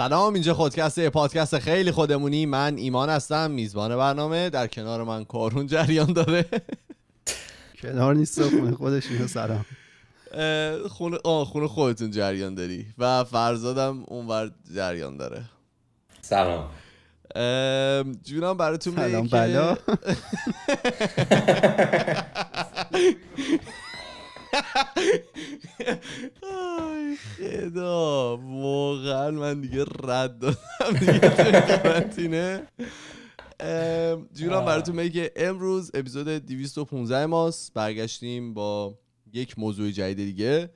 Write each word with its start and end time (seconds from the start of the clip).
سلام 0.00 0.34
اینجا 0.34 0.54
خودکست 0.54 1.08
پادکست 1.08 1.58
خیلی 1.58 1.90
خودمونی. 1.90 2.46
من 2.46 2.76
ایمان 2.76 3.08
هستم 3.10 3.50
میزبان 3.50 3.96
برنامه. 3.96 4.50
در 4.50 4.66
کنار 4.66 5.04
من 5.04 5.24
کارون 5.24 5.66
جریان 5.66 6.12
داره. 6.12 6.44
کنار 7.82 8.14
نیست 8.14 8.42
خونه 8.48 8.76
خودش 8.76 9.10
اینو 9.10 9.28
سلام. 9.28 9.64
خونه 10.88 11.18
آه 11.24 11.44
خونه 11.44 11.66
خودتون 11.66 12.10
جریان 12.10 12.54
داری 12.54 12.86
و 12.98 13.24
فرزادم 13.24 14.04
اونور 14.06 14.50
جریان 14.74 15.16
داره. 15.16 15.42
سلام. 16.20 16.70
جونم 18.22 18.56
براتون 18.56 18.96
سلام 18.96 19.26
بلا. 19.26 19.76
آی 26.42 27.16
خدا 27.16 28.36
واقعا 28.36 29.30
من 29.30 29.60
دیگه 29.60 29.84
رد 30.02 30.38
دادم. 30.38 30.56
دیگه 31.00 32.62
جونم 34.34 34.64
براتون 34.64 34.96
بگه 34.96 35.10
که 35.10 35.32
امروز 35.36 35.90
اپیزود 35.94 36.28
215 36.28 37.26
ماست. 37.26 37.74
برگشتیم 37.74 38.54
با 38.54 38.98
یک 39.32 39.58
موضوع 39.58 39.90
جدید 39.90 40.16
دیگه. 40.16 40.70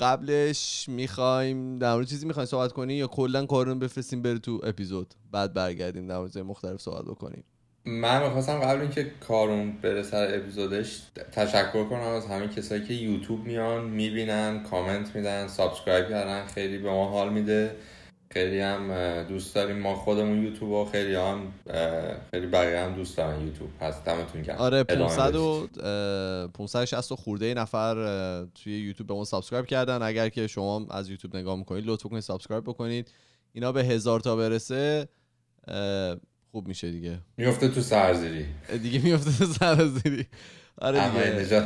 قبلش 0.00 0.88
می‌خوایم 0.88 1.78
در 1.78 1.94
مورد 1.94 2.06
چیزی 2.06 2.26
می‌خوایم 2.26 2.46
صحبت 2.46 2.72
کنی 2.72 2.94
یا 2.94 3.06
کلا 3.06 3.46
کارون 3.46 3.78
بفرستیم 3.78 4.22
بره 4.22 4.38
تو 4.38 4.60
اپیزود. 4.64 5.14
بعد 5.32 5.54
برگردیم 5.54 6.06
در 6.06 6.18
مورد 6.18 6.38
مختلف 6.38 6.80
صحبت 6.80 7.04
بکنیم. 7.04 7.44
من 7.86 8.22
می‌خواستم 8.22 8.60
قبل 8.60 8.80
اینکه 8.80 9.10
کارون 9.28 9.72
بره 9.72 10.02
سر 10.02 10.34
اپیزودش 10.34 11.02
تشکر 11.32 11.84
کنم 11.84 12.00
از 12.00 12.26
همه 12.26 12.48
کسایی 12.48 12.84
که 12.84 12.94
یوتیوب 12.94 13.44
میان 13.44 13.84
می‌بینن 13.84 14.62
کامنت 14.62 15.16
میدن 15.16 15.48
subscribe 15.48 16.08
کردن 16.08 16.46
خیلی 16.46 16.78
به 16.78 16.90
ما 16.90 17.08
حال 17.08 17.32
میده. 17.32 17.76
خیلی 18.30 18.60
هم 18.60 19.22
دوست 19.22 19.54
داریم. 19.54 19.78
ما 19.78 19.94
خودمون 19.94 20.42
یوتیوب 20.42 20.70
و 20.70 20.84
خیلی 20.84 21.14
هم 21.14 21.52
خیلی 22.30 22.46
بقیه 22.46 22.80
هم 22.80 22.94
دوست 22.94 23.16
دارن 23.16 23.40
یوتیوب. 23.40 23.70
پس 23.80 24.02
دمتون 24.04 24.42
گرم. 24.42 24.56
آره 24.56 24.78
ادامه 24.78 25.00
500 25.00 25.22
بدید. 25.22 25.36
و 25.36 25.86
اه، 25.86 26.46
560 26.46 27.12
و 27.12 27.16
خورده 27.16 27.54
نفر 27.54 27.94
توی 28.54 28.78
یوتیوب 28.78 29.08
به 29.08 29.14
ما 29.14 29.24
subscribe 29.24 29.66
کردن. 29.66 30.02
اگر 30.02 30.28
که 30.28 30.46
شما 30.46 30.86
از 30.90 31.10
یوتیوب 31.10 31.36
نگاه 31.36 31.56
می‌کنید 31.56 31.86
لطف 31.86 32.06
کنید 32.06 32.22
subscribe 32.22 32.64
بکنید. 32.64 33.10
اینا 33.52 33.72
به 33.72 33.84
هزار 33.84 34.20
تا 34.20 34.36
برسه 34.36 35.08
خوب 36.52 36.68
میشه 36.68 36.90
دیگه. 36.90 37.18
میفته 37.36 37.68
تو 37.68 37.80
سرزیری. 37.80 38.46
دیگه 38.82 38.98
میفته 39.04 39.44
تو 39.44 39.52
سرازیری 39.52 40.26
آره 40.78 41.10
دیگه. 41.10 41.58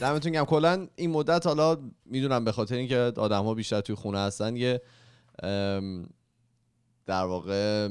دمتون 0.00 0.32
گم 0.32 0.44
کلا 0.44 0.88
این 0.96 1.10
مدت 1.10 1.46
حالا 1.46 1.78
می‌دونم 2.06 2.44
به 2.44 2.52
خاطر 2.52 2.74
اینکه 2.74 2.96
آدم 2.98 3.44
ها 3.44 3.54
بیشتر 3.54 3.80
توی 3.80 3.94
خونه 3.94 4.18
هستن 4.18 4.56
یه 4.56 4.80
در 7.06 7.24
واقع 7.24 7.88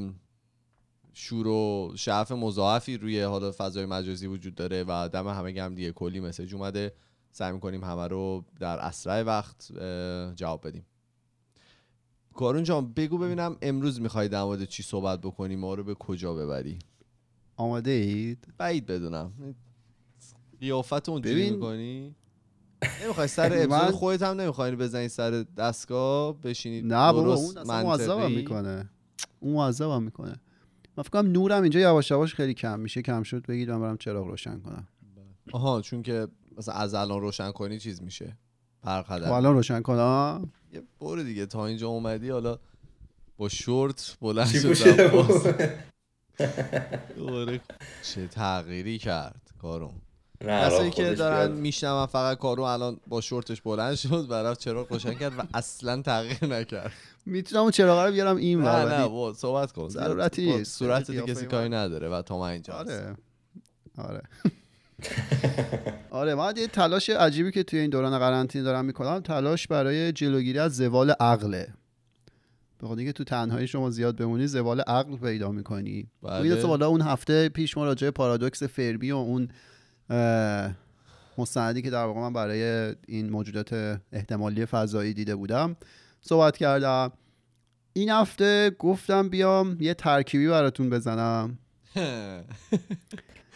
شور 1.13 1.47
و 1.47 1.94
شعف 1.95 2.31
مضاعفی 2.31 2.97
روی 2.97 3.22
حالا 3.22 3.51
فضای 3.57 3.85
مجازی 3.85 4.28
وجود 4.28 4.55
داره 4.55 4.85
و 4.88 5.09
دم 5.13 5.28
همه 5.28 5.51
گم 5.51 5.75
دیگه. 5.75 5.91
کلی 5.91 6.19
مسیج 6.19 6.55
اومده. 6.55 6.94
سعی 7.31 7.51
می‌کنیم 7.51 7.84
همه 7.84 8.07
رو 8.07 8.45
در 8.59 8.79
اسرع 8.79 9.22
وقت 9.22 9.72
جواب 10.35 10.67
بدیم. 10.67 10.85
کارون 12.33 12.63
جان 12.63 12.94
بگو 12.94 13.17
ببینم 13.17 13.57
امروز 13.61 14.01
می‌خوای 14.01 14.27
در 14.27 14.44
مورد 14.44 14.63
چی 14.63 14.83
صحبت 14.83 15.21
بکنیم 15.21 15.59
ما 15.59 15.73
رو 15.73 15.83
به 15.83 15.94
کجا 15.94 16.33
ببری؟ 16.33 16.79
آماده 17.55 17.91
اید؟ 17.91 18.47
بعید 18.57 18.85
بدونم. 18.85 19.31
قیافت 20.59 21.09
اونجوری 21.09 21.35
ببین. 21.35 21.53
می‌کنی؟ 21.53 22.16
نمی‌خوای 23.03 23.27
سر 23.27 23.53
اپیزود 23.53 23.95
خودت 23.95 24.22
هم 24.22 24.41
نمی‌خوای 24.41 24.75
بزنی 24.75 25.07
سر 25.07 25.45
دستگاه؟ 25.57 26.41
بشینی 26.41 26.81
نه 26.81 27.13
بابا 27.13 27.33
اون 27.33 27.57
اصلا 27.57 27.83
معذبم؟ 27.83 28.31
می‌کنه. 28.31 28.89
اون 29.39 29.53
معذبم 29.53 30.03
می‌کنه. 30.03 30.35
من 30.97 31.03
فکر 31.03 31.11
کنم 31.11 31.31
نورم 31.31 31.61
اینجا 31.61 31.79
یواش 31.79 32.11
یواش 32.11 32.35
خیلی 32.35 32.53
کم 32.53 32.79
میشه. 32.79 33.01
کم 33.01 33.23
شد 33.23 33.45
بگید 33.45 33.72
من 33.72 33.81
برم 33.81 33.97
چراغ 33.97 34.27
روشن 34.27 34.59
کنم. 34.59 34.88
آها 35.51 35.81
چون 35.81 36.01
که 36.03 36.27
مثلا 36.57 36.73
از 36.73 36.93
الان 36.93 37.22
روشن 37.22 37.51
کنی 37.51 37.79
چیز 37.79 38.01
میشه. 38.01 38.38
خب 38.83 39.01
قدم 39.01 39.31
الان 39.31 39.53
روشن 39.53 39.81
کنم؟ 39.81 40.51
یه 40.73 40.84
برو 41.01 41.23
دیگه. 41.23 41.45
تا 41.45 41.66
اینجا 41.66 41.88
اومدی 41.88 42.29
حالا 42.29 42.59
با 43.38 43.50
شورت 43.50 44.17
بلند 44.22 44.47
شد؟ 44.73 45.72
دوباره 47.17 47.61
چه 48.03 48.28
تغییری 48.28 48.97
کرد 48.97 49.41
کارون؟ 49.61 49.94
نه، 50.41 50.66
کسایی 50.69 50.91
که 50.91 51.13
دارن. 51.16 51.51
میشنون 51.51 52.06
فقط 52.06 52.38
کارو 52.38 52.63
الان 52.63 53.00
با 53.07 53.22
شورتش 53.22 53.61
بلند 53.61 53.95
شد 53.95 54.31
و 54.31 54.34
رفت 54.34 54.59
چراغ 54.59 54.94
روشن 54.94 55.13
کرد 55.13 55.39
و 55.39 55.44
اصلا 55.53 56.01
تغییر 56.01 56.45
نکرد. 56.45 56.91
می‌تونم 57.25 57.61
اون 57.61 57.72
چراغ 57.72 58.05
رو 58.05 58.11
بیارم 58.11 58.38
این 58.38 58.61
نه 58.61 58.85
نه 59.07 59.34
صحبت 59.34 59.72
کن. 59.72 59.90
ضرورتی. 59.90 60.63
صورت 60.63 61.11
کسی. 61.11 61.45
کاری 61.45 61.69
نداره 61.69 62.09
و 62.09 62.22
تا 62.22 62.40
من 62.40 62.50
اینجا 62.50 62.73
آره. 62.73 63.16
آره. 63.97 64.22
آره 66.09 66.35
من 66.35 66.53
یه 66.57 66.67
تلاش 66.67 67.09
عجیبی 67.09 67.51
که 67.51 67.63
توی 67.63 67.79
این 67.79 67.89
دوران 67.89 68.19
قرنطینه 68.19 68.63
دارم 68.63 68.85
می‌کنم 68.85 69.19
تلاش 69.19 69.67
برای 69.67 70.11
جلوگیری 70.11 70.59
از 70.59 70.75
زوال 70.75 71.11
عقله. 71.11 71.67
به 72.79 72.87
خاطر 72.87 72.99
اینکه 72.99 73.13
تو 73.13 73.23
تنهایی 73.23 73.67
شما 73.67 73.89
زیاد 73.89 74.17
بمونی 74.17 74.47
زوال 74.47 74.81
عقل 74.81 75.17
پیدا 75.17 75.51
می‌کنی. 75.51 76.07
بله. 76.23 76.55
بالا 76.55 76.87
اون 76.87 77.01
هفته 77.01 77.49
پیش 77.49 77.77
ما 77.77 77.85
راجع 77.85 78.09
پارادوکس 78.09 78.63
فرمی 78.63 79.11
و 79.11 79.15
اون 79.15 79.47
مستندی 81.37 81.81
که 81.81 81.89
در 81.89 82.03
واقع 82.03 82.19
من 82.19 82.33
برای 82.33 82.95
این 83.07 83.29
موجودات 83.29 83.99
احتمالی 84.11 84.65
فضایی 84.65 85.13
دیده 85.13 85.35
بودم 85.35 85.75
صحبت 86.21 86.57
کردم. 86.57 87.11
این 87.93 88.09
هفته 88.09 88.75
گفتم 88.79 89.29
بیام 89.29 89.77
یه 89.79 89.93
ترکیبی 89.93 90.47
براتون 90.47 90.89
بزنم. 90.89 91.57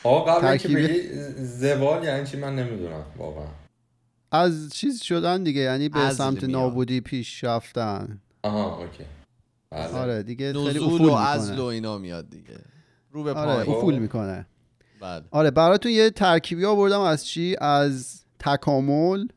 آقا 0.03 0.33
قبل 0.33 0.41
ترکیب- 0.41 0.77
بگی 0.77 1.01
زوال 1.45 2.03
یعنی 2.03 2.27
چی؟ 2.27 2.37
من 2.37 2.55
نمی‌دونم 2.55 3.03
واقعا. 3.17 3.47
از 4.31 4.69
چیز 4.73 5.03
شدن 5.03 5.43
دیگه 5.43 5.61
یعنی 5.61 5.89
به 5.89 6.09
سمت. 6.09 6.43
نابودی 6.43 7.01
پیش 7.01 7.43
رفتن. 7.43 8.21
آها 8.43 8.77
اوکی. 8.77 9.03
بله. 9.71 9.87
آره 9.87 10.23
دیگه 10.23 10.53
خیلی 10.53 10.79
افول 10.79 11.01
و 11.01 11.15
عزل 11.15 11.51
و 11.51 11.51
می‌کنه 11.51 11.65
اینا 11.65 11.97
میاد 11.97 12.29
دیگه. 12.29 12.59
رو 13.11 13.23
به 13.23 13.33
آره 13.33 13.53
پایین. 13.63 13.75
افول 13.77 13.99
می‌کنه. 13.99 14.45
بله. 15.01 15.23
آره 15.31 15.51
براتون 15.51 15.91
یه 15.91 16.09
ترکیبی 16.09 16.65
آوردم 16.65 16.99
از 17.01 17.25
چی؟ 17.25 17.55
از 17.61 18.23
تکامل 18.39 19.27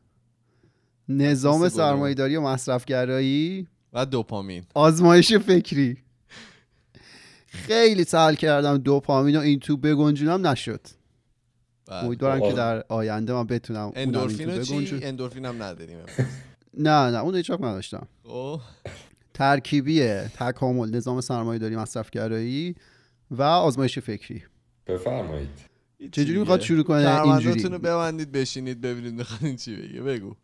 نظام. 1.09 1.69
سرمایه‌داری 1.69 2.37
و 2.37 2.41
مصرفگرایی 2.41 3.67
و 3.93 4.07
دوپامین. 4.07 4.65
آزمایش 4.75 5.33
فکری. 5.35 5.97
خیلی 7.53 8.05
سهل 8.05 8.35
کردم 8.35 8.79
دوپامین 8.79 9.37
و 9.37 9.41
این 9.41 9.59
تو 9.61 9.77
بگنجونم 9.77 10.47
نشد. 10.47 10.81
بله. 11.87 12.05
امیدوارم 12.05 12.41
که. 12.41 12.53
در 12.53 12.85
آینده 12.89 13.33
من 13.33 13.47
بتونم 13.47 13.93
اندورفین 13.95 14.63
تو 14.63 14.75
رو 14.79 14.85
چی؟ 14.85 15.01
اندورفین 15.03 15.45
هم 15.45 15.63
نداریم 15.63 15.99
نه 16.75 17.11
نه 17.11 17.19
اون 17.19 17.35
هیچ 17.35 17.51
نداشتم. 17.51 18.09
خب 18.25 18.61
ترکیبی 19.35 20.03
تکامل 20.11 20.97
نظام 20.97 21.21
سرمایه‌داری 21.21 21.77
مصرفگرایی 21.77 22.75
و 23.31 23.43
آزمایش 23.43 23.99
فکری. 23.99 24.43
بفرمایید. 24.87 25.49
چجوری 26.13 26.39
می‌خواد 26.39 26.61
شروع 26.61 26.83
کنه؟ 26.83 27.23
اینجوری. 27.23 27.63
رو 27.63 27.79
ببندید 27.79 28.33
بشینید 28.33 28.81
ببینید 28.81 29.15
می‌خواد 29.15 29.55
چی 29.55 29.77
بگه. 29.77 30.03
بگو. 30.03 30.35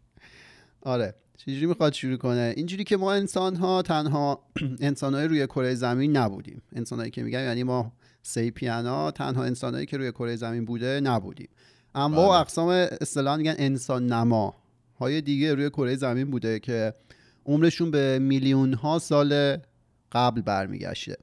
آره. 0.83 1.15
چجوری 1.37 1.67
می‌خواد 1.67 1.93
شروع 1.93 2.17
کنه؟ 2.17 2.55
اینجوری 2.57 2.85
که 2.85 2.97
ما 2.97 3.13
انسان 3.13 3.57
ها 3.57 3.83
تنها 3.83 4.43
انسان 4.81 5.15
های 5.15 5.29
روی 5.29 5.47
کره 5.47 5.75
زمین 5.75 6.17
نبودیم. 6.17 6.63
انسانهایی 6.73 7.11
که 7.11 7.23
میگم 7.23 7.41
یعنی 7.41 7.63
ما 7.63 7.93
سیپیانا 8.23 9.11
تنها 9.11 9.45
انسانهایی 9.45 9.87
که 9.87 9.97
روی 9.97 10.13
کره 10.13 10.37
زمین 10.37 10.65
بوده 10.65 11.01
نبودیم. 11.01 11.49
اما 11.95 12.29
بله. 12.29 12.41
اقسام 12.41 12.69
اصطلاحا 13.01 13.37
میگن 13.37 13.55
انسان 13.59 14.07
نما 14.07 14.55
های 14.99 15.21
دیگه 15.21 15.55
روی 15.55 15.71
کره 15.71 15.97
زمین 15.97 16.31
بوده 16.31 16.59
که 16.59 16.95
عمرشون 17.47 17.91
به 17.91 18.19
میلیون 18.19 18.73
ها 18.73 18.99
سال 18.99 19.59
قبل 20.13 20.41
برمیگشته. 20.41 21.17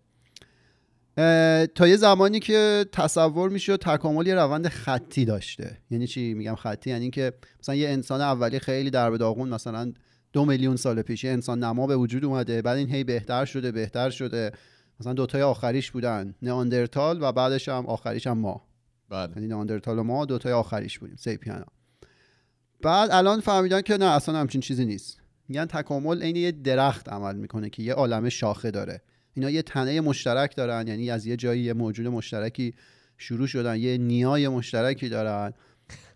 تا 1.75 1.87
یه 1.87 1.95
زمانی 1.97 2.39
که 2.39 2.85
تصور 2.91 3.49
می‌شد 3.49 3.79
تکامل 3.81 4.27
یه 4.27 4.35
روند 4.35 4.67
خطی 4.67 5.25
داشته. 5.25 5.77
یعنی 5.89 6.07
چی 6.07 6.33
میگم 6.33 6.55
خطی؟ 6.55 6.89
یعنی 6.89 7.09
که 7.09 7.33
مثلا 7.59 7.75
یه 7.75 7.89
انسان 7.89 8.21
اولی 8.21 8.59
خیلی 8.59 8.89
در 8.89 9.11
به 9.11 9.17
داغون 9.17 9.49
مثلا 9.49 9.93
دو 10.33 10.45
میلیون 10.45 10.75
سال 10.75 11.01
پیش 11.01 11.23
یه 11.23 11.31
انسان 11.31 11.63
نما 11.63 11.87
به 11.87 11.95
وجود 11.95 12.25
اومده 12.25 12.61
بعد 12.61 12.77
این 12.77 12.89
هی 12.89 13.03
بهتر 13.03 13.45
شده 13.45 13.71
بهتر 13.71 14.09
شده. 14.09 14.51
مثلا 14.99 15.13
دوتای 15.13 15.41
آخریش 15.41 15.91
بودن 15.91 16.35
نئاندرتال 16.41 17.21
و 17.21 17.31
بعدش 17.31 17.69
هم 17.69 17.85
آخریش 17.85 18.27
هم 18.27 18.37
ما. 18.37 18.67
بله. 19.09 19.33
یعنی 19.35 19.47
نئاندرتال 19.47 19.99
و 19.99 20.03
ما 20.03 20.25
دوتای 20.25 20.53
آخریش 20.53 20.99
بودیم 20.99 21.15
سیپیانا 21.15 21.65
بعد 22.81 23.11
الان 23.11 23.39
فهمیدن 23.39 23.81
که 23.81 23.97
نه 23.97 24.05
اصلا 24.05 24.39
همچین 24.39 24.61
چیزی 24.61 24.85
نیست. 24.85 25.21
میگن 25.47 25.65
تکامل 25.65 26.23
عین 26.23 26.35
یه 26.35 26.51
درخت 26.51 27.09
عمل 27.09 27.35
می‌کنه 27.35 27.69
که 27.69 27.83
یه 27.83 27.93
عالمه 27.93 28.29
شاخه 28.29 28.71
داره. 28.71 29.01
اینا 29.33 29.49
یه 29.49 29.61
تنه 29.61 30.01
مشترک 30.01 30.55
دارن 30.55 30.87
یعنی 30.87 31.11
از 31.11 31.25
یه 31.25 31.35
جایی 31.35 31.61
یه 31.61 31.73
موجود 31.73 32.07
مشترکی 32.07 32.73
شروع 33.17 33.47
شدن 33.47 33.79
یه 33.79 33.97
نیای 33.97 34.47
مشترکی 34.47 35.09
دارن. 35.09 35.53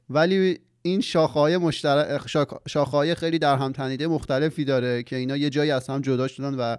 ولی 0.09 0.59
این 0.81 1.01
شاخه‌های 1.01 1.57
مشترک 1.57 2.27
شاخه‌های 2.67 3.15
خیلی 3.15 3.39
در 3.39 3.57
هم 3.57 3.71
تنیده 3.71 4.07
مختلفی 4.07 4.65
داره 4.65 5.03
که 5.03 5.15
اینا 5.15 5.37
یه 5.37 5.49
جایی 5.49 5.71
از 5.71 5.87
هم 5.87 6.01
جدا 6.01 6.27
شدن 6.27 6.53
و 6.53 6.75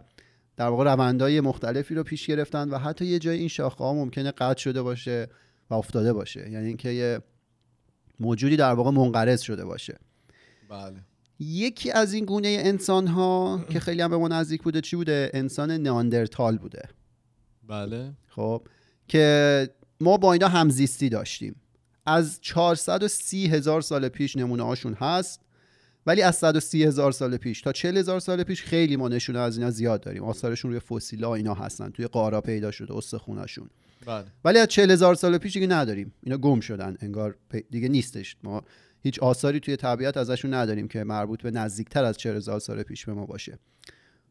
در 0.57 0.69
واقع 0.69 0.85
روندهای 0.85 1.41
مختلفی 1.41 1.95
رو 1.95 2.03
پیش 2.03 2.27
گرفتن 2.27 2.69
و 2.69 2.79
حتی 2.79 3.07
یه 3.07 3.19
جای 3.19 3.39
این 3.39 3.49
شاخه 3.49 3.85
ها 3.85 3.95
ممکنه 3.95 4.31
قطع 4.31 4.61
شده 4.61 4.83
باشه 4.83 5.29
و 5.71 5.75
افتاده 5.75 6.13
باشه. 6.13 6.51
یعنی 6.51 6.67
اینکه 6.67 6.89
یه 6.89 7.21
موجودی 8.21 8.57
در 8.57 8.73
واقع 8.73 8.91
منقرض 8.91 9.41
شده 9.41 9.65
باشه. 9.65 9.99
بله. 10.69 10.97
یکی 11.41 11.91
از 11.91 12.13
این 12.13 12.25
گونه 12.25 12.49
انسان 12.49 13.07
ها 13.07 13.61
که 13.73 13.81
خیلی 13.81 14.03
هم 14.03 14.11
به 14.11 14.17
ما 14.17 14.29
نزدیک 14.29 14.63
بوده 14.63 14.81
چی 14.81 14.97
بوده؟ 14.97 15.31
انسان 15.35 15.71
ناندرتال 15.71 16.59
بوده. 16.59 16.83
بله. 17.69 18.13
خب 18.29 18.63
که 19.09 19.69
ما 20.01 20.17
با 20.17 20.33
اینا 20.33 20.49
همزیستی 20.49 21.09
داشتیم. 21.09 21.57
از 22.07 22.41
430 22.41 23.47
هزار 23.47 23.81
سال 23.81 24.09
پیش 24.09 24.37
نمونه 24.37 24.63
هاشون 24.63 24.95
هست 24.95 25.41
ولی 26.07 26.23
از 26.23 26.37
130 26.37 26.85
هزار 26.85 27.13
سال 27.13 27.37
پیش 27.37 27.61
تا 27.61 27.73
40 27.73 27.97
هزار 27.97 28.21
سال 28.21 28.43
پیش 28.43 28.63
خیلی 28.63 28.97
ما 28.97 29.09
نشونه 29.09 29.39
از 29.39 29.59
اینا 29.59 29.71
زیاد 29.71 30.01
داریم. 30.01 30.25
آثارشون 30.25 30.71
روی 30.71 30.81
فسیلا 30.81 31.35
اینا 31.35 31.55
هستن 31.55 31.91
توی 31.91 32.07
قارا 32.07 32.41
پیدا 32.41 32.71
شده 32.71 32.97
استخوناشون. 32.97 33.71
بله. 34.07 34.25
ولی 34.45 34.59
از 34.59 34.69
40 34.69 34.91
هزار 34.91 35.15
سال 35.15 35.39
پیش 35.39 35.53
دیگه 35.53 35.67
نداریم. 35.67 36.13
اینا 36.23 36.37
گم 36.37 36.61
شدن 36.61 36.97
انگار 37.01 37.37
دیگه 37.71 37.89
نیستش. 37.89 38.37
ما 38.43 38.63
هیچ 39.03 39.19
آثاری 39.19 39.61
توی 39.61 39.77
طبیعت 39.77 40.17
ازشون 40.17 40.55
نداریم 40.55 40.89
که 40.89 41.05
مربوط 41.05 41.43
به 41.43 41.51
نزدیکتر 41.51 42.05
از 42.05 42.17
40 42.17 42.37
هزار 42.37 42.61
سال 42.61 42.83
پیش 42.83 43.07
به 43.07 43.15
ما 43.15 43.27
باشه. 43.27 43.59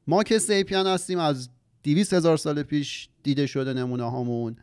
ما 0.08 0.24
که 0.24 0.40
سیپیان 0.40 0.88
هستیم 0.88 1.20
از 1.20 1.50
200 1.84 2.14
هزار 2.14 2.38
سال 2.38 2.64
پیش 2.64 3.10
دیده 3.24 3.46
شده 3.46 3.74
نمونه 3.74 4.04
هامون 4.04 4.56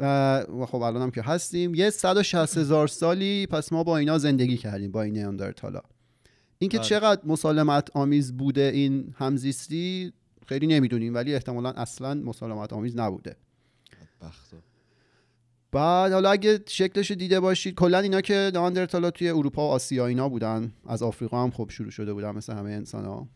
و 0.00 0.66
خب 0.68 0.82
الان 0.82 1.02
هم 1.02 1.10
که 1.10 1.22
هستیم. 1.22 1.74
یه 1.74 1.90
160 1.90 2.58
هزار 2.58 2.88
سالی 2.88 3.46
پس 3.46 3.72
ما 3.72 3.84
با 3.84 3.96
اینا 3.96 4.18
زندگی 4.18 4.56
کردیم 4.56 4.90
با 4.90 5.02
این 5.02 5.14
نیاندرتالا. 5.14 5.80
اینکه 6.58 6.78
بله. 6.78 6.86
چقدر 6.86 7.20
مسالمت 7.24 7.88
آمیز 7.94 8.36
بوده 8.36 8.70
این 8.74 9.14
همزیستی 9.18 10.12
خیلی 10.46 10.66
نمی‌دونیم 10.66 11.14
ولی 11.14 11.34
احتمالا 11.34 11.70
اصلا 11.70 12.14
مسالمت 12.14 12.72
آمیز 12.72 12.96
نبوده. 12.96 13.36
بعد 15.74 16.12
حالا 16.12 16.30
اگه 16.30 16.60
شکلش 16.66 17.10
رو 17.10 17.16
دیده 17.16 17.40
باشید 17.40 17.74
کلا 17.74 17.98
اینا 17.98 18.20
که 18.20 18.50
ناندرتالا 18.54 19.10
توی 19.10 19.28
اروپا 19.28 19.68
و 19.68 19.70
آسیا 19.70 20.06
اینا 20.06 20.28
بودن 20.28 20.72
از 20.86 21.02
آفریقا 21.02 21.42
هم 21.42 21.50
خب 21.50 21.70
شروع 21.70 21.90
شده 21.90 22.12
بودن 22.12 22.30
مثل 22.30 22.52
همه 22.52 22.70
انسان 22.70 23.04
ها 23.04 23.28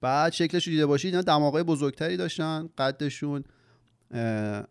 بعد 0.00 0.32
شکلش 0.32 0.66
رو 0.66 0.72
دیده 0.72 0.86
باشید 0.86 1.14
اینا 1.14 1.22
دماغه 1.22 1.62
بزرگتری 1.62 2.16
داشتن 2.16 2.68
قدشون 2.78 3.44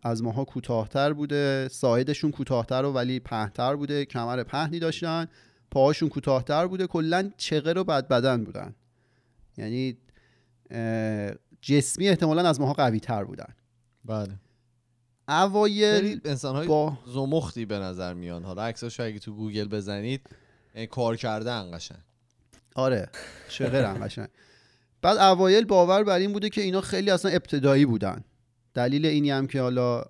از 0.02 0.22
ماها 0.22 0.44
کوتاهتر 0.44 1.12
بوده 1.12 1.68
ساعدشون 1.68 2.30
کوتاهتر 2.30 2.84
و 2.84 2.92
ولی 2.92 3.20
پهنتر 3.20 3.76
بوده 3.76 4.04
کمر 4.04 4.42
پهنی 4.42 4.78
داشتن 4.78 5.26
پاهاشون 5.70 6.08
کوتاهتر 6.08 6.66
بوده 6.66 6.86
کلا 6.86 7.30
چغر 7.36 7.78
و 7.78 7.84
بد 7.84 8.08
بدن 8.08 8.44
بودن. 8.44 8.74
یعنی 9.56 9.96
جسمی 11.60 12.08
احتمالا 12.08 12.48
از 12.48 12.60
ماها 12.60 12.72
قوی 12.72 13.00
تر 13.00 13.24
بودن. 13.24 13.54
بله. 14.04 14.47
اوایل 15.28 16.20
انسان 16.24 16.56
های 16.56 16.66
با 16.66 16.98
زمختی 17.06 17.64
به 17.64 17.78
نظر 17.78 18.14
میان. 18.14 18.44
حالا 18.44 18.62
عکساشو 18.62 19.02
اگه 19.02 19.18
تو 19.18 19.34
گوگل 19.34 19.68
بزنید 19.68 20.20
یعنی 20.74 20.86
کار 20.86 21.16
کردن 21.16 21.70
قشنگ. 21.76 21.98
آره 22.74 23.10
چقدر 23.48 23.94
قشنگ. 23.94 24.28
بعد 25.02 25.18
اوایل 25.18 25.64
باور 25.64 26.04
بر 26.04 26.18
این 26.18 26.32
بوده 26.32 26.48
که 26.48 26.60
اینا 26.60 26.80
خیلی 26.80 27.10
اصلا 27.10 27.30
ابتدایی 27.30 27.86
بودن. 27.86 28.24
دلیل 28.74 29.06
اینی 29.06 29.30
هم 29.30 29.46
که 29.46 29.60
حالا 29.60 30.04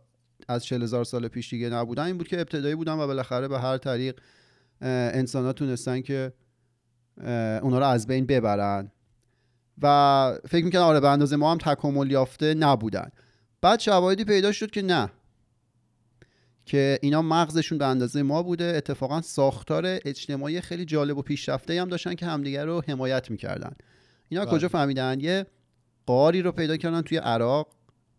از 0.49 0.65
40 0.65 0.83
هزار 0.83 1.05
سال 1.05 1.29
پیش 1.29 1.51
دیگه 1.51 1.69
نبودن 1.69 2.03
این 2.03 2.19
بود 2.19 2.29
که 2.29 2.41
ابتدایی 2.41 2.75
بودن 2.75 2.93
و 2.93 3.07
بالاخره 3.07 3.49
به 3.49 3.59
هر 3.59 3.79
طریق 3.79 4.21
انسان 4.81 5.45
ها 5.45 5.53
تونستن 5.53 6.01
که 6.01 6.33
اونا 7.63 7.79
رو 7.79 7.87
از 7.87 8.07
بین 8.07 8.27
ببرن. 8.27 8.91
و 9.83 10.39
فکر 10.49 10.65
می‌کنن 10.65 10.81
آره 10.81 11.01
به 11.01 11.09
اندازه 11.09 11.37
ما 11.37 11.53
هم 11.53 11.59
تکامل 11.59 12.11
یافته 12.11 12.55
نبودن. 12.55 13.11
بعد 13.61 13.81
شواهدی 13.81 14.25
پیدا 14.25 14.53
شد 14.53 14.71
که 14.71 14.83
نه. 14.83 15.11
که 16.67 16.99
اینا 17.03 17.23
مغزشون 17.23 17.79
به 17.79 17.87
اندازه 17.87 18.23
ما 18.23 18.43
بوده. 18.43 18.65
اتفاقا 18.65 19.21
ساختار 19.21 19.83
اجتماعی 19.87 20.61
خیلی 20.61 20.85
جالب 20.85 21.19
و 21.19 21.23
پیشرفته 21.23 21.81
هم 21.81 21.89
داشتن 21.89 22.15
که 22.15 22.27
همدیگر 22.27 22.67
رو 22.67 22.83
حمایت 22.89 23.31
می‌کردن. 23.31 23.77
اینا 24.29 24.45
بله. 24.45 24.55
کجا 24.55 24.69
فهمیدن؟ 24.69 25.21
یه 25.21 25.47
قاری 26.07 26.43
رو 26.43 26.53
پیدا 26.53 26.77
کردن 26.77 27.03
توی 27.03 27.19
عراق 27.19 27.69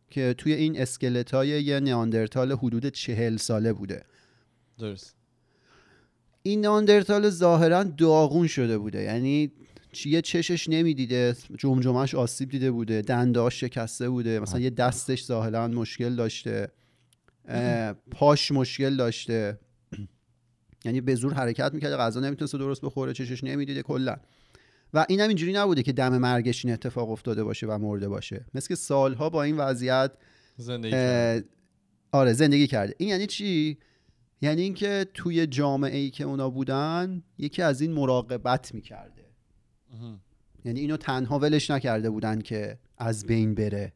که 0.09 0.35
توی 0.37 0.53
این 0.53 0.81
اسکلت 0.81 1.33
های 1.33 1.47
یه 1.47 1.79
نیاندرتال 1.79 2.51
حدود 2.51 2.87
چهل 2.87 3.37
ساله 3.37 3.73
بوده. 3.73 4.03
درست. 4.79 5.15
این 6.43 6.59
نیاندرتال 6.59 7.29
ظاهرا 7.29 7.83
داغون 7.83 8.47
شده 8.47 8.77
بوده. 8.77 9.01
یعنی 9.01 9.51
یه 10.05 10.21
چشش 10.21 10.69
نمی‌دیده 10.69 11.35
جمجمش 11.57 12.15
آسیب 12.15 12.49
دیده 12.49 12.71
بوده 12.71 13.01
دنداش 13.01 13.59
شکسته 13.59 14.09
بوده 14.09 14.39
مثلا 14.39 14.59
یه 14.59 14.69
دستش 14.69 15.25
ظاهرا 15.25 15.67
مشکل 15.67 16.15
داشته 16.15 16.71
پاش 18.11 18.51
مشکل 18.51 18.95
داشته. 18.95 19.59
یعنی 20.85 21.01
به 21.01 21.15
زور 21.15 21.33
حرکت 21.33 21.73
می‌کرده 21.73 21.97
غذا 21.97 22.19
نمی‌تونسته 22.19 22.57
درست 22.57 22.81
بخوره 22.81 23.13
چشش 23.13 23.43
نمی‌دیده 23.43 23.81
کلا. 23.83 24.17
و 24.93 25.05
این 25.09 25.19
هم 25.19 25.27
اینجوری 25.27 25.53
نبوده 25.53 25.83
که 25.83 25.91
دم 25.91 26.17
مرگش 26.17 26.65
این 26.65 26.73
اتفاق 26.73 27.11
افتاده 27.11 27.43
باشه 27.43 27.67
و 27.67 27.77
مرده 27.77 28.09
باشه. 28.09 28.45
مثل 28.53 28.67
که 28.67 28.75
سالها 28.75 29.29
با 29.29 29.43
این 29.43 29.57
وضعیت 29.57 30.11
زندگی 30.57 30.91
کرد. 30.91 31.43
اه، 31.43 31.49
آره 32.11 32.33
زندگی 32.33 32.67
کرده. 32.67 32.95
این 32.97 33.09
یعنی 33.09 33.27
چی؟ 33.27 33.77
یعنی 34.41 34.61
اینکه 34.61 35.05
توی 35.13 35.47
جامعه 35.47 35.97
ای 35.97 36.09
که 36.09 36.23
اونا 36.23 36.49
بودن 36.49 37.23
یکی 37.37 37.61
از 37.61 37.81
این 37.81 37.93
مراقبت 37.93 38.73
می‌کرده. 38.75 39.18
یعنی 40.65 40.79
اینو 40.79 40.97
تنها 40.97 41.39
ولش 41.39 41.71
نکرده 41.71 42.09
بودن 42.09 42.41
که 42.41 42.77
از 42.97 43.25
بین 43.25 43.55
بره. 43.55 43.93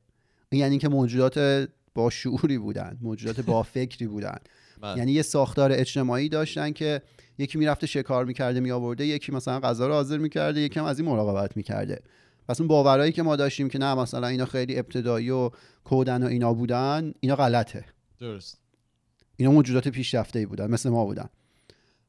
این 0.50 0.62
یعنی 0.62 0.72
اینکه 0.72 0.90
موجودات 0.90 1.70
با 1.96 2.10
شعوری 2.10 2.58
بودن 2.58 2.98
موجودات 3.02 3.40
با 3.46 3.64
فکری 3.74 4.08
بودن. 4.08 4.38
بله. 4.82 4.98
یعنی 4.98 5.12
یه 5.12 5.22
ساختار 5.22 5.72
اجتماعی 5.72 6.30
داشتن 6.30 6.72
که 6.72 7.02
یکی 7.38 7.58
می‌رفته 7.58 7.88
شکار 7.88 8.26
می‌کرده 8.26 8.60
میآورده 8.60 9.06
یکی 9.06 9.32
مثلا 9.32 9.60
غذا 9.60 9.88
رو 9.88 9.94
حاضر 9.94 10.18
می‌کرده 10.18 10.62
یکی 10.62 10.80
هم 10.80 10.86
از 10.86 11.00
این 11.00 11.10
مراقبت 11.10 11.58
می‌کرده. 11.58 12.02
پس 12.48 12.62
اون 12.62 12.68
باورایی 12.68 13.12
که 13.12 13.24
ما 13.24 13.36
داشتیم 13.36 13.70
که 13.70 13.80
نه 13.80 13.96
مثلا 13.96 14.28
اینا 14.28 14.46
خیلی 14.46 14.80
ابتدایی 14.80 15.30
و 15.30 15.50
کودن 15.84 16.24
و 16.24 16.28
اینا 16.28 16.54
بودن 16.54 17.14
اینا 17.20 17.36
غلطه. 17.36 17.86
درست. 18.20 18.60
اینا 19.36 19.52
موجودات 19.52 19.88
پیشرفته 19.88 20.40
ای 20.40 20.46
بودن 20.46 20.72
مثل 20.72 20.90
ما 20.90 21.06
بودن. 21.06 21.30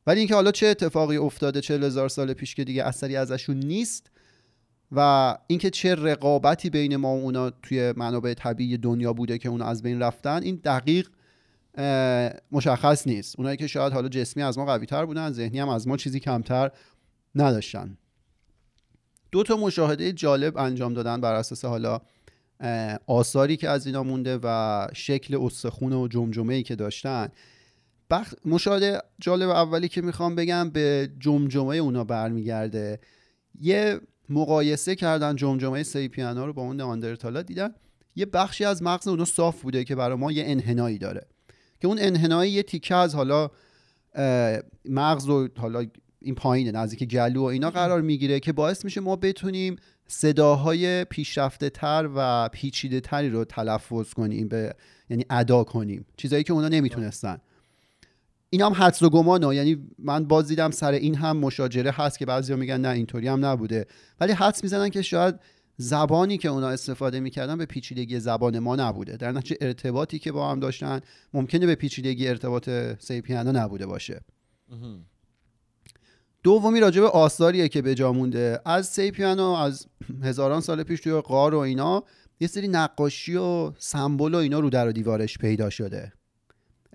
ولی 0.06 0.18
اینکه 0.18 0.34
حالا 0.34 0.52
چه 0.52 0.66
اتفاقی 0.66 1.16
افتاده 1.16 1.60
چه 1.60 1.74
هزار 1.74 2.08
سال 2.08 2.32
پیش 2.32 2.54
که 2.54 2.64
دیگه 2.64 2.84
اثری 2.84 3.16
ازشون 3.16 3.56
نیست 3.56 4.10
و 4.92 5.38
اینکه 5.46 5.70
چه 5.70 5.94
رقابتی 5.94 6.70
بین 6.70 6.96
ما 6.96 7.16
و 7.16 7.22
اونا 7.22 7.50
توی 7.50 7.92
منابع 7.96 8.34
طبیعی 8.34 8.76
دنیا 8.76 9.12
بوده 9.12 9.38
که 9.38 9.48
اونا 9.48 9.64
از 9.64 9.82
بین 9.82 10.02
رفتن 10.02 10.42
این 10.42 10.60
دقیق 10.64 11.08
مشخص 12.52 13.06
نیست. 13.06 13.38
اونایی 13.38 13.56
که 13.56 13.66
شاید 13.66 13.92
حالا 13.92 14.08
جسمی 14.08 14.42
از 14.42 14.58
ما 14.58 14.64
قوی 14.64 14.86
تر 14.86 15.04
بودن 15.04 15.30
ذهنی 15.32 15.58
هم 15.58 15.68
از 15.68 15.88
ما 15.88 15.96
چیزی 15.96 16.20
کمتر 16.20 16.70
نداشتن. 17.34 17.98
دو 19.32 19.42
تا 19.42 19.56
مشاهده 19.56 20.12
جالب 20.12 20.58
انجام 20.58 20.94
دادن 20.94 21.20
بر 21.20 21.34
اساس 21.34 21.64
حالا 21.64 22.00
آثاری 23.06 23.56
که 23.56 23.68
از 23.68 23.86
اینا 23.86 24.02
مونده 24.02 24.38
و 24.42 24.88
شکل 24.92 25.38
استخون 25.42 25.92
و 25.92 26.08
جمجمه 26.08 26.54
ای 26.54 26.62
که 26.62 26.76
داشتن. 26.76 27.28
بخ... 28.10 28.34
مشاهده 28.44 29.02
جالب 29.20 29.48
اولی 29.48 29.88
که 29.88 30.02
می‌خوام 30.02 30.34
بگم 30.34 30.70
به 30.70 31.10
جمجمه 31.18 31.76
اونا 31.76 32.04
برمیگرده. 32.04 33.00
یه 33.60 34.00
مقایسه 34.28 34.94
کردن 34.94 35.36
جمجمه 35.36 35.82
سیپیانا 35.82 36.46
رو 36.46 36.52
با 36.52 36.62
اون 36.62 36.76
ناندرتالا 36.76 37.42
دیدن. 37.42 37.74
یه 38.16 38.26
بخشی 38.26 38.64
از 38.64 38.82
مغز 38.82 39.08
اونا 39.08 39.24
صاف 39.24 39.62
بوده 39.62 39.84
که 39.84 39.94
برای 39.94 40.16
ما 40.16 40.32
یه 40.32 40.44
انحنایی 40.46 40.98
داره. 40.98 41.26
که 41.80 41.88
اون 41.88 41.98
انحنایی 42.00 42.52
یه 42.52 42.62
تیکه 42.62 42.94
از 42.94 43.14
حالا 43.14 43.50
مغز 44.84 45.28
و 45.28 45.48
حالا 45.58 45.86
این 46.20 46.34
پایینه 46.34 46.70
نزدیک 46.70 47.04
گلو 47.04 47.40
و 47.40 47.44
اینا 47.44 47.70
قرار 47.70 48.00
می‌گیره 48.00 48.40
که 48.40 48.52
باعث 48.52 48.84
میشه 48.84 49.00
ما 49.00 49.16
بتونیم 49.16 49.76
صداهای 50.06 51.04
پیشرفته 51.04 51.70
تر 51.70 52.08
و 52.14 52.48
پیچیده 52.48 53.00
تری 53.00 53.30
رو 53.30 53.44
تلفظ 53.44 54.12
کنیم 54.12 54.48
به 54.48 54.74
یعنی 55.10 55.24
ادا 55.30 55.64
کنیم. 55.64 56.06
چیزایی 56.16 56.44
که 56.44 56.52
اونا 56.52 56.68
نمی‌تونستن. 56.68 57.38
این 58.50 58.62
هم 58.62 58.72
حدس 58.72 59.02
و 59.02 59.10
گمانه. 59.10 59.56
یعنی 59.56 59.88
من 59.98 60.24
باز 60.24 60.48
دیدم 60.48 60.70
سر 60.70 60.92
این 60.92 61.14
هم 61.14 61.36
مشاجره 61.36 61.90
هست 61.90 62.18
که 62.18 62.26
بعضیا 62.26 62.56
میگن 62.56 62.80
نه 62.80 62.88
اینطوری 62.88 63.28
هم 63.28 63.44
نبوده. 63.44 63.86
ولی 64.20 64.32
حدس 64.32 64.62
می‌زنن 64.62 64.88
که 64.88 65.02
شاید 65.02 65.34
زبانی 65.76 66.38
که 66.38 66.48
اونا 66.48 66.68
استفاده 66.68 67.20
می‌کردن 67.20 67.58
به 67.58 67.66
پیچیدگی 67.66 68.20
زبان 68.20 68.58
ما 68.58 68.76
نبوده. 68.76 69.16
در 69.16 69.32
نتیجه 69.32 69.56
ارتباطی 69.60 70.18
که 70.18 70.32
با 70.32 70.50
هم 70.50 70.60
داشتن 70.60 71.00
ممکنه 71.34 71.66
به 71.66 71.74
پیچیدگی 71.74 72.28
ارتباط 72.28 72.70
سیپینا 72.98 73.52
نبوده 73.52 73.86
باشه. 73.86 74.20
دومی 76.42 76.80
راجع 76.80 77.00
به 77.00 77.08
آثاریه 77.08 77.68
که 77.68 77.82
به 77.82 77.94
جا 77.94 78.12
مونده. 78.12 78.60
از 78.66 78.86
سیپینا 78.86 79.39
و 79.39 79.50
از 79.50 79.86
هزاران 80.22 80.60
سال 80.60 80.82
پیش 80.82 81.00
توی 81.00 81.20
غار 81.20 81.54
و 81.54 81.58
اینا 81.58 82.04
یه 82.40 82.48
سری 82.48 82.68
نقاشی 82.68 83.36
و 83.36 83.72
سمبل 83.78 84.34
و 84.34 84.38
اینا 84.38 84.60
رو 84.60 84.70
در 84.70 84.88
و 84.88 84.92
دیوارش 84.92 85.38
پیدا 85.38 85.70
شده. 85.70 86.12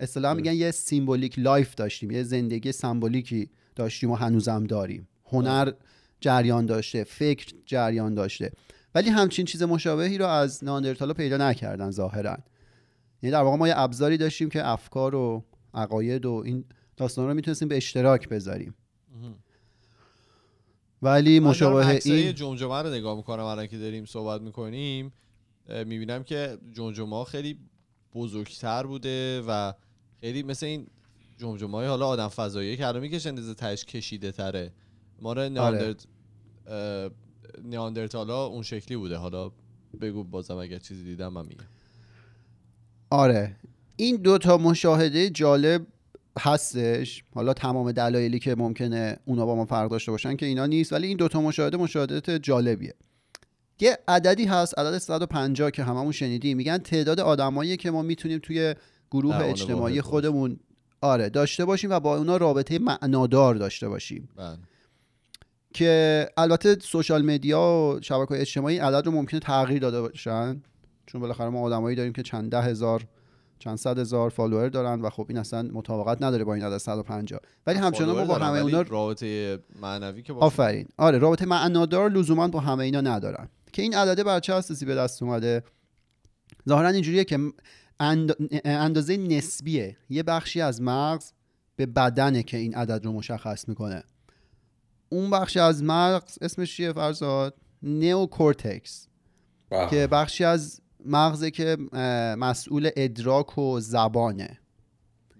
اصطلاحا 0.00 0.34
میگن 0.34 0.54
یه 0.54 0.70
symbolic 0.70 1.38
life 1.38 1.74
داشتیم 1.74 2.10
یه 2.10 2.22
زندگی 2.22 2.72
سمبولیکی 2.72 3.50
داشتیم 3.76 4.10
و 4.10 4.14
هنوزم 4.14 4.64
داریم. 4.64 5.08
هنر 5.24 5.72
جریان 6.20 6.66
داشته 6.66 7.04
فکر 7.04 7.54
جریان 7.66 8.14
داشته. 8.14 8.52
ولی 8.94 9.10
همچین 9.10 9.44
چیز 9.44 9.62
مشابهی 9.62 10.18
رو 10.18 10.26
از 10.26 10.64
ناندرتالا 10.64 11.14
پیدا 11.14 11.36
نکردن 11.36 11.90
ظاهرا. 11.90 12.38
یعنی 13.22 13.32
در 13.32 13.42
واقع 13.42 13.56
ما 13.56 13.68
یه 13.68 13.74
ابزاری 13.76 14.16
داشتیم 14.16 14.48
که 14.48 14.66
افکار 14.66 15.14
و 15.14 15.44
عقاید 15.74 16.26
و 16.26 16.42
این 16.44 16.64
داستان 16.96 17.28
رو 17.28 17.34
می‌تونستیم 17.34 17.68
به 17.68 17.76
اشتراک 17.76 18.28
بذاریم. 18.28 18.74
ولی 21.02 21.40
مشابه 21.40 22.00
این 22.04 22.34
جمجمه 22.34 22.82
رو 22.82 22.90
نگاه 22.90 23.16
می‌کنم 23.16 23.44
الان 23.44 23.66
که 23.66 23.78
داریم 23.78 24.04
صحبت 24.04 24.40
می‌کنیم. 24.40 25.12
می‌بینم 25.68 26.22
که 26.22 26.58
جمجمه 26.72 27.24
خیلی 27.24 27.58
بزرگتر 28.14 28.86
بوده 28.86 29.42
و 29.48 29.72
خیلی 30.20 30.42
مثل 30.42 30.66
این 30.66 30.86
جمجمه 31.38 31.72
های 31.72 31.86
حالا 31.86 32.06
آدم 32.06 32.28
فضایی 32.28 32.76
که 32.76 32.86
الان 32.86 33.02
می‌کشن 33.02 33.28
اندازه 33.28 33.54
تش 33.54 33.84
کشیده 33.84 34.32
تره. 34.32 34.72
ما 35.22 35.32
رو 35.32 35.48
نیاندرت 35.48 36.06
نیاندرتالا 37.64 38.46
اون 38.46 38.62
شکلی 38.62 38.96
بوده. 38.96 39.16
حالا 39.16 39.50
بگو 40.00 40.24
بازم 40.24 40.56
اگر 40.56 40.78
چیزی 40.78 41.04
دیدم 41.04 41.28
من 41.28 41.46
میگم. 41.46 41.64
آره. 43.10 43.56
این 43.96 44.16
دو 44.16 44.38
تا 44.38 44.58
مشاهده 44.58 45.30
جالب 45.30 45.86
هستش. 46.38 47.24
حالا 47.34 47.54
تمام 47.54 47.92
دلایلی 47.92 48.38
که 48.38 48.54
ممکنه 48.54 49.18
اونا 49.24 49.46
با 49.46 49.56
ما 49.56 49.64
فرق 49.64 49.90
داشته 49.90 50.10
باشن 50.10 50.36
که 50.36 50.46
اینا 50.46 50.66
نیست 50.66 50.92
ولی 50.92 51.06
این 51.06 51.16
دوتا 51.16 51.40
مشاهده 51.40 51.76
مشاهدات 51.76 52.30
جالبیه. 52.30 52.94
یه 53.80 53.98
عددی 54.08 54.44
هست 54.44 54.78
عدد 54.78 54.98
150 54.98 55.70
که 55.70 55.84
هممون 55.84 56.12
شنیدیم. 56.12 56.56
میگن 56.56 56.78
تعداد 56.78 57.20
آدمایی 57.20 57.76
که 57.76 57.90
ما 57.90 58.02
می‌تونیم 58.02 58.38
توی 58.38 58.74
گروه 59.10 59.36
اجتماعی 59.36 60.00
خودمون 60.00 60.60
آره 61.00 61.28
داشته 61.28 61.64
باشیم 61.64 61.90
و 61.90 62.00
با 62.00 62.16
اونا 62.16 62.36
رابطه 62.36 62.78
معنادار 62.78 63.54
داشته 63.54 63.88
باشیم. 63.88 64.28
بله. 64.36 64.58
که 65.74 66.26
البته 66.36 66.78
سوشال 66.80 67.22
مدیا 67.22 67.60
و 67.60 67.98
شبکه 68.02 68.40
اجتماعی 68.40 68.78
عدد 68.78 69.06
رو 69.06 69.12
ممکنه 69.12 69.40
تغییر 69.40 69.80
داده 69.82 70.00
باشن. 70.00 70.62
چون 71.06 71.20
بالاخره 71.20 71.48
ما 71.48 71.60
آدمایی 71.60 71.96
داریم 71.96 72.12
که 72.12 72.22
چند 72.22 72.50
ده 72.50 72.62
هزار 72.62 73.06
چند 73.58 73.76
صد 73.76 73.98
هزار 73.98 74.30
فالوور 74.30 74.68
دارن 74.68 75.00
و 75.00 75.10
خب 75.10 75.26
این 75.28 75.38
اصلا 75.38 75.62
مطابقت 75.62 76.22
نداره 76.22 76.44
با 76.44 76.54
این 76.54 76.64
عدد 76.64 76.78
150 76.78 77.40
ولی 77.66 77.78
همچنان 77.78 78.16
ما 78.16 78.24
با 78.24 78.34
همه 78.34 78.58
اونا 78.58 78.82
رابطه 78.82 79.58
معنوی 79.82 80.22
که 80.22 80.32
آفرین. 80.32 80.88
آره 80.96 81.18
رابطه 81.18 81.46
معنادار 81.46 82.10
لزوما 82.10 82.48
با 82.48 82.60
همه 82.60 82.84
اینا 82.84 83.00
ندارن. 83.00 83.48
که 83.72 83.82
این 83.82 83.94
عدده 83.94 84.24
بر 84.24 84.40
چه 84.40 84.54
اساسی 84.54 84.84
به 84.84 84.94
دست 84.94 85.22
اومده. 85.22 85.62
ظاهرا 86.68 86.88
اینجوریه 86.88 87.24
که 87.24 87.38
اندازه 88.64 89.16
نسبیه. 89.16 89.96
یه 90.10 90.22
بخشی 90.22 90.60
از 90.60 90.82
مغز 90.82 91.32
به 91.76 91.86
بدنه 91.86 92.42
که 92.42 92.56
این 92.56 92.74
عدد 92.74 93.04
رو 93.04 93.12
مشخص 93.12 93.68
می‌کنه. 93.68 94.02
اون 95.08 95.30
بخشی 95.30 95.58
از 95.58 95.82
مغز 95.82 96.38
اسمش 96.40 96.76
چیه 96.76 96.92
فرزاد؟ 96.92 97.54
نیوکورتکس 97.82 99.06
که 99.90 100.06
بخشی 100.06 100.44
از 100.44 100.80
مغزه 101.06 101.50
که 101.50 101.76
مسئول 102.38 102.90
ادراک 102.96 103.58
و 103.58 103.80
زبانه. 103.80 104.58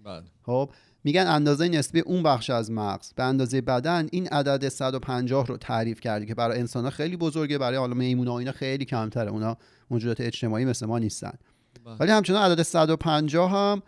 بله. 0.03 0.23
خب 0.43 0.71
میگن 1.03 1.27
اندازه 1.27 1.69
نسبی 1.69 1.99
اون 1.99 2.23
بخش 2.23 2.49
از 2.49 2.71
مغز. 2.71 3.13
به 3.13 3.23
اندازه 3.23 3.61
بدن 3.61 4.07
این 4.11 4.27
عدد 4.27 4.69
150 4.69 5.47
رو 5.47 5.57
تعریف 5.57 5.99
کردی 5.99 6.25
که 6.25 6.35
برای 6.35 6.59
انسان 6.59 6.83
ها 6.83 6.89
خیلی 6.89 7.17
بزرگه 7.17 7.57
برای 7.57 7.77
حالا 7.77 7.93
میمون 7.93 8.27
ها 8.27 8.39
اینا 8.39 8.51
خیلی 8.51 8.85
کمتره. 8.85 9.31
اونا 9.31 9.57
موجودات 9.89 10.21
اجتماعی 10.21 10.65
مثل 10.65 10.85
ما 10.85 10.99
نیستن. 10.99 11.29
بله. 11.29 11.50
ولی 11.99 12.11
همچنان 12.11 12.51
عدد 12.51 12.61
150 12.61 13.51
هم 13.51 13.83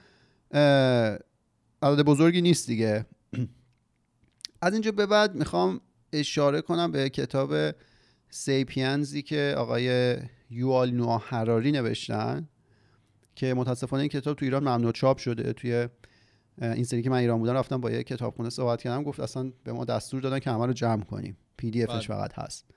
عدد 1.81 2.01
بزرگی 2.01 2.41
نیست 2.41 2.67
دیگه. 2.67 3.05
از 4.61 4.73
اینجا 4.73 4.91
به 4.91 5.05
بعد 5.05 5.35
می‌خوام 5.35 5.81
اشاره 6.13 6.61
کنم 6.61 6.91
به 6.91 7.09
کتاب 7.09 7.75
سیپینزی 8.29 9.21
که 9.21 9.55
آقای 9.57 10.17
یوال 10.49 10.91
نوآ 10.91 11.17
حراری 11.17 11.71
نوشتن 11.71 12.49
که 13.35 13.53
متاسفانه 13.53 14.01
این 14.01 14.09
کتاب 14.09 14.37
تو 14.37 14.45
ایران 14.45 14.63
ممنوع 14.63 14.91
چاپ 14.91 15.17
شده. 15.17 15.53
توی 15.53 15.87
این 16.61 16.83
سری 16.83 17.01
که 17.01 17.09
من 17.09 17.17
ایران 17.17 17.39
بودم 17.39 17.53
رفتم 17.53 17.81
با 17.81 17.91
یه 17.91 18.03
کتابخونه 18.03 18.49
صحبت 18.49 18.81
کردم 18.81 19.03
گفت 19.03 19.19
اصلا 19.19 19.51
به 19.63 19.73
ما 19.73 19.85
دستور 19.85 20.21
دادن 20.21 20.39
که 20.39 20.51
همه 20.51 20.65
رو 20.65 20.73
جمع 20.73 21.03
کنیم. 21.03 21.37
پی 21.57 21.71
دی 21.71 21.83
افش 21.83 22.07
بله. 22.07 22.17
فقط 22.17 22.33
هست. 22.39 22.72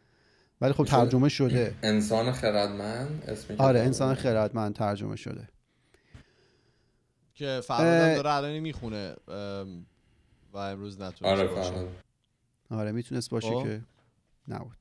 ولی 0.60 0.72
خب 0.72 0.84
ترجمه 0.84 1.28
شده. 1.28 1.74
انسان 1.82 2.32
خردمند 2.32 3.24
اسم 3.28 3.54
آره 3.58 3.80
انسان 3.80 4.14
خردمند 4.14 4.74
ترجمه 4.74 5.16
شده. 5.16 5.48
که 7.34 7.60
فرادم 7.64 8.14
داره 8.14 8.30
الان 8.34 8.58
می‌خونه 8.58 9.16
و 10.52 10.56
امروز 10.58 11.00
نتونست 11.00 11.24
آره 11.40 11.46
باشه. 11.46 11.88
آره 12.70 12.92
می‌تونست 12.92 13.30
باشه 13.30 13.48
خب. 13.48 13.62
که 13.62 13.82
نبود. 14.48 14.76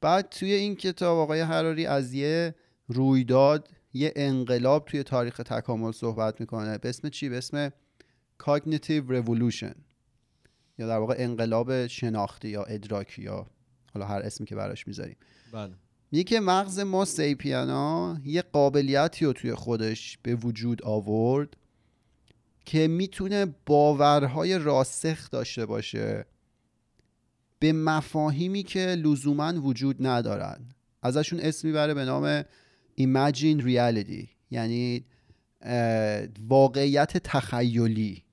بعد 0.00 0.28
توی 0.28 0.52
این 0.52 0.76
کتاب 0.76 1.18
آقای 1.18 1.40
حراری 1.40 1.86
از 1.86 2.12
یه 2.12 2.54
رویداد 2.88 3.68
یه 3.92 4.12
انقلاب 4.16 4.84
توی 4.84 5.02
تاریخ 5.02 5.36
تکامل 5.36 5.92
صحبت 5.92 6.40
می‌کنه. 6.40 6.78
به 6.78 6.88
اسم 6.88 7.08
چی؟ 7.08 7.28
به 7.28 7.38
اسم 7.38 7.72
Cognitive 8.42 9.10
Revolution. 9.10 9.74
یا 10.78 10.86
در 10.86 10.98
واقع 10.98 11.14
انقلاب 11.18 11.86
شناختی 11.86 12.48
یا 12.48 12.64
ادراکی 12.64 13.22
یا 13.22 13.46
حالا 13.94 14.06
هر 14.06 14.18
اسمی 14.18 14.46
که 14.46 14.54
براش 14.54 14.86
می‌ذاریم. 14.86 15.16
بله. 15.52 15.74
میگه 16.12 16.24
که 16.24 16.40
مغز 16.40 16.78
ما 16.78 17.04
سیپیانا 17.04 18.18
یه 18.24 18.42
قابلیتی 18.42 19.24
رو 19.24 19.32
توی 19.32 19.54
خودش 19.54 20.18
به 20.22 20.34
وجود 20.34 20.82
آورد 20.82 21.56
که 22.64 22.88
می‌تونه 22.88 23.46
باورهای 23.66 24.58
راسخ 24.58 25.30
داشته 25.30 25.66
باشه 25.66 26.26
به 27.58 27.72
مفاهیمی 27.72 28.62
که 28.62 28.80
لزوما 28.80 29.52
وجود 29.60 30.06
ندارن. 30.06 30.68
ازشون 31.02 31.40
اسم 31.40 31.68
می‌بره 31.68 31.94
به 31.94 32.04
نام 32.04 32.42
Imagine 33.00 33.62
Reality 33.62 34.28
یعنی 34.50 35.04
واقعیت 36.48 37.16
تخیلی. 37.16 38.24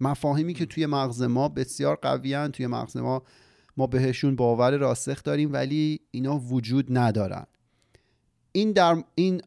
مفاهیمی 0.00 0.54
که 0.54 0.66
توی 0.66 0.86
مغز 0.86 1.22
ما 1.22 1.48
بسیار 1.48 1.96
قوی 1.96 2.48
توی 2.48 2.66
مغز 2.66 2.96
ما 2.96 3.22
ما 3.76 3.86
بهشون 3.86 4.36
باور 4.36 4.76
راسخ 4.76 5.22
داریم 5.22 5.52
ولی 5.52 6.00
اینا 6.10 6.38
وجود 6.38 6.86
ندارن. 6.90 7.46
این 8.52 8.72
در 8.72 9.04
این 9.14 9.42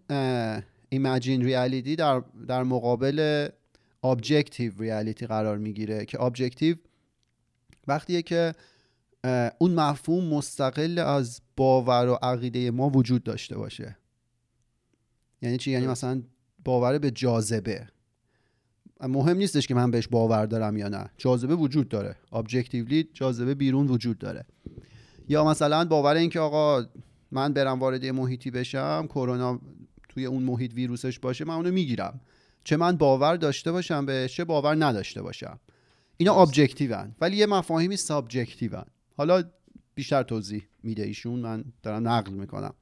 Imagine 0.96 1.44
Reality 1.44 1.96
در, 1.96 2.24
در 2.48 2.64
مقابل 2.64 3.48
Objective 4.06 4.80
Reality 4.80 5.24
قرار 5.24 5.58
می‌گیره 5.58 6.06
که 6.06 6.18
Objective 6.18 6.78
وقتیه 7.88 8.22
که 8.22 8.54
اون 9.58 9.74
مفهوم 9.74 10.34
مستقل 10.34 11.00
از 11.00 11.42
باور 11.58 12.08
و 12.08 12.14
عقیده 12.14 12.72
ما 12.72 12.90
وجود 12.90 13.24
داشته 13.24 13.58
باشه. 13.58 13.98
یعنی 15.42 15.58
چی؟ 15.58 15.72
یعنی 15.72 15.88
مثلا 15.88 16.24
باور 16.66 16.98
به 16.98 17.12
جاذبه. 17.12 17.88
مهم 19.02 19.38
نیستش 19.38 19.68
که 19.68 19.74
من 19.76 19.92
بهش 19.92 20.08
باور 20.08 20.46
دارم 20.46 20.78
یا 20.78 20.90
نه. 20.90 21.10
جاذبه 21.18 21.56
وجود 21.56 21.90
داره. 21.90 22.16
objectively 22.34 23.10
جاذبه 23.14 23.56
بیرون 23.56 23.88
وجود 23.88 24.18
داره. 24.18 24.46
یا 25.30 25.44
مثلا 25.44 25.86
باور 25.86 26.16
اینکه 26.16 26.40
آقا 26.40 26.86
من 27.32 27.54
برم 27.54 27.80
وارد 27.80 28.06
محیطی 28.06 28.52
بشم 28.52 29.08
کرونا 29.10 29.60
توی 30.10 30.26
اون 30.26 30.44
محیط 30.44 30.74
ویروسش 30.74 31.20
باشه 31.20 31.46
من 31.46 31.54
اونو 31.54 31.72
می‌گیرم. 31.72 32.22
چه 32.64 32.78
من 32.78 32.98
باور 32.98 33.36
داشته 33.36 33.72
باشم 33.72 34.06
به 34.06 34.28
چه 34.32 34.44
باور 34.44 34.86
نداشته 34.86 35.22
باشم. 35.22 35.60
اینا 36.18 36.42
objective 36.42 37.08
ن 37.08 37.16
ولی 37.22 37.38
یه 37.38 37.46
مفاهیمی 37.46 37.98
subjective 37.98 38.78
ن 38.78 38.86
حالا 39.18 39.44
بیشتر 39.96 40.24
توضیح 40.24 40.64
میده 40.84 41.04
ایشون 41.04 41.40
من 41.40 41.64
دارم 41.84 42.08
نقل 42.08 42.34
می‌کنم. 42.34 42.74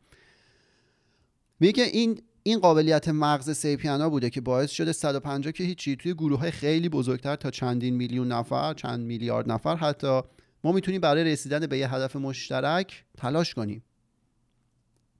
میگه 1.59 1.83
این 1.83 2.21
این 2.43 2.59
قابلیت 2.59 3.09
مغز 3.09 3.49
سیپیانا 3.57 4.09
بوده 4.09 4.29
که 4.29 4.41
باعث 4.41 4.71
شده 4.71 4.91
150 4.91 5.51
که 5.51 5.63
هیچی 5.63 5.95
توی 5.95 6.13
گروه 6.13 6.39
های 6.39 6.51
خیلی 6.51 6.89
بزرگتر 6.89 7.35
تا 7.35 7.51
چندین 7.51 7.95
میلیون 7.95 8.31
نفر 8.31 8.73
چند 8.73 8.99
میلیارد 8.99 9.51
نفر 9.51 9.75
حتی 9.75 10.21
ما 10.63 10.71
می‌تونیم 10.71 11.01
برای 11.01 11.23
رسیدن 11.23 11.67
به 11.67 11.77
یه 11.77 11.93
هدف 11.93 12.15
مشترک 12.15 13.05
تلاش 13.17 13.53
کنیم. 13.53 13.83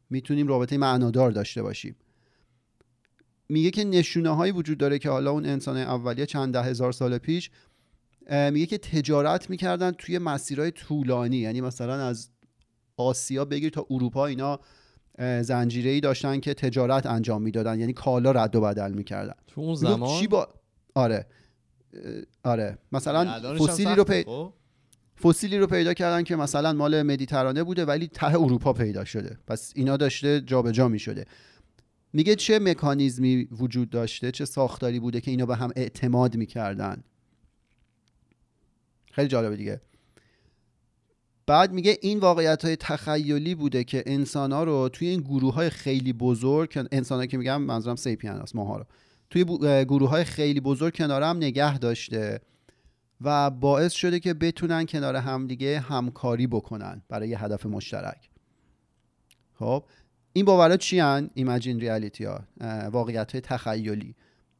می‌تونیم 0.09 0.47
رابطه 0.47 0.77
معنادار 0.77 1.31
داشته 1.31 1.61
باشیم. 1.61 1.95
میگه 3.49 3.71
که 3.71 3.83
نشونه 3.83 4.29
هایی 4.29 4.51
وجود 4.51 4.77
داره 4.77 4.99
که 4.99 5.09
حالا 5.09 5.31
اون 5.31 5.45
انسان 5.45 5.77
اولیه 5.77 6.25
چند 6.25 6.53
ده 6.53 6.63
هزار 6.63 6.91
سال 6.91 7.17
پیش 7.17 7.51
میگه 8.29 8.65
که 8.65 8.77
تجارت 8.77 9.49
می‌کردن 9.49 9.91
توی 9.91 10.17
مسیرهای 10.17 10.71
طولانی 10.71 11.37
یعنی 11.37 11.61
مثلا 11.61 12.07
از 12.07 12.29
آسیا 12.97 13.45
بگیر 13.45 13.69
تا 13.69 13.87
اروپا 13.89 14.25
اینا 14.25 14.59
زنجیره 15.19 15.91
ای 15.91 15.99
داشتن 15.99 16.39
که 16.39 16.53
تجارت 16.53 17.05
انجام 17.05 17.41
می‌دادن 17.41 17.79
یعنی 17.79 17.93
کالا 17.93 18.31
رد 18.31 18.55
و 18.55 18.61
بدل 18.61 18.91
می‌کردن. 18.91 19.33
تو 19.47 19.61
اون 19.61 19.75
زمان؟ 19.75 20.19
چی 20.19 20.27
با... 20.27 20.47
آره. 20.95 21.25
آره. 22.43 22.77
مثلا 22.91 23.55
فسیلی 23.55 23.95
رو 23.95 24.03
پی... 24.03 24.23
خب؟ 24.23 24.53
فسیلی 25.23 25.57
رو 25.57 25.67
پیدا 25.67 25.93
کردن 25.93 26.23
که 26.23 26.35
مثلا 26.35 26.73
مال 26.73 27.03
مدیترانه 27.03 27.63
بوده 27.63 27.85
ولی 27.85 28.07
ته 28.07 28.27
اروپا 28.27 28.73
پیدا 28.73 29.05
شده. 29.05 29.37
پس 29.47 29.73
اینا 29.75 29.97
داشته 29.97 30.41
جابجا 30.41 30.87
می 30.87 30.99
شده 30.99 31.25
میگه 32.13 32.35
چه 32.35 32.59
مکانیزمی 32.59 33.47
وجود 33.51 33.89
داشته 33.89 34.31
چه 34.31 34.45
ساختاری 34.45 34.99
بوده 34.99 35.21
که 35.21 35.31
اینا 35.31 35.45
به 35.45 35.55
هم 35.55 35.71
اعتماد 35.75 36.35
می‌کردن؟ 36.35 37.03
خیلی 39.11 39.27
جالبه 39.27 39.55
دیگه. 39.55 39.81
بعد 41.45 41.71
میگه 41.71 41.97
این 42.01 42.19
واقعیت 42.19 42.65
های 42.65 42.75
تخیلی 42.75 43.55
بوده 43.55 43.83
که 43.83 44.03
انسان 44.05 44.51
ها 44.51 44.63
رو 44.63 44.89
توی 44.89 45.07
این 45.07 45.21
گروه 45.21 45.53
های 45.53 45.69
خیلی 45.69 46.13
بزرگ 46.13 46.87
انسان 46.91 47.27
که 47.27 47.37
میگم 47.37 47.61
منظورم 47.61 47.95
سیپین 47.95 48.31
هست 48.31 48.55
ماها 48.55 48.77
رو. 48.77 48.85
توی 49.29 49.43
گروه 49.85 50.09
های 50.09 50.23
خیلی 50.23 50.59
بزرگ 50.59 50.95
کنار 50.95 51.23
هم 51.23 51.37
نگه 51.37 51.77
داشته 51.77 52.41
و 53.21 53.49
باعث 53.49 53.91
شده 53.91 54.19
که 54.19 54.33
بتونن 54.33 54.85
کنار 54.85 55.15
همدیگه 55.15 55.79
همکاری 55.79 56.47
بکنن 56.47 57.01
برای 57.09 57.29
یه 57.29 57.43
هدف 57.43 57.65
مشترک. 57.65 58.29
خب 59.53 59.83
این 60.33 60.45
باورها 60.45 60.77
چی 60.77 60.99
هن؟ 60.99 61.29
ایمجین 61.33 61.79
ریالیتی 61.79 62.23
ها 62.23 62.39
واقعیت 62.91 63.31
های 63.31 63.41
تخیلی. 63.41 64.15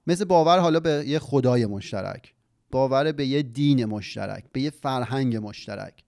مثل 0.07 0.25
باور 0.25 0.59
حالا 0.59 0.79
به 0.79 1.03
یه 1.07 1.19
خدای 1.19 1.65
مشترک 1.65 2.33
باور 2.71 3.11
به 3.11 3.25
یه 3.25 3.41
دین 3.41 3.85
مشترک 3.85 4.43
به 4.51 4.61
یه 4.61 4.69
فرهنگ 4.69 5.35
مشترک. 5.35 6.03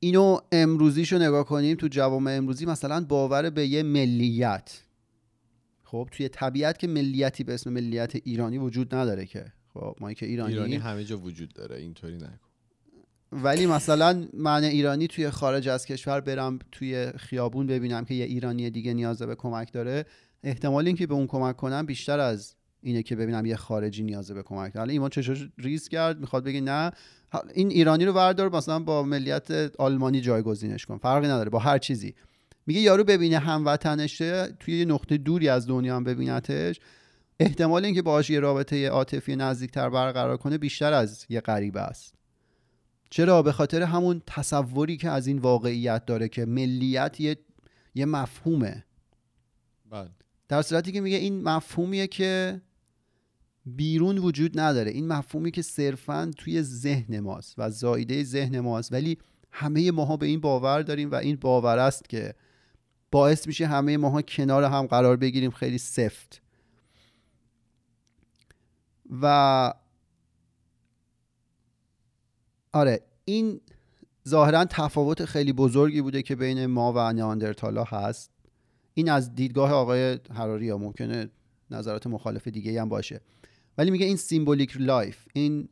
اینو 0.00 0.38
امروزیشو 0.52 1.18
نگاه 1.18 1.44
کنیم 1.44 1.76
تو 1.76 1.88
جوامع 1.88 2.32
امروزی 2.36 2.66
مثلا 2.66 3.04
باور 3.08 3.50
به 3.50 3.66
یه 3.66 3.82
ملیت. 3.82 4.80
خب 5.84 6.08
توی 6.12 6.28
طبیعت 6.28 6.78
که 6.78 6.86
ملیتی 6.86 7.44
به 7.44 7.54
اسم 7.54 7.72
ملیت 7.72 8.16
ایرانی 8.16 8.58
وجود 8.58 8.94
نداره 8.94 9.26
که. 9.26 9.52
خب 9.74 9.96
ما 10.00 10.12
که 10.12 10.26
ایرانی 10.26 10.52
ایرانی 10.52 10.76
همه 10.76 11.04
جا 11.04 11.18
وجود 11.18 11.52
داره 11.52 11.76
اینطوری 11.76 12.16
نکن 12.16 12.38
ولی 13.32 13.66
مثلا 13.66 14.26
من 14.34 14.64
ایرانی 14.64 15.06
توی 15.06 15.30
خارج 15.30 15.68
از 15.68 15.86
کشور 15.86 16.20
برم 16.20 16.58
توی 16.72 17.12
خیابون 17.16 17.66
ببینم 17.66 18.04
که 18.04 18.14
یه 18.14 18.24
ایرانی 18.24 18.70
دیگه 18.70 18.94
نیاز 18.94 19.22
به 19.22 19.34
کمک 19.34 19.72
داره 19.72 20.06
احتمال 20.42 20.86
اینکه 20.86 21.06
به 21.06 21.14
اون 21.14 21.26
کمک 21.26 21.56
کنم 21.56 21.86
بیشتر 21.86 22.18
از 22.18 22.54
اینه 22.82 23.02
که 23.02 23.16
ببینم 23.16 23.46
یه 23.46 23.56
خارجی 23.56 24.02
نیاز 24.02 24.30
به 24.30 24.42
کمک 24.42 24.74
داره. 24.74 24.92
ایمان 24.92 25.10
چشاش 25.10 25.48
ریز 25.58 25.88
کرد 25.88 26.20
می‌خواد 26.20 26.44
بگه 26.44 26.60
نه. 26.60 26.90
این 27.54 27.70
ایرانی 27.70 28.04
رو 28.04 28.12
وردار 28.12 28.56
مثلا 28.56 28.78
با 28.78 29.02
ملیت 29.02 29.50
آلمانی 29.78 30.20
جایگزینش 30.20 30.86
کن. 30.86 30.98
فرقی 30.98 31.26
نداره 31.26 31.50
با 31.50 31.58
هر 31.58 31.78
چیزی. 31.78 32.14
میگه 32.66 32.80
یارو 32.80 33.04
ببینه 33.04 33.38
هموطنشه 33.38 34.46
توی 34.60 34.78
یه 34.78 34.84
نقطه 34.84 35.16
دوری 35.16 35.48
از 35.48 35.66
دنیا 35.66 35.96
هم 35.96 36.04
ببینتش. 36.04 36.80
احتمال 37.40 37.84
اینکه 37.84 38.02
باهاش 38.02 38.30
یه 38.30 38.40
رابطه 38.40 38.88
عاطفی 38.88 39.36
نزدیکتر 39.36 39.90
برقرار 39.90 40.36
کنه 40.36 40.58
بیشتر 40.58 40.92
از 40.92 41.26
یه 41.28 41.40
غریب 41.40 41.76
است. 41.76 42.14
چرا؟ 43.10 43.42
به 43.42 43.52
خاطر 43.52 43.82
همون 43.82 44.22
تصوری 44.26 44.96
که 44.96 45.10
از 45.10 45.26
این 45.26 45.38
واقعیت 45.38 46.06
داره 46.06 46.28
که 46.28 46.44
ملیت 46.44 47.20
یه, 47.20 47.36
یه 47.94 48.04
مفهومه. 48.04 48.84
بله. 49.90 50.08
در 50.48 50.62
صورتی 50.62 50.92
که 50.92 51.00
میگه 51.00 51.16
این 51.16 51.42
مفهومیه 51.42 52.06
که 52.06 52.60
بیرون 53.66 54.18
وجود 54.18 54.60
نداره. 54.60 54.90
این 54.90 55.08
مفهومی 55.08 55.50
که 55.50 55.62
صرفا 55.62 56.30
توی 56.36 56.62
ذهن 56.62 57.20
ماست 57.20 57.54
و 57.58 57.70
زایده 57.70 58.24
ذهن 58.24 58.60
ماست. 58.60 58.92
ولی 58.92 59.18
همه 59.52 59.90
ماها 59.90 60.16
به 60.16 60.26
این 60.26 60.40
باور 60.40 60.82
داریم 60.82 61.10
و 61.10 61.14
این 61.14 61.36
باور 61.36 61.78
است 61.78 62.08
که 62.08 62.34
باعث 63.10 63.46
میشه 63.46 63.66
همه 63.66 63.96
ماها 63.96 64.22
کنار 64.22 64.64
هم 64.64 64.86
قرار 64.86 65.16
بگیریم. 65.16 65.50
خیلی 65.50 65.78
سفت. 65.78 66.42
و 69.22 69.74
آره 72.72 73.00
این 73.24 73.60
ظاهرا 74.28 74.64
تفاوت 74.64 75.24
خیلی 75.24 75.52
بزرگی 75.52 76.00
بوده 76.00 76.22
که 76.22 76.36
بین 76.36 76.66
ما 76.66 76.92
و 76.96 77.12
نئاندرتالا 77.12 77.84
هست. 77.84 78.30
این 78.94 79.10
از 79.10 79.34
دیدگاه 79.34 79.72
آقای 79.72 80.18
هراری 80.34 80.66
یا 80.66 80.78
ممکنه 80.78 81.30
نظرات 81.70 82.06
مخالف 82.06 82.48
دیگه 82.48 82.80
هم 82.80 82.88
باشه. 82.88 83.20
ولی 83.78 83.90
میگه 83.90 84.06
این 84.06 84.16
symbolic 84.16 84.76
life 84.80 85.26
این 85.32 85.68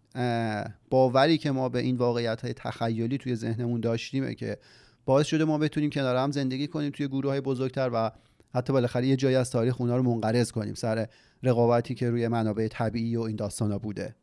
باوری 0.90 1.38
که 1.38 1.50
ما 1.50 1.68
به 1.68 1.78
این 1.78 1.96
واقعیت 1.96 2.40
های 2.40 2.52
تخیلی 2.52 3.18
توی 3.18 3.34
ذهنمون 3.34 3.80
داشتیمه 3.80 4.34
که 4.34 4.58
باعث 5.04 5.26
شده 5.26 5.44
ما 5.44 5.58
بتونیم 5.58 5.90
کنار 5.90 6.16
هم 6.16 6.30
زندگی 6.30 6.66
کنیم 6.66 6.90
توی 6.90 7.08
گروه 7.08 7.30
های 7.30 7.40
بزرگتر 7.40 7.90
و 7.94 8.10
حتی 8.54 8.72
بالاخره 8.72 9.06
یه 9.06 9.16
جایی 9.16 9.36
از 9.36 9.50
تاریخ 9.50 9.80
اونا 9.80 9.96
رو 9.96 10.02
منقرض 10.02 10.52
کنیم 10.52 10.74
سر 10.74 11.08
رقابتی 11.42 11.94
که 11.94 12.10
روی 12.10 12.28
منابع 12.28 12.68
طبیعی 12.68 13.16
و 13.16 13.20
این 13.20 13.36
داستانا 13.36 13.78
بوده. 13.78 14.14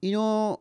اینو 0.00 0.56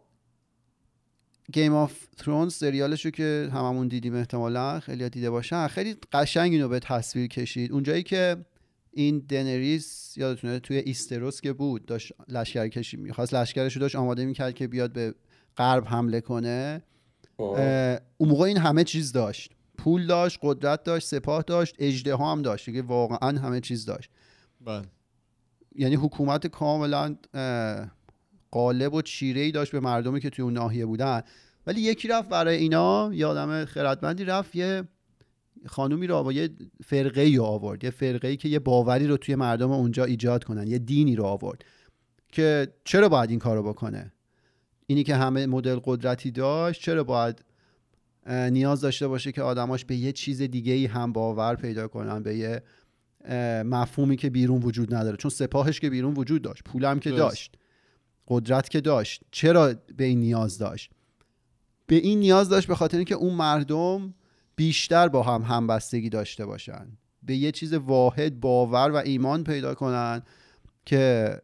گیم 1.52 1.74
آف 1.74 2.08
ترونز 2.18 2.54
سریالشو 2.54 3.10
که 3.10 3.50
هممون 3.54 3.88
دیدیم 3.88 4.16
احتمالا 4.16 4.80
خیلی 4.80 5.10
دیده 5.10 5.30
باشن 5.30 5.68
خیلی 5.68 5.96
قشنگ 6.12 6.52
اینو 6.52 6.68
به 6.68 6.80
تصویر 6.80 7.28
کشید. 7.28 7.72
اونجایی 7.72 8.04
که 8.04 8.38
این 8.94 9.20
دنریس 9.20 10.18
یادتونه 10.18 10.60
توی 10.60 10.78
ایسوس 10.78 11.42
که 11.42 11.54
بود 11.54 11.86
داشت 11.86 12.14
لشکر 12.28 12.68
کشی 12.68 12.98
می‌خواست 12.98 13.34
لشکرش 13.34 13.74
رو 13.74 13.80
داشت 13.80 13.96
آماده 13.96 14.26
می‌کرد 14.26 14.54
که 14.54 14.68
بیاد 14.68 14.94
به 14.94 15.16
غرب 15.58 15.88
حمله 15.88 16.22
کنه. 16.22 16.84
خب. 17.38 17.58
اون 18.18 18.30
موقع 18.30 18.44
این 18.44 18.58
همه 18.58 18.84
چیز 18.84 19.12
داشت. 19.12 19.52
پول 19.78 20.08
داشت 20.08 20.40
قدرت 20.42 20.84
داشت 20.84 21.08
سپاه 21.08 21.42
داشت 21.42 21.76
اژدها 21.80 22.16
هم 22.16 22.42
داشت 22.42 22.74
که 22.74 22.82
واقعا 22.82 23.40
همه 23.40 23.60
چیز 23.60 23.86
داشت. 23.86 24.10
بله. 24.62 24.86
یعنی 25.76 25.96
حکومت 25.96 26.48
کاملا 26.48 27.16
قالب 28.52 28.94
و 28.94 29.02
چیره 29.02 29.42
ای 29.42 29.52
داشت 29.52 29.72
به 29.72 29.80
مردمی 29.80 30.20
که 30.20 30.30
توی 30.30 30.44
اون 30.44 30.54
ناحیه 30.54 30.86
بودن. 30.86 31.22
ولی 31.68 31.82
یکی 31.82 32.08
رفت 32.08 32.30
برای 32.30 32.58
اینا 32.58 33.10
یادم 33.14 33.66
خردمندی 33.66 34.26
رفت 34.26 34.56
یه 34.56 34.84
خانومی 35.66 36.08
رو 36.08 36.24
با 36.24 36.34
یه 36.34 36.50
فرقه 36.86 37.22
ای 37.22 37.40
آورد. 37.40 37.84
یه 37.84 37.90
فرقه 37.90 38.28
ای 38.28 38.38
که 38.38 38.50
یه 38.50 38.60
باوری 38.60 39.08
رو 39.08 39.18
توی 39.18 39.36
مردم 39.36 39.72
اونجا 39.72 40.04
ایجاد 40.04 40.44
کنن. 40.44 40.68
یه 40.68 40.80
دینی 40.80 41.16
رو 41.16 41.24
آورد 41.24 41.66
که 42.32 42.74
چرا 42.84 43.10
باید 43.10 43.30
این 43.30 43.40
کارو 43.40 43.64
بکنه؟ 43.64 44.14
اینی 44.88 45.04
که 45.04 45.16
همه 45.16 45.46
مدل 45.46 45.80
قدرتی 45.84 46.32
داشت 46.32 46.82
چرا 46.82 47.04
باید 47.04 47.46
نیاز 48.28 48.82
داشته 48.82 49.08
باشه 49.08 49.32
که 49.32 49.42
آدماش 49.42 49.86
به 49.86 49.96
یه 49.96 50.12
چیز 50.12 50.42
دیگه 50.42 50.74
ای 50.74 50.86
هم 50.86 51.14
باور 51.14 51.56
پیدا 51.56 51.88
کنن 51.88 52.24
به 52.24 52.36
یه 52.36 52.62
مفهومی 53.64 54.18
که 54.18 54.30
بیرون 54.30 54.62
وجود 54.62 54.96
نداره. 54.96 55.18
چون 55.18 55.32
سپاهش 55.32 55.80
که 55.80 55.90
بیرون 55.90 56.14
وجود 56.14 56.42
داشت 56.42 56.64
پولم 56.64 57.00
که 57.00 57.12
داشت 57.12 57.56
قدرت 58.28 58.70
که 58.70 58.82
داشت 58.82 59.22
چرا 59.32 59.74
به 59.98 60.04
این 60.04 60.20
نیاز 60.20 60.58
داشت؟ 60.58 60.92
به 61.88 61.96
این 61.96 62.20
نیاز 62.20 62.50
داشت 62.50 62.68
به 62.68 62.76
خاطر 62.76 62.98
اینکه 62.98 63.16
اون 63.16 63.34
مردم 63.34 64.14
بیشتر 64.56 65.08
با 65.08 65.24
هم 65.24 65.42
همبستگی 65.42 66.10
داشته 66.10 66.46
باشن. 66.46 66.88
به 67.24 67.36
یه 67.36 67.52
چیز 67.52 67.74
واحد 67.74 68.40
باور 68.40 68.92
و 68.92 68.96
ایمان 68.96 69.44
پیدا 69.44 69.76
کنن 69.76 70.24
که 70.86 71.38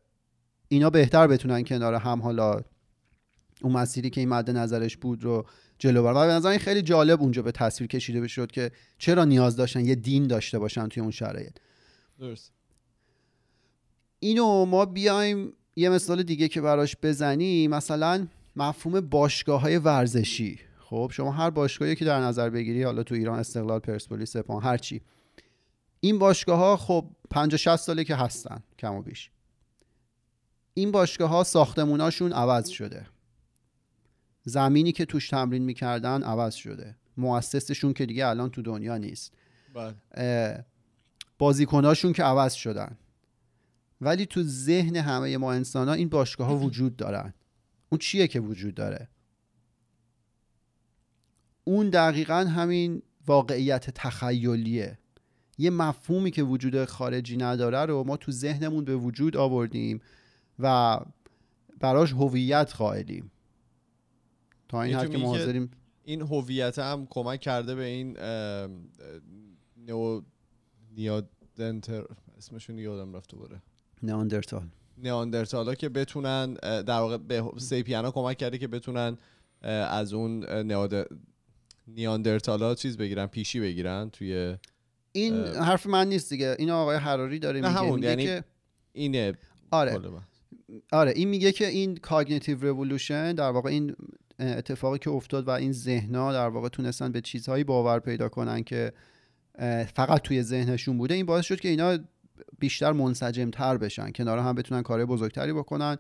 اینا 0.68 0.90
بهتر 0.90 1.28
بتونن 1.28 1.64
کنار 1.64 1.94
هم 1.94 2.22
حالا 2.22 2.62
اون 3.62 3.74
مسیری 3.74 4.10
که 4.10 4.22
این 4.22 4.30
مد 4.30 4.50
نظرش 4.50 4.98
بود 4.98 5.24
رو 5.24 5.46
جلو 5.80 6.04
بر 6.04 6.12
و 6.12 6.28
به 6.28 6.34
نظر 6.34 6.50
این 6.50 6.60
خیلی 6.60 6.82
جالب 6.82 7.22
اونجا 7.22 7.42
به 7.42 7.52
تصویر 7.52 7.88
کشیده 7.88 8.22
بشد 8.22 8.52
که 8.52 8.72
چرا 8.98 9.26
نیاز 9.26 9.56
داشتن 9.56 9.86
یه 9.86 9.96
دین 9.96 10.28
داشته 10.28 10.60
باشن 10.60 10.88
توی 10.88 11.02
اون 11.02 11.12
شرایط. 11.12 11.54
درست. 12.20 12.52
اینو 14.20 14.66
ما 14.66 14.86
بیایم 14.86 15.54
یه 15.76 15.90
مثال 15.90 16.24
دیگه 16.24 16.48
که 16.48 16.62
براش 16.62 16.96
بزنی 17.04 17.68
مثلا 17.68 18.28
مفهوم 18.56 19.00
باشگاه 19.00 19.62
های 19.62 19.78
ورزشی. 19.78 20.60
خب 20.90 21.12
شما 21.14 21.32
هر 21.32 21.50
باشگاهی 21.50 21.96
که 21.96 22.06
در 22.06 22.20
نظر 22.20 22.50
بگیری 22.50 22.84
حالا 22.84 23.04
تو 23.04 23.16
ایران 23.16 23.40
استقلال 23.40 23.80
پرسپولیس 23.80 24.32
سپاهان 24.32 24.64
هر 24.64 24.78
چی. 24.78 25.02
این 26.00 26.20
باشگاه 26.20 26.60
ها 26.60 26.78
خب 26.78 27.10
50 27.30 27.58
60 27.58 27.76
ساله 27.76 28.04
که 28.04 28.16
هستن 28.16 28.64
کم 28.80 28.96
و 28.96 29.02
بیش. 29.02 29.32
این 30.74 30.92
باشگاه 30.92 31.30
ها 31.30 31.44
ساختموناشون 31.44 32.34
عوض 32.34 32.70
شده. 32.70 33.08
زمینی 34.44 34.92
که 34.92 35.06
توش 35.06 35.30
تمرین 35.30 35.64
می‌کردن 35.64 36.24
عوض 36.24 36.56
شده. 36.56 36.96
مؤسسشون 37.18 37.94
که 37.94 38.06
دیگه 38.06 38.28
الان 38.28 38.50
تو 38.50 38.62
دنیا 38.62 38.98
نیست. 38.98 39.34
بله. 39.74 40.66
بازیکناشون 41.38 42.14
که 42.14 42.24
عوض 42.24 42.54
شدن. 42.54 42.98
ولی 44.02 44.26
تو 44.26 44.44
ذهن 44.44 44.96
همه 44.96 45.38
ما 45.38 45.54
انسان 45.54 45.88
ها 45.88 45.94
این 45.94 46.10
باشگاه 46.10 46.48
ها 46.48 46.58
وجود 46.58 46.96
دارن. 46.96 47.34
اون 47.90 48.00
چیه 48.00 48.28
که 48.28 48.40
وجود 48.40 48.76
داره؟ 48.76 49.10
اون 51.70 51.90
دقیقا 51.90 52.36
همین 52.36 53.02
واقعیت 53.28 53.90
تخیلیه. 53.90 54.98
یه 55.58 55.70
مفهومی 55.70 56.32
که 56.32 56.44
وجود 56.44 56.86
خارجی 56.86 57.38
نداره 57.38 57.86
رو 57.86 58.04
ما 58.04 58.18
تو 58.18 58.32
ذهنمون 58.32 58.86
به 58.86 58.96
وجود 58.96 59.38
آوردیم 59.38 60.02
و 60.60 61.00
براش 61.80 62.14
هویت 62.14 62.74
قائلیم. 62.78 63.32
تا 64.70 64.82
این 64.82 64.96
حد 64.96 65.10
که 65.10 65.18
ما 65.18 65.28
حاضریم. 65.28 65.72
این 66.04 66.22
هویت 66.22 66.80
هم 66.80 67.08
کمک 67.10 67.40
کرده 67.40 67.76
به 67.76 67.84
این 67.84 68.18
نو 69.88 70.22
نیادنتر 70.98 72.04
اسمشون 72.38 72.80
یادم 72.80 73.16
رفت 73.16 73.30
دوباره. 73.30 73.62
نیاندرتال. 74.04 74.68
نیاندرتالا 74.98 75.76
که 75.76 75.90
بتونن 75.90 76.54
در 76.64 77.00
واقع 77.00 77.18
به 77.18 77.44
سیپیانا 77.58 78.12
کمک 78.12 78.38
کرده 78.38 78.58
که 78.58 78.68
بتونن 78.68 79.18
از 79.62 80.14
اون 80.14 80.46
نیاندرتالا 81.96 82.76
چیز 82.76 82.98
بگیرن 82.98 83.26
پیشی 83.26 83.60
بگیرن 83.60 84.10
توی 84.10 84.56
این 85.12 85.46
حرف 85.46 85.88
من 85.88 86.10
نیست 86.10 86.30
دیگه. 86.30 86.56
این 86.60 86.70
آقای 86.70 86.98
حراری 86.98 87.40
داره 87.40 87.62
میگه 87.62 87.74
همون 87.74 88.04
یعنی 88.04 88.26
که 88.26 88.44
اینه 88.94 89.34
آره. 89.72 90.00
آره 90.92 91.14
این 91.16 91.28
میگه 91.28 91.52
که 91.52 91.68
این 91.68 91.96
cognitive 91.96 92.62
revolution 92.62 93.34
در 93.34 93.50
واقع 93.50 93.70
این 93.70 93.96
اتفاقی 94.40 95.00
که 95.00 95.10
افتاد 95.10 95.48
و 95.48 95.50
این 95.50 95.72
ذهنا 95.72 96.34
در 96.34 96.48
واقع 96.48 96.70
تونستن 96.70 97.12
به 97.12 97.22
چیزهایی 97.22 97.64
باور 97.64 98.00
پیدا 98.00 98.30
کنن 98.30 98.64
که 98.64 98.94
فقط 99.96 100.22
توی 100.22 100.44
ذهنشون 100.44 100.98
بوده. 100.98 101.14
این 101.14 101.26
باعث 101.26 101.46
شد 101.46 101.60
که 101.60 101.70
اینا 101.70 101.98
بیشتر 102.60 102.92
منسجم 102.92 103.50
تر 103.50 103.78
بشن 103.78 104.12
کنار 104.12 104.38
هم 104.38 104.56
بتونن 104.56 104.82
کار 104.82 105.06
بزرگتری 105.06 105.54
بکنن. 105.54 105.98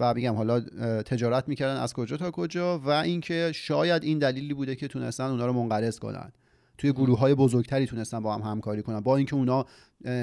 و 0.00 0.14
میگم 0.14 0.34
حالا 0.34 0.60
تجارت 1.02 1.48
می‌کردن 1.48 1.80
از 1.80 1.92
کجا 1.92 2.16
تا 2.16 2.30
کجا 2.30 2.78
و 2.78 2.88
اینکه 2.88 3.52
شاید 3.54 4.04
این 4.04 4.18
دلیلی 4.18 4.54
بوده 4.54 4.76
که 4.76 4.88
تونستن 4.88 5.24
اونا 5.24 5.46
رو 5.46 5.52
منقرض 5.52 5.98
کنن. 5.98 6.32
توی 6.78 6.92
گروه 6.92 7.18
های 7.18 7.34
بزرگتری 7.34 7.86
تونستن 7.86 8.20
با 8.20 8.34
هم 8.34 8.50
همکاری 8.50 8.82
کنن. 8.82 9.00
با 9.00 9.16
اینکه 9.16 9.34
اونا 9.34 9.66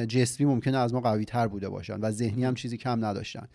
جسمی 0.06 0.46
ممکنه 0.46 0.78
از 0.78 0.94
ما 0.94 1.02
قوی 1.02 1.26
تر 1.26 1.48
بوده 1.48 1.70
باشن 1.70 2.00
و 2.00 2.12
ذهنی 2.12 2.46
هم 2.46 2.56
چیزی 2.56 2.78
کم 2.78 3.06
نداشتن. 3.06 3.48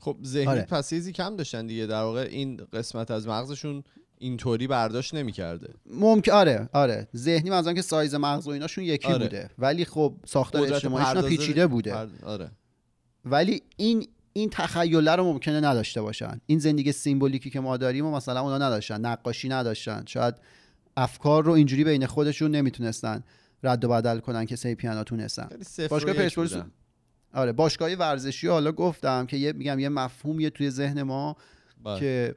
خب 0.00 0.16
ذهنی 0.24 0.46
آره. 0.46 0.62
پس 0.62 0.90
چیزی 0.90 1.12
کم 1.12 1.36
داشتن 1.36 1.66
دیگه. 1.66 1.86
در 1.86 2.02
واقع 2.02 2.28
این 2.30 2.60
قسمت 2.72 3.10
از 3.10 3.28
مغزشون 3.28 3.84
اینطوری 4.18 4.66
برداشت 4.66 5.14
نمی‌کرده. 5.14 5.74
ممکن 5.86 6.32
آره 6.32 6.68
آره. 6.72 7.08
ذهنی 7.16 7.50
مثلا 7.50 7.72
که 7.72 7.82
سایز 7.82 8.14
مغز 8.14 8.46
و 8.48 8.50
ایناشون 8.50 8.84
یکی 8.84 9.08
آره. 9.08 9.18
بوده. 9.18 9.50
ولی 9.58 9.84
خب 9.84 10.14
ساختار 10.26 10.72
اجتماعیشون 10.72 11.28
پیچیده 11.28 11.66
بوده. 11.66 12.08
آره. 12.22 12.50
ولی 13.24 13.62
این 13.76 14.06
این 14.36 14.50
تخیله 14.50 15.16
رو 15.16 15.24
ممکنه 15.24 15.60
نداشته 15.60 16.02
باشن. 16.02 16.40
این 16.46 16.58
زندگی 16.58 16.92
سیمبولیکی 16.92 17.50
که 17.50 17.60
ما 17.60 17.76
داریم 17.76 18.06
و 18.06 18.10
مثلا 18.10 18.40
اونا 18.40 18.58
نداشتن 18.58 19.00
نقاشی 19.00 19.48
نداشتن. 19.48 20.04
شاید 20.06 20.34
افکار 20.96 21.44
رو 21.44 21.52
اینجوری 21.52 21.84
بین 21.84 22.06
خودشون 22.06 22.50
نمی‌تونستن 22.50 23.24
رد 23.62 23.84
و 23.84 23.88
بدل 23.88 24.18
کنن 24.18 24.46
که 24.46 24.56
سیپیانا 24.56 25.04
تونستن. 25.04 25.48
باشگاه 25.90 26.14
پرسپولیس 26.14 26.56
آره 27.32 27.52
باشگاه 27.52 27.94
ورزشی 27.94 28.48
حالا 28.48 28.72
گفتم 28.72 29.26
که 29.26 29.36
یه 29.36 29.52
میگم 29.52 29.78
یه 29.78 29.88
مفهومیه 29.88 30.50
توی 30.50 30.70
ذهن 30.70 31.02
ما 31.02 31.36
بله. 31.84 32.00
که 32.00 32.34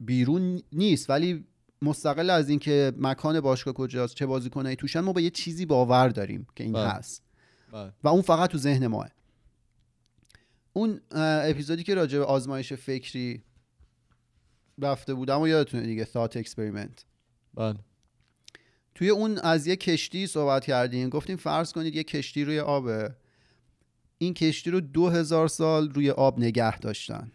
بیرون 0.00 0.62
نیست. 0.72 1.10
ولی 1.10 1.44
مستقل 1.82 2.30
از 2.30 2.48
اینکه 2.48 2.92
مکان 2.98 3.40
باشگاه 3.40 3.74
کجاست 3.74 4.14
چه 4.14 4.26
بازیکنایی 4.26 4.76
توشن 4.76 5.00
ما 5.00 5.12
به 5.12 5.22
یه 5.22 5.30
چیزی 5.30 5.66
باور 5.66 6.08
داریم 6.08 6.46
که 6.56 6.64
این 6.64 6.72
بله. 6.72 6.88
هست. 6.88 7.22
بله. 7.72 7.92
و 8.04 8.08
اون 8.08 8.22
فقط 8.22 8.50
تو 8.50 8.58
ذهن 8.58 8.86
ماه. 8.86 9.08
اون 10.76 11.00
اپیزودی 11.10 11.82
که 11.82 11.94
راجع 11.94 12.18
به 12.18 12.24
آزمایش 12.24 12.72
فکری 12.72 13.42
رفته 14.78 15.14
بودم 15.14 15.40
و 15.40 15.48
یادتونه 15.48 15.86
دیگه 15.86 16.04
thought 16.04 16.42
experiment. 16.42 17.04
بله. 17.54 17.78
توی 18.94 19.08
اون 19.08 19.38
از 19.38 19.66
یه 19.66 19.76
کشتی 19.76 20.26
صحبت 20.26 20.64
کردیم 20.64 21.08
گفتیم 21.08 21.36
فرض 21.36 21.72
کنید 21.72 21.94
یه 21.94 22.02
کشتی 22.02 22.44
روی 22.44 22.60
آبه. 22.60 23.14
این 24.18 24.34
کشتی 24.34 24.70
رو 24.70 24.80
دو 24.80 25.08
هزار 25.08 25.48
سال 25.48 25.90
روی 25.90 26.10
آب 26.10 26.38
نگه 26.38 26.78
داشتن. 26.78 27.32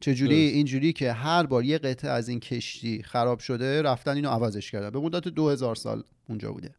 چجوری؟ 0.00 0.34
اینجوری 0.34 0.92
که 0.92 1.12
هر 1.12 1.46
بار 1.46 1.64
یه 1.64 1.78
قطعه 1.78 2.10
از 2.10 2.28
این 2.28 2.40
کشتی 2.40 3.02
خراب 3.02 3.38
شده 3.38 3.82
رفتن 3.82 4.14
اینو 4.14 4.28
عوضش 4.28 4.70
کردن. 4.70 4.90
به 4.90 5.00
مدت 5.00 5.28
دو 5.28 5.48
هزار 5.48 5.74
سال 5.74 6.04
اونجا 6.28 6.52
بوده. 6.52 6.74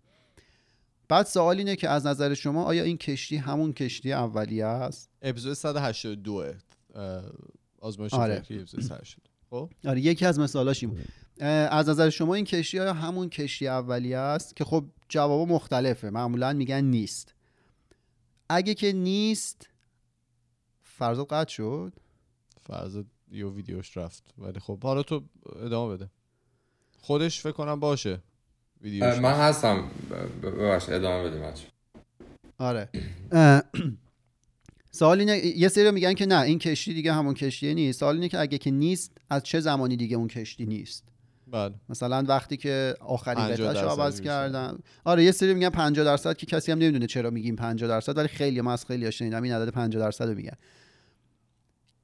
بعد 1.10 1.26
سوال 1.26 1.58
اینه 1.58 1.76
که 1.76 1.90
از 1.90 2.06
نظر 2.06 2.34
شما 2.34 2.64
آیا 2.64 2.84
این 2.84 2.98
کشتی 2.98 3.38
همون 3.38 3.74
کشتی 3.74 4.14
اولیه 4.14 4.66
است؟ 4.66 5.10
اپیزود 5.22 5.54
182 5.54 6.54
آزمایش 7.80 8.14
آره. 8.14 8.40
فکری 8.40 8.58
اپیزود 8.58 8.82
182 8.82 9.30
خب؟ 9.50 9.70
آره 9.86 10.02
یکی 10.02 10.26
از 10.26 10.40
مثالاش 10.40 10.84
این 10.84 10.98
از 11.72 11.90
نظر 11.90 12.10
شما 12.10 12.36
این 12.36 12.46
کشتی 12.46 12.80
آیا 12.80 12.94
همون 12.94 13.30
کشتی 13.30 13.68
اولیه 13.68 14.18
است؟ 14.18 14.56
که 14.56 14.64
خب 14.64 14.86
جواب 15.10 15.50
مختلفه 15.50 16.10
معمولا 16.10 16.54
میگن 16.54 16.82
نیست. 16.82 17.34
اگه 18.50 18.74
که 18.74 18.94
نیست 18.94 19.70
فرض 20.84 21.20
قطع 21.20 21.50
شد. 21.50 21.94
فرض 22.62 23.04
یو 23.32 23.54
ویدیوش 23.54 23.98
رفت 23.98 24.34
ولی 24.38 24.60
خب 24.60 24.84
حالا 24.84 25.04
تو 25.04 25.24
ادامه 25.56 25.94
بده. 25.94 26.10
خودش 26.98 27.42
فکر 27.42 27.52
کنم 27.52 27.80
باشه. 27.80 28.22
ویدیوش 28.82 29.18
من 29.18 29.34
هستم. 29.34 29.84
ببخش 30.44 30.90
ادامه 30.90 31.30
بده 31.30 31.40
بچه. 31.40 31.64
آره. 32.58 32.90
سوال 34.92 35.20
اینه 35.20 35.46
یه 35.46 35.68
سری 35.68 35.92
میگن 35.92 36.14
که 36.14 36.26
نه 36.26 36.42
این 36.42 36.60
کشتی 36.60 36.94
دیگه 36.94 37.14
همون 37.14 37.34
کشتی 37.34 37.74
نیست. 37.74 38.00
سوال 38.00 38.16
اینه 38.16 38.30
که 38.30 38.40
اگه 38.40 38.58
که 38.58 38.72
نیست 38.72 39.12
از 39.30 39.44
چه 39.44 39.60
زمانی 39.60 39.98
دیگه 39.98 40.18
اون 40.18 40.28
کشتی 40.28 40.66
نیست؟ 40.66 41.04
بله. 41.48 41.74
مثلا 41.90 42.24
وقتی 42.28 42.58
که 42.58 42.96
آخرین 43.00 43.48
قطعهش 43.48 43.78
رو 43.78 43.90
عوض 43.90 44.22
کردن. 44.22 44.78
آره 45.04 45.24
یه 45.24 45.32
سری 45.32 45.54
میگن 45.54 45.70
50 45.70 46.06
درصد 46.06 46.38
که 46.38 46.46
کسی 46.46 46.72
هم 46.72 46.78
نمی‌دونه 46.78 47.08
چرا 47.08 47.30
میگیم 47.30 47.56
50 47.56 47.90
درصد 47.90 48.18
ولی 48.18 48.28
خیلی 48.28 48.62
ما 48.62 48.74
از 48.74 48.86
خیلی 48.86 49.12
شنیدم 49.12 49.44
این 49.44 49.54
عدد 49.54 49.70
50 49.70 50.04
درصد 50.04 50.28
رو 50.28 50.36
میگن. 50.36 50.56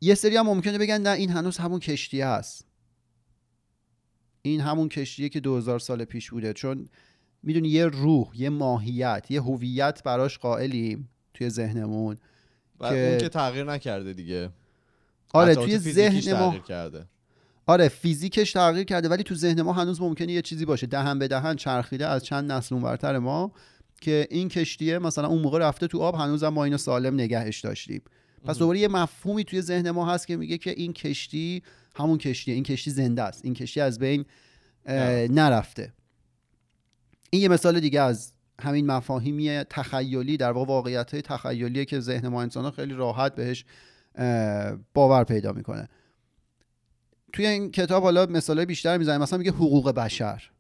یه 0.02 0.16
سری 0.16 0.38
هم 0.38 0.46
ممکنه 0.46 0.78
بگن 0.78 1.02
نه 1.02 1.10
این 1.10 1.30
هنوز 1.30 1.58
همون 1.58 1.80
کشتی 1.80 2.22
هست. 2.22 2.66
این 4.50 4.62
همون 4.62 4.90
کشتیه 4.90 5.30
که 5.30 5.40
2000 5.40 5.80
سال 5.80 6.06
پیش 6.06 6.32
بوده. 6.32 6.54
چون 6.54 6.90
می‌دونی 7.44 7.70
یه 7.70 7.86
روح 7.86 8.28
یه 8.34 8.50
ماهیت 8.50 9.26
یه 9.30 9.42
هویت 9.42 10.04
براش 10.04 10.38
قائلیم 10.38 11.10
توی 11.34 11.50
ذهنمون 11.50 12.16
که... 12.80 13.10
اون 13.10 13.18
که 13.18 13.30
تغییر 13.30 13.64
نکرده 13.64 14.14
دیگه. 14.14 14.50
آره 15.34 15.56
توی 15.56 15.78
ذهن 15.78 16.40
ما 16.40 16.58
کرده. 16.58 17.06
آره 17.66 17.88
فیزیکش 17.88 18.52
تغییر 18.52 18.84
کرده 18.84 19.10
ولی 19.10 19.24
تو 19.24 19.36
ذهن 19.36 19.62
ما 19.62 19.74
هنوز 19.74 20.02
ممکنه 20.02 20.32
یه 20.32 20.42
چیزی 20.42 20.66
باشه. 20.66 20.88
دهن 20.88 21.20
به 21.20 21.28
دهن 21.28 21.56
چرخیده 21.56 22.08
از 22.08 22.26
چند 22.26 22.52
نسل 22.52 22.76
اونورتر 22.76 23.20
ما 23.20 23.52
که 24.02 24.28
این 24.32 24.50
کشتیه 24.50 25.00
مثلا 25.00 25.28
اون 25.28 25.42
موقع 25.42 25.60
رفته 25.60 25.88
تو 25.88 26.02
آب 26.02 26.16
هنوزم 26.16 26.50
ما 26.50 26.64
اینو 26.64 26.78
سالم 26.78 27.14
نگهش 27.14 27.60
داشتیم. 27.60 28.02
پس 28.46 28.58
دوباره 28.58 28.80
یه 28.80 28.88
مفهومی 28.88 29.44
توی 29.44 29.62
ذهن 29.62 29.92
ما 29.92 30.14
هست 30.14 30.28
که 30.28 30.38
میگه 30.38 30.58
که 30.58 30.70
این 30.70 30.94
کشتی 30.94 31.64
همون 31.96 32.18
کشتی 32.18 32.52
این 32.52 32.64
کشتی 32.64 32.92
زنده 32.92 33.24
است. 33.24 33.46
این 33.46 33.54
کشتی 33.54 33.82
از 33.82 34.00
بین 34.00 34.26
نرفته. 35.30 35.94
این 37.30 37.42
یه 37.42 37.48
مثال 37.48 37.80
دیگه 37.80 38.02
از 38.02 38.34
همین 38.62 38.86
مفاهیمی 38.86 39.64
تخیلی 39.64 40.38
در 40.38 40.52
واقع 40.52 40.68
واقعیت 40.68 41.12
های 41.12 41.22
تخیلیه 41.22 41.86
که 41.86 42.00
ذهن 42.00 42.28
ما 42.28 42.42
انسان 42.42 42.72
خیلی 42.72 42.94
راحت 42.94 43.36
بهش 43.36 43.66
باور 44.94 45.24
پیدا 45.24 45.52
می‌کنه. 45.52 45.90
توی 47.34 47.48
این 47.48 47.72
کتاب 47.72 48.04
حالا 48.04 48.26
مثال 48.26 48.66
بیشتر 48.66 48.98
می‌زنه 48.98 49.18
مثلا 49.18 49.40
میگه 49.40 49.52
حقوق 49.52 49.92
بشر. 49.92 50.52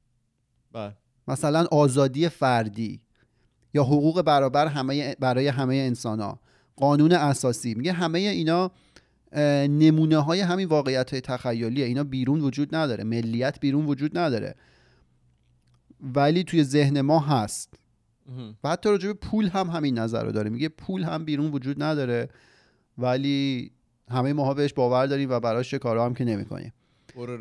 بله. 0.71 0.93
مثلا 1.27 1.65
آزادی 1.71 2.29
فردی 2.29 3.01
یا 3.73 3.83
حقوق 3.83 4.21
برابر 4.21 4.67
همه 4.67 5.15
برای 5.15 5.47
همه 5.47 5.75
انسان 5.75 6.19
ها 6.19 6.39
قانون 6.75 7.11
اساسی. 7.11 7.73
میگه 7.73 7.93
همه 7.93 8.19
اینا 8.19 8.71
نمونه 9.67 10.17
های 10.17 10.41
همین 10.41 10.67
واقعیت 10.67 11.11
های 11.11 11.21
تخیلیه. 11.21 11.85
اینا 11.85 12.03
بیرون 12.03 12.41
وجود 12.41 12.75
نداره. 12.75 13.03
ملیت 13.03 13.59
بیرون 13.59 13.85
وجود 13.85 14.17
نداره. 14.17 14.55
ولی 16.01 16.43
توی 16.43 16.63
ذهن 16.63 17.01
ما 17.01 17.19
هست. 17.19 17.73
و 18.63 18.69
حتی 18.69 18.89
راجع 18.89 19.13
پول 19.13 19.47
هم 19.47 19.69
همین 19.69 19.99
نظر 19.99 20.23
رو 20.23 20.31
داره. 20.31 20.49
میگه 20.49 20.69
پول 20.69 21.03
هم 21.03 21.25
بیرون 21.25 21.51
وجود 21.51 21.83
نداره 21.83 22.29
ولی 22.97 23.71
همه 24.11 24.33
ماها 24.33 24.53
بهش 24.53 24.73
باور 24.73 25.05
داریم 25.05 25.29
و 25.29 25.39
براش 25.39 25.69
چه 25.71 25.79
کارا 25.79 26.05
هم 26.05 26.13
که 26.13 26.25
نمی‌کنیم. 26.25 26.73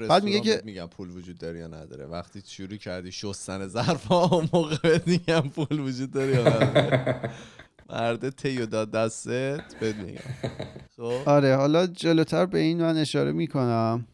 بعد 0.09 0.25
میگه 0.25 0.41
که 0.41 0.63
میگم 0.65 0.87
پول 0.87 1.11
وجود 1.11 1.39
داره 1.39 1.59
یا 1.59 1.67
نداره. 1.67 2.07
وقتی 2.07 2.43
شروع 2.47 2.77
کردی 2.77 3.13
شستن 3.13 3.67
ظرف 3.67 4.05
ها 4.05 4.49
موقع 4.53 4.99
میگم 5.07 5.41
پول 5.41 5.81
وجود 5.81 6.11
داره 6.11 6.35
یا 6.35 6.49
نداره. 6.49 7.21
مرد 7.91 8.31
تیو 8.31 8.67
داد 8.67 8.91
دستت 8.91 9.75
بهت 9.81 9.97
میگم. 9.97 10.21
خب؟ 10.97 11.21
آره 11.27 11.57
حالا 11.57 11.87
جلوتر 11.87 12.47
به 12.47 12.59
این 12.59 12.83
من 12.83 12.97
اشاره 12.97 13.33
می‌کنم. 13.33 14.07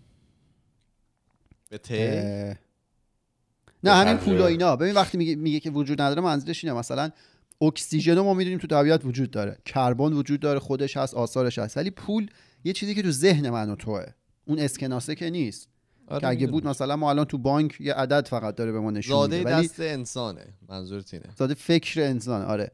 به 1.68 1.78
تی 1.78 1.96
نه 3.84 3.94
همین 3.94 4.16
پول 4.16 4.42
اینا. 4.42 4.76
ببین 4.76 4.94
وقتی 4.94 5.18
میگه, 5.18 5.34
میگه 5.36 5.60
که 5.60 5.70
وجود 5.70 6.02
نداره 6.02 6.20
منظورش 6.22 6.64
اینه 6.64 6.76
مثلا 6.76 7.10
اکسیژن 7.60 8.20
ما 8.20 8.34
می‌دونیم 8.34 8.58
تو 8.58 8.66
طبیعت 8.66 9.04
وجود 9.04 9.30
داره. 9.30 9.58
کربن 9.64 10.12
وجود 10.12 10.40
داره 10.40 10.58
خودش 10.58 10.96
هست 10.96 11.14
آثارش 11.14 11.58
هست. 11.58 11.76
ولی 11.76 11.90
پول 11.90 12.30
یه 12.64 12.72
چیزی 12.72 12.94
که 12.94 13.02
تو 13.02 13.10
ذهن 13.10 13.50
من 13.50 13.70
و 13.70 13.76
توه. 13.76 14.04
اون 14.44 14.58
اسکناسه 14.58 15.14
که 15.14 15.30
نیست. 15.30 15.68
آره 16.06 16.20
که 16.20 16.28
اگه 16.28 16.46
بود 16.46 16.66
مثلا 16.66 16.96
ما 16.96 17.10
الان 17.10 17.24
تو 17.24 17.38
بانک 17.38 17.80
یه 17.80 17.94
عدد 17.94 18.28
فقط 18.28 18.54
داره 18.54 18.72
به 18.72 18.80
ما 18.80 18.90
نشون 18.90 19.22
میده. 19.22 19.42
زاده 19.42 19.62
دست 19.62 19.80
انسانه. 19.80 20.46
منظورت 20.68 21.14
اینه. 21.14 21.26
زاده 21.38 21.54
فکر 21.54 22.00
انسان 22.00 22.42
آره. 22.42 22.72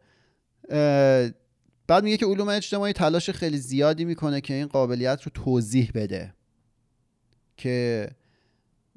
بعد 1.87 2.05
میگه 2.05 2.17
که 2.17 2.27
علوم 2.27 2.49
اجتماعی 2.49 2.93
تلاش 2.93 3.31
خیلی 3.31 3.59
زیادی 3.59 4.05
می‌کنه 4.05 4.41
که 4.41 4.55
این 4.55 4.67
قابلیت 4.67 5.23
رو 5.23 5.33
توضیح 5.35 5.91
بده 5.95 6.35
که 7.57 8.09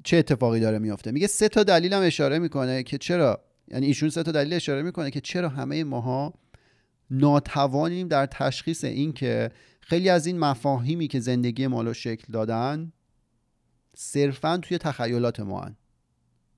چه 0.04 0.16
اتفاقی 0.16 0.60
داره 0.60 0.78
میافته. 0.78 1.12
میگه 1.12 1.26
سه 1.26 1.48
تا 1.48 1.62
دلیل 1.62 1.92
هم 1.92 2.02
اشاره 2.02 2.38
می‌کنه 2.38 2.82
که 2.82 2.98
چرا 2.98 3.44
یعنی 3.68 3.86
ایشون 3.86 4.10
سه 4.10 4.22
تا 4.22 4.32
دلیل 4.32 4.52
اشاره 4.52 4.82
می‌کنه 4.82 5.10
که 5.10 5.20
چرا 5.20 5.48
همه 5.48 5.84
ماها 5.84 6.34
ناتوانیم 7.10 8.08
در 8.08 8.26
تشخیص 8.26 8.84
این 8.84 9.12
که 9.12 9.50
خیلی 9.80 10.08
از 10.08 10.26
این 10.26 10.38
مفاهیمی 10.38 11.08
که 11.08 11.20
زندگی 11.20 11.66
ما 11.66 11.82
رو 11.82 11.94
شکل 11.94 12.32
دادن 12.32 12.92
صرفا 13.96 14.56
توی 14.56 14.78
تخیلات 14.78 15.40
ما 15.40 15.60
هن. 15.60 15.76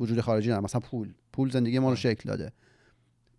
وجود 0.01 0.20
خارجی 0.20 0.51
نه 0.51 0.61
مثلا 0.61 0.81
پول. 0.81 1.14
پول 1.33 1.51
زندگی 1.51 1.79
ما 1.79 1.90
رو 1.90 1.96
شکل 1.96 2.29
داده. 2.29 2.53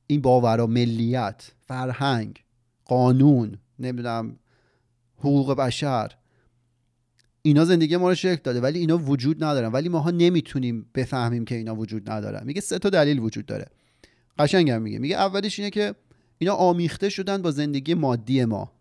این 0.08 0.22
باورا 0.22 0.68
ملیت. 0.68 1.52
فرهنگ 1.74 2.44
قانون 2.86 3.58
نمی‌دونم 3.80 4.40
حقوق 5.18 5.54
بشر. 5.54 6.12
اینا 7.42 7.66
زندگی 7.66 7.98
ما 7.98 8.10
رو 8.10 8.16
شکل 8.16 8.42
داده 8.44 8.62
ولی 8.62 8.80
اینا 8.80 8.98
وجود 8.98 9.44
ندارن. 9.44 9.72
ولی 9.72 9.90
ماها 9.90 10.12
نمی‌تونیم 10.12 10.90
بفهمیم 10.96 11.46
که 11.46 11.56
اینا 11.56 11.76
وجود 11.76 12.10
ندارن. 12.10 12.46
میگه 12.46 12.62
سه 12.62 12.80
تا 12.80 12.90
دلیل 12.90 13.20
وجود 13.20 13.46
داره. 13.46 13.66
قشنگم 14.40 14.82
میگه. 14.82 15.00
میگه 15.00 15.16
اولش 15.16 15.60
اینه 15.60 15.70
که 15.70 15.96
اینا 16.38 16.54
آمیخته 16.54 17.10
شدن 17.10 17.42
با 17.42 17.52
زندگی 17.52 17.94
مادی 17.94 18.46
ما. 18.46 18.72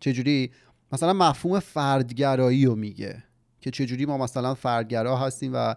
چجوری؟ 0.00 0.50
مثلا 0.92 1.12
مفهوم 1.12 1.60
فردگرایی 1.60 2.66
رو 2.66 2.74
میگه 2.74 3.22
که 3.60 3.70
چجوری 3.70 4.06
ما 4.06 4.18
مثلا 4.18 4.54
فردگرا 4.54 5.16
هستیم 5.16 5.50
و 5.54 5.74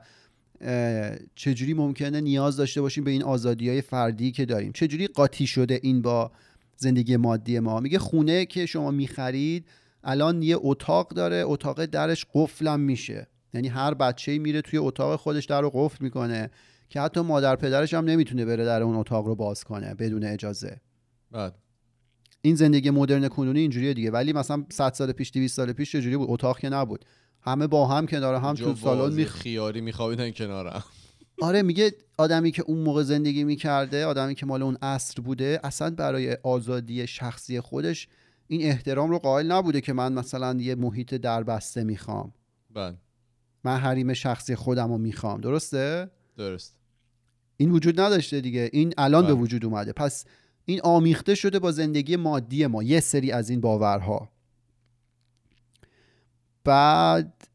چجوری 1.36 1.74
ممکنه 1.74 2.22
نیاز 2.22 2.58
داشته 2.58 2.82
باشیم 2.82 3.04
به 3.04 3.12
این 3.12 3.24
آزادی 3.24 3.70
های 3.70 3.82
فردی 3.82 4.32
که 4.32 4.46
داریم؟ 4.46 4.72
چجوری 4.72 5.08
قاطی 5.08 5.48
شده 5.48 5.80
این 5.84 6.02
با 6.02 6.32
زندگی 6.78 7.18
مادی 7.18 7.60
ما؟ 7.60 7.80
میگه 7.80 8.00
خونه 8.00 8.46
که 8.46 8.66
شما 8.66 8.92
می‌خرید 8.92 9.66
الان 10.04 10.42
یه 10.42 10.58
اتاق 10.60 11.10
داره 11.10 11.44
اتاق 11.46 11.86
درش 11.86 12.26
قفلم 12.34 12.80
میشه. 12.80 13.28
یعنی 13.54 13.68
هر 13.68 13.94
بچه 13.94 14.38
میره 14.38 14.62
توی 14.62 14.80
اتاق 14.80 15.16
خودش 15.20 15.46
در 15.46 15.62
رو 15.62 15.70
قفل 15.74 16.04
می‌کنه 16.04 16.50
که 16.90 17.02
حتی 17.02 17.22
مادر 17.22 17.56
پدرش 17.56 17.94
هم 17.94 18.06
نمی‌تونه 18.06 18.46
بره 18.46 18.66
در 18.66 18.82
اون 18.82 18.96
اتاق 18.96 19.28
رو 19.28 19.36
باز 19.36 19.64
کنه 19.64 19.94
بدون 19.94 20.24
اجازه. 20.24 20.82
بعد. 21.32 21.56
این 22.42 22.56
زندگی 22.56 22.90
مدرن 22.90 23.28
کنونی 23.28 23.60
اینجوریه 23.60 23.94
دیگه. 23.94 24.12
ولی 24.12 24.34
مثلا 24.34 24.66
100 24.70 24.94
سال 24.94 25.12
پیش 25.12 25.32
200 25.32 25.56
سال 25.56 25.74
پیش 25.74 25.92
چجوری 25.92 26.18
بود؟ 26.18 26.28
اتاق 26.32 26.60
که 26.60 26.70
نبود. 26.70 27.06
همه 27.46 27.68
با 27.68 27.88
هم 27.88 28.06
کنار 28.08 28.36
هم 28.36 28.54
تو 28.54 28.76
سالن 28.76 29.14
می 29.14 29.26
خیاری 29.26 29.82
میخوابیدن 29.82 30.32
کنارم. 30.32 30.84
آره 31.42 31.62
میگه 31.62 31.94
آدمی 32.18 32.52
که 32.52 32.64
اون 32.68 32.78
موقع 32.78 33.04
زندگی 33.04 33.44
می‌کرده 33.44 34.06
آدمی 34.06 34.36
که 34.36 34.46
مال 34.46 34.64
اون 34.64 34.78
عصر 34.82 35.22
بوده 35.22 35.60
اصلا 35.64 35.90
برای 35.90 36.38
آزادی 36.44 37.08
شخصی 37.08 37.60
خودش 37.60 38.08
این 38.48 38.64
احترام 38.64 39.10
رو 39.10 39.20
قائل 39.20 39.52
نبوده 39.52 39.82
که 39.82 39.94
من 39.94 40.14
مثلا 40.14 40.58
یه 40.60 40.76
محیط 40.76 41.14
دربسته 41.14 41.84
می‌خوام. 41.84 42.34
بله. 42.74 42.96
من 43.64 43.78
حریم 43.78 44.14
شخصی 44.14 44.56
خودم 44.56 44.92
رو 44.92 44.98
می‌خوام. 44.98 45.42
درسته؟ 45.42 46.10
درست. 46.38 46.76
این 47.58 47.72
وجود 47.72 48.00
نداشته 48.00 48.42
دیگه. 48.42 48.70
این 48.74 48.94
الان 48.98 49.28
به 49.28 49.34
وجود 49.34 49.66
اومده. 49.66 49.94
پس 49.94 50.26
این 50.66 50.82
آمیخته 50.84 51.36
شده 51.36 51.60
با 51.60 51.72
زندگی 51.72 52.16
مادی 52.16 52.68
ما. 52.68 52.84
یه 52.84 53.00
سری 53.00 53.32
از 53.32 53.50
این 53.50 53.62
باورها. 53.62 54.30
بعد 56.66 57.48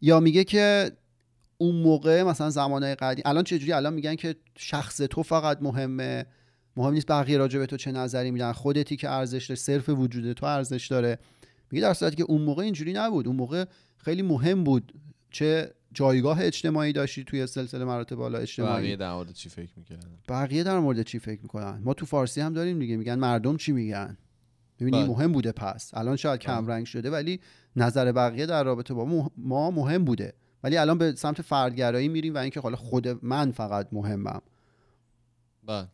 یا 0.00 0.20
میگه 0.20 0.44
که 0.44 0.92
اون 1.58 1.74
موقع 1.74 2.22
مثلا 2.22 2.50
زمانهای 2.50 2.94
قدیم 2.94 3.22
الان 3.26 3.44
چجوری 3.44 3.72
الان 3.72 3.94
میگن 3.94 4.14
که 4.14 4.36
شخص 4.58 4.96
تو 4.96 5.22
فقط 5.22 5.58
مهمه. 5.62 6.26
مهم 6.76 6.92
نیست 6.92 7.06
بقیه 7.06 7.38
راجع 7.38 7.58
به 7.58 7.66
تو 7.66 7.76
چه 7.76 7.92
نظری 7.92 8.30
میدن. 8.30 8.52
خودتی 8.52 8.96
که 8.96 9.10
ارزش 9.10 9.46
داره 9.46 9.58
صرف 9.58 9.88
وجود 9.88 10.32
تو 10.32 10.46
ارزش 10.46 10.86
داره. 10.86 11.18
میگه 11.70 11.82
در 11.82 11.94
صورتی 11.94 12.16
که 12.16 12.22
اون 12.22 12.42
موقع 12.42 12.62
اینجوری 12.62 12.92
نبود. 12.92 13.26
اون 13.26 13.36
موقع 13.36 13.64
خیلی 13.96 14.22
مهم 14.22 14.64
بود 14.64 14.92
چه 15.30 15.74
جایگاه 15.92 16.42
اجتماعی 16.42 16.92
داشتی 16.92 17.24
توی 17.24 17.46
سلسله 17.46 17.84
مراتب 17.84 18.16
بالا 18.16 18.38
اجتماعی. 18.38 18.82
بقیه 18.82 18.96
در 18.96 19.14
مورد 19.14 19.32
چی 19.32 19.48
فکر 19.48 19.72
می‌کردن؟ 19.76 20.08
بقیه 20.28 20.62
در 20.62 20.78
مورد 20.78 21.02
چی 21.02 21.18
فکر 21.18 21.42
می‌کنن؟ 21.42 21.80
ما 21.84 21.94
تو 21.94 22.06
فارسی 22.06 22.40
هم 22.40 22.52
داریم 22.52 22.78
دیگه. 22.78 22.96
میگن 22.96 23.14
مردم 23.14 23.56
چی 23.56 23.72
میگن؟ 23.72 24.18
ببینید 24.82 25.00
بله. 25.06 25.10
مهم 25.10 25.32
بوده 25.32 25.52
پس. 25.52 25.90
الان 25.94 26.16
شاید. 26.16 26.40
کم 26.40 26.66
رنگ 26.66 26.86
شده 26.86 27.10
ولی 27.10 27.40
نظر 27.76 28.12
بقیه 28.12 28.46
در 28.46 28.64
رابطه 28.64 28.94
با 28.94 29.30
ما 29.36 29.70
مهم 29.70 30.04
بوده. 30.04 30.34
ولی 30.64 30.76
الان 30.76 30.98
به 30.98 31.12
سمت 31.12 31.42
فردگرایی 31.42 32.08
میریم 32.08 32.34
و 32.34 32.38
اینکه 32.38 32.60
حالا 32.60 32.76
خود 32.76 33.24
من 33.24 33.50
فقط 33.50 33.88
مهمم. 33.92 34.40
بله. 35.66 35.88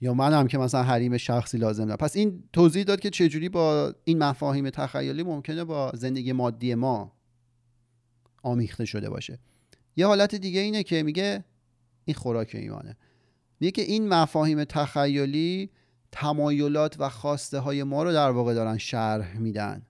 یا 0.00 0.14
منم 0.14 0.48
که 0.48 0.58
مثلا 0.58 0.82
حریم 0.82 1.16
شخصی 1.16 1.58
لازم 1.58 1.84
دارم. 1.84 1.96
پس 1.96 2.16
این 2.16 2.44
توضیح 2.52 2.84
داد 2.84 3.00
که 3.00 3.10
چجوری 3.10 3.48
با 3.48 3.94
این 4.04 4.18
مفاهیم 4.18 4.70
تخیلی 4.70 5.22
ممکنه 5.22 5.64
با 5.64 5.92
زندگی 5.94 6.32
مادی 6.32 6.74
ما 6.74 7.12
آمیخته 8.42 8.84
شده 8.84 9.10
باشه. 9.10 9.38
یه 9.96 10.06
حالت 10.06 10.34
دیگه 10.34 10.60
اینه 10.60 10.82
که 10.82 11.02
میگه 11.02 11.44
این 12.04 12.14
خوراک 12.14 12.50
ایمانه. 12.54 12.96
میگه 13.60 13.70
که 13.70 13.82
این 13.82 14.08
مفاهیم 14.08 14.64
تخیلی 14.64 15.70
تمایلات 16.12 16.96
و 16.98 17.08
خواسته 17.08 17.58
های 17.58 17.82
ما 17.82 18.02
رو 18.02 18.12
در 18.12 18.30
واقع 18.30 18.54
دارن 18.54 18.78
شرح 18.78 19.38
میدن. 19.38 19.82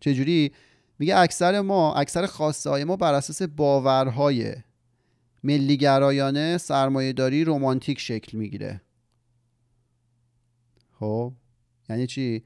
چجوری؟ 0.00 0.52
میگه 0.98 1.18
اکثر 1.18 1.60
ما 1.60 1.94
اکثر 1.94 2.26
خواسته 2.26 2.70
های 2.70 2.84
ما 2.84 2.96
بر 2.96 3.14
اساس 3.14 3.42
باورهای 3.42 4.54
ملیگرایانه 5.44 6.58
سرمایهداری 6.58 7.44
رومانتیک 7.44 8.00
شکل 8.00 8.38
می‌گیره. 8.38 8.80
خب 10.98 11.32
یعنی 11.88 12.06
چی؟ 12.06 12.44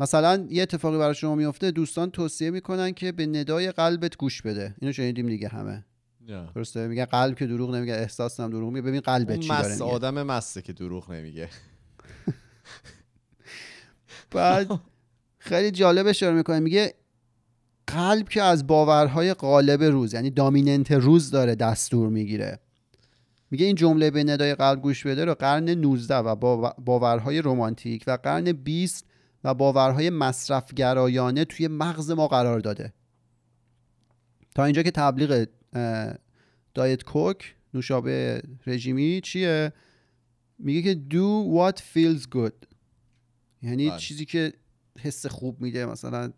مثلا 0.00 0.46
یه 0.50 0.62
اتفاقی 0.62 0.98
برای 0.98 1.14
شما 1.14 1.34
میفته 1.34 1.70
دوستان 1.70 2.10
توصیه 2.10 2.50
می‌کنن 2.50 2.92
که 2.92 3.12
به 3.12 3.26
ندای 3.26 3.72
قلبت 3.72 4.16
گوش 4.16 4.42
بده. 4.42 4.74
اینو 4.80 4.92
شنیدیم 4.92 5.26
دیگه 5.26 5.48
همه. 5.48 5.84
yeah. 6.28 6.54
درسته؟ 6.54 6.88
میگه 6.88 7.04
قلب 7.06 7.38
که 7.38 7.46
دروغ 7.46 7.74
نمیگه 7.74 7.92
احساس 7.92 8.40
هم 8.40 8.50
دروغ 8.50 8.72
میگه. 8.72 8.82
ببین 8.82 9.00
قلبت 9.00 9.40
چی 9.40 9.48
داره 9.48 9.82
آدم 9.82 10.22
مسته 10.22 10.62
که 10.62 10.72
دروغ 10.72 11.10
نمیگه. 11.10 11.48
بعد 14.30 14.80
خیلی 15.48 15.70
جالب 15.70 16.06
اشاره 16.06 16.34
می‌کنه. 16.34 16.60
میگه 16.60 16.94
قلب 17.86 18.28
که 18.28 18.42
از 18.42 18.66
باورهای 18.66 19.34
غالب 19.34 19.82
روز 19.82 20.14
یعنی 20.14 20.30
دامیننت 20.30 20.92
روز 20.92 21.30
داره 21.30 21.54
دستور 21.54 22.08
می‌گیره. 22.08 22.58
میگه 23.50 23.66
این 23.66 23.74
جمله 23.74 24.10
به 24.10 24.24
ندای 24.24 24.54
قلب 24.54 24.82
گوش 24.82 25.06
بده 25.06 25.24
رو 25.24 25.34
قرن 25.34 25.70
19 25.70 26.16
و 26.16 26.34
باورهای 26.84 27.42
رومانتیک 27.42 28.04
و 28.06 28.18
قرن 28.22 28.52
20 28.52 29.04
و 29.44 29.54
باورهای 29.54 30.10
مصرفگرایانه 30.10 31.44
توی 31.44 31.68
مغز 31.68 32.10
ما 32.10 32.28
قرار 32.28 32.60
داده. 32.60 32.92
تا 34.54 34.64
اینجا 34.64 34.82
که 34.82 34.90
تبلیغ 34.90 35.46
دایت 36.74 37.02
کوک 37.02 37.54
نوشابه 37.74 38.42
رژیمی 38.66 39.20
چیه؟ 39.20 39.72
میگه 40.58 40.82
که 40.82 41.00
do 41.10 41.56
what 41.58 41.78
feels 41.78 42.22
good 42.36 42.68
یعنی 43.62 43.88
بله. 43.88 43.98
چیزی 43.98 44.24
که 44.24 44.52
حس 44.98 45.26
خوب 45.26 45.60
میده 45.60 45.86
مثلا 45.86 46.32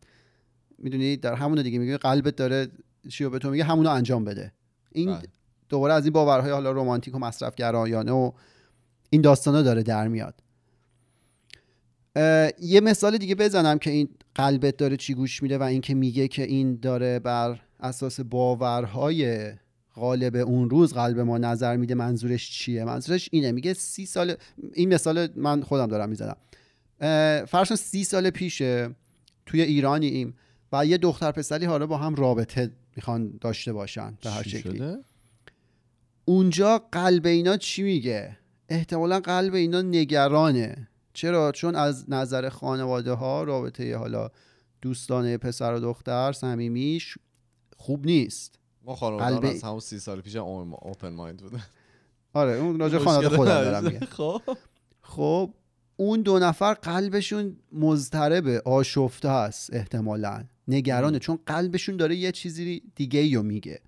می‌دونی 0.79 1.17
در 1.17 1.35
همون 1.35 1.63
دیگه 1.63 1.79
میگه 1.79 1.97
قلبت 1.97 2.37
داره 2.37 2.69
چی 3.09 3.29
به 3.29 3.39
تو 3.39 3.51
میگه 3.51 3.65
همونو 3.65 3.91
انجام 3.91 4.25
بده 4.25 4.53
این 4.93 5.11
بله. 5.11 5.23
دوباره 5.69 5.95
از 5.95 6.05
این 6.05 6.13
باورهای 6.13 6.51
حالا 6.51 6.73
رمانتیک 6.73 7.15
و 7.15 7.19
مصرفگرایانه 7.19 8.13
و 8.13 8.33
این 9.11 9.23
داستانا 9.23 9.63
داره 9.63 9.83
در 9.83 10.09
میاد 10.09 10.43
یه 12.61 12.81
مثال 12.83 13.19
دیگه 13.19 13.35
بزنم 13.35 13.79
که 13.79 13.91
این 13.91 14.09
قلبت 14.35 14.77
داره 14.77 14.97
چی 14.97 15.15
گوش 15.15 15.43
میده 15.43 15.59
و 15.59 15.63
اینکه 15.63 15.95
میگه 15.95 16.29
که 16.29 16.43
این 16.43 16.77
داره 16.77 17.19
بر 17.19 17.61
اساس 17.81 18.21
باورهای 18.21 19.53
غالب 19.95 20.37
اون 20.37 20.71
روز 20.71 20.93
قلب 20.93 21.19
ما 21.19 21.39
نظر 21.39 21.77
میده 21.77 21.95
منظورش 21.95 22.51
چیه؟ 22.51 22.85
منظورش 22.85 23.29
اینه 23.33 23.53
میگه 23.53 23.75
سی 23.75 24.07
سال 24.07 24.35
این 24.73 24.95
مثال 24.95 25.29
من 25.37 25.63
خودم 25.63 25.87
دارم 25.87 26.09
می‌زنم. 26.09 26.37
فرض 27.47 27.73
سی 27.73 28.05
سال 28.05 28.31
پیشه 28.31 28.91
توی 29.47 29.63
ایرانی 29.63 30.07
ایم 30.07 30.35
و 30.73 30.87
یه 30.87 30.99
دختر 30.99 31.33
پسری 31.33 31.65
حالا 31.67 31.87
با 31.87 31.97
هم 31.97 32.15
رابطه 32.15 32.71
می‌خوان 32.97 33.39
داشته 33.41 33.73
باشن 33.73 34.19
به 34.23 34.31
هر 34.31 34.43
شکلی. 34.43 34.97
اونجا 36.25 36.79
قلب 36.93 37.27
اینا 37.27 37.57
چی 37.57 37.83
میگه؟ 37.83 38.37
احتمالا 38.69 39.21
قلب 39.21 39.55
اینا 39.55 39.83
نگرانه. 39.83 40.89
چرا؟ 41.13 41.53
چون 41.53 41.75
از 41.75 42.11
نظر 42.11 42.49
خانواده 42.49 43.13
ها 43.13 43.43
رابطه 43.43 43.97
حالا 43.97 44.31
دوستانه 44.83 45.37
پسر 45.37 45.75
و 45.75 45.81
دختر 45.81 46.33
صمیمیش 46.33 47.19
خوب 47.77 48.07
نیست. 48.07 48.59
ما 48.85 48.97
خانواده 48.97 49.35
قلب... 49.35 49.45
از 49.45 49.63
همون 49.63 49.81
سی 49.81 49.99
سال 49.99 50.21
پیش 50.21 50.37
اوپن 50.37 51.09
مایند 51.09 51.43
بوده. 51.43 51.59
آره 52.33 52.53
اون 52.53 52.79
راجع 52.79 52.99
خانواده 52.99 53.37
خودم 53.37 53.65
دارم 53.65 53.99
خب. 53.99 54.43
خب 55.03 55.55
اون 55.97 56.23
دو 56.23 56.39
نفر 56.39 56.75
قلبشون 56.75 57.57
مضطربه 57.73 58.63
آشفته 58.65 59.29
است 59.29 59.75
احتمالا. 59.75 60.45
نگرانه 60.69 61.19
چون 61.19 61.39
قلبشون 61.47 61.97
داره 61.97 62.17
یه 62.17 62.33
چیزی 62.33 62.83
دیگه 62.95 63.37
رو 63.37 63.43
میگه. 63.43 63.81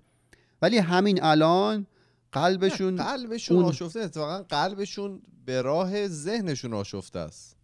ولی 0.61 0.77
همین 0.77 1.23
الان 1.23 1.87
قلبشون 2.31 2.95
قلبشون 2.95 3.57
اون... 3.57 3.65
آشفته 3.65 3.99
اتفاقا 3.99 4.43
قلبشون 4.43 5.21
به 5.45 5.61
راه 5.61 6.07
ذهنشون 6.07 6.73
آشفته 6.73 7.19
است. 7.19 7.57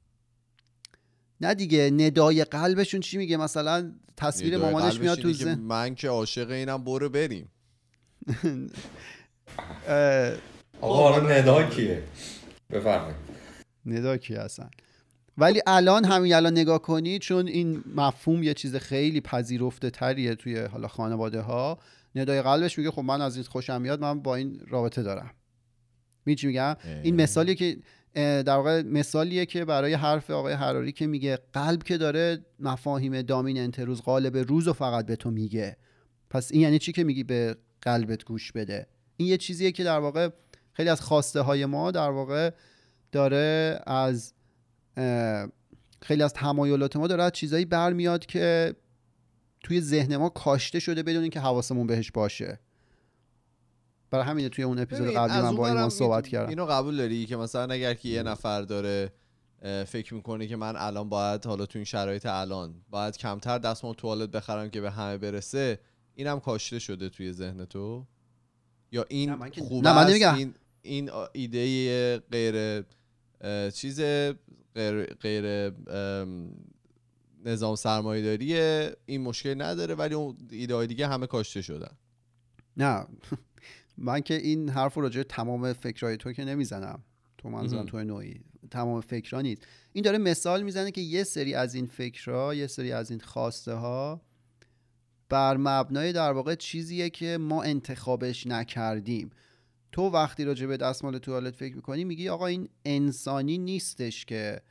نه 1.41 1.55
دیگه 1.55 1.89
ندای 1.93 2.43
قلبشون 2.43 2.99
چی 2.99 3.17
میگه؟ 3.17 3.37
مثلا 3.37 3.91
تصویر 4.17 4.57
مامانش 4.57 4.99
میاد 4.99 5.19
تو 5.19 5.33
ذهن. 5.33 5.59
من 5.59 5.95
که 5.95 6.09
عاشق 6.09 6.49
اینم 6.49 6.83
برو 6.83 7.09
بریم. 7.09 7.49
آقا 10.81 11.19
ندا 11.19 11.63
کیه؟ 11.63 12.03
بفرمایید. 12.69 13.15
ندا 13.85 14.17
کی 14.17 14.35
هستن؟ 14.35 14.69
ولی 15.37 15.61
الان 15.67 16.05
همین 16.05 16.33
الان 16.33 16.53
نگاه 16.53 16.81
کنید 16.81 17.21
چون 17.21 17.47
این 17.47 17.83
مفهوم 17.95 18.43
یه 18.43 18.53
چیز 18.53 18.75
خیلی 18.75 19.21
پذیرفته 19.21 19.89
تریه 19.89 20.35
توی 20.35 20.59
حالا 20.59 20.87
خانواده 20.87 21.41
ها 21.41 21.79
ندای 22.15 22.41
قلبش 22.41 22.77
میگه 22.77 22.91
خب 22.91 23.01
من 23.01 23.21
از 23.21 23.35
این 23.35 23.45
خوشم 23.45 23.81
میاد 23.81 24.01
من 24.01 24.19
با 24.19 24.35
این 24.35 24.61
رابطه 24.67 25.03
دارم. 25.03 25.31
میگم؟ 26.25 26.75
این 27.03 27.15
مثالی 27.15 27.55
که 27.55 27.77
در 28.19 28.55
واقع 28.55 28.81
مثالیه 28.81 29.45
که 29.45 29.65
برای 29.65 29.93
حرف 29.93 30.29
آقای 30.29 30.53
حراری 30.53 30.91
که 30.91 31.07
میگه 31.07 31.39
قلب 31.53 31.83
که 31.83 31.97
داره 31.97 32.45
مفاهیم 32.59 33.21
دامیننت 33.21 33.79
روز 33.79 34.01
غالب 34.01 34.37
روز 34.37 34.67
رو 34.67 34.73
فقط 34.73 35.05
به 35.05 35.15
تو 35.15 35.31
میگه. 35.31 35.77
پس 36.29 36.51
این 36.51 36.61
یعنی 36.61 36.79
چی 36.79 36.91
که 36.91 37.03
میگی 37.03 37.23
به 37.23 37.57
قلبت 37.81 38.23
گوش 38.25 38.51
بده؟ 38.51 38.87
این 39.17 39.29
یه 39.29 39.37
چیزیه 39.37 39.71
که 39.71 39.83
در 39.83 39.99
واقع 39.99 40.29
خیلی 40.73 40.89
از 40.89 41.01
خواسته 41.01 41.41
های 41.41 41.65
ما 41.65 41.91
در 41.91 42.09
واقع 42.09 42.51
داره 43.11 43.79
از 43.87 44.33
خیلی 46.01 46.23
از 46.23 46.33
تمایلات 46.33 46.95
ما 46.95 47.07
داره 47.07 47.23
از 47.23 47.31
چیزایی 47.31 47.65
برمیاد 47.65 48.25
که 48.25 48.75
توی 49.63 49.81
ذهن 49.81 50.17
ما 50.17 50.29
کاشته 50.29 50.79
شده 50.79 51.03
بدون 51.03 51.21
اینکه 51.21 51.39
حواسمون 51.39 51.87
بهش 51.87 52.11
باشه. 52.11 52.59
برای 54.11 54.25
همینه 54.25 54.49
توی 54.49 54.63
اون 54.63 54.79
اپیزود 54.79 55.07
قبلی 55.07 55.41
من 55.41 55.55
با 55.55 55.67
ایمان 55.67 55.89
صحبت 55.89 56.27
کردم. 56.27 56.49
اینو 56.49 56.65
قبول 56.65 56.97
داری 56.97 57.25
که 57.25 57.37
مثلا 57.37 57.73
اگر 57.73 57.93
که 57.93 58.09
یه 58.09 58.23
نفر 58.23 58.61
داره 58.61 59.11
فکر 59.85 60.13
می‌کنه 60.13 60.47
که 60.47 60.55
من 60.55 60.75
الان 60.77 61.09
باید 61.09 61.45
حالا 61.45 61.65
تو 61.65 61.79
این 61.79 61.85
شرایط 61.85 62.25
الان 62.25 62.75
باید 62.89 63.17
کمتر 63.17 63.57
دستمال 63.57 63.93
توالت 63.93 64.29
بخرم 64.29 64.69
که 64.69 64.81
به 64.81 64.91
همه 64.91 65.17
برسه 65.17 65.79
اینم 66.15 66.39
کاشته 66.39 66.79
شده 66.79 67.09
توی 67.09 67.33
ذهن 67.33 67.65
تو؟ 67.65 68.05
یا 68.91 69.05
این 69.09 69.35
خوب 69.51 69.87
نه 69.87 69.93
من 69.93 70.33
این 70.35 70.53
این 70.81 71.11
ایده 71.33 72.17
غیر 72.17 72.85
چیز 73.69 74.01
غیر, 74.75 75.05
غیر 75.05 75.73
نظام 77.45 77.75
سرمایه 77.75 78.25
داریه 78.25 78.95
این 79.05 79.21
مشکل 79.21 79.61
نداره 79.61 79.95
ولی 79.95 80.13
اون 80.13 80.37
ایده 80.51 80.85
دیگه 80.85 81.07
همه 81.07 81.27
کاشته 81.27 81.61
شدن. 81.61 81.91
نه. 82.77 83.05
من 84.01 84.21
که 84.21 84.33
این 84.33 84.69
حرف 84.69 84.93
رو 84.93 85.01
راجع 85.01 85.23
تمام 85.23 85.73
فکرهای 85.73 86.17
تو 86.17 86.33
که 86.33 86.45
نمی‌زنم. 86.45 87.03
تو 87.37 87.49
منظورم 87.49 87.85
تو 87.85 88.03
نوعی. 88.03 88.41
تمام 88.71 89.01
فکرها 89.01 89.41
نیست. 89.41 89.67
این 89.93 90.03
داره 90.03 90.17
مثال 90.17 90.63
می‌زنه 90.63 90.91
که 90.91 91.01
یه 91.01 91.23
سری 91.23 91.53
از 91.53 91.75
این 91.75 91.85
فکرها 91.85 92.53
یه 92.53 92.67
سری 92.67 92.91
از 92.91 93.11
این 93.11 93.19
خواسته 93.19 93.73
ها 93.73 94.21
بر 95.29 95.57
مبنای 95.57 96.13
در 96.13 96.31
واقع 96.31 96.55
چیزیه 96.55 97.09
که 97.09 97.37
ما 97.37 97.63
انتخابش 97.63 98.47
نکردیم. 98.47 99.29
تو 99.91 100.01
وقتی 100.01 100.43
راجع 100.43 100.67
به 100.67 100.77
دستمال 100.77 101.17
توالت 101.17 101.55
فکر 101.55 101.75
می‌کنی 101.75 102.03
میگی 102.03 102.29
آقا 102.29 102.47
این 102.47 102.69
انسانی 102.85 103.57
نیستش 103.57 104.25
که 104.25 104.61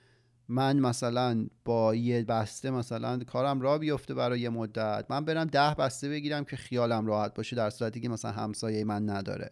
من 0.49 0.79
مثلا 0.79 1.47
با 1.65 1.95
یه 1.95 2.23
بسته 2.23 2.71
مثلا 2.71 3.19
کارم 3.19 3.61
را 3.61 3.79
بیفته 3.79 4.15
برای 4.15 4.41
یه 4.41 4.49
مدت 4.49 5.07
من 5.11 5.25
برم 5.25 5.45
ده 5.45 5.75
بسته 5.75 6.09
بگیرم 6.09 6.45
که 6.45 6.57
خیالم 6.57 7.07
راحت 7.07 7.35
باشه 7.35 7.57
در 7.57 7.71
صورتی 7.71 8.01
که 8.01 8.09
مثلا 8.09 8.33
همسایه 8.33 8.85
من 8.85 9.11
نداره. 9.11 9.51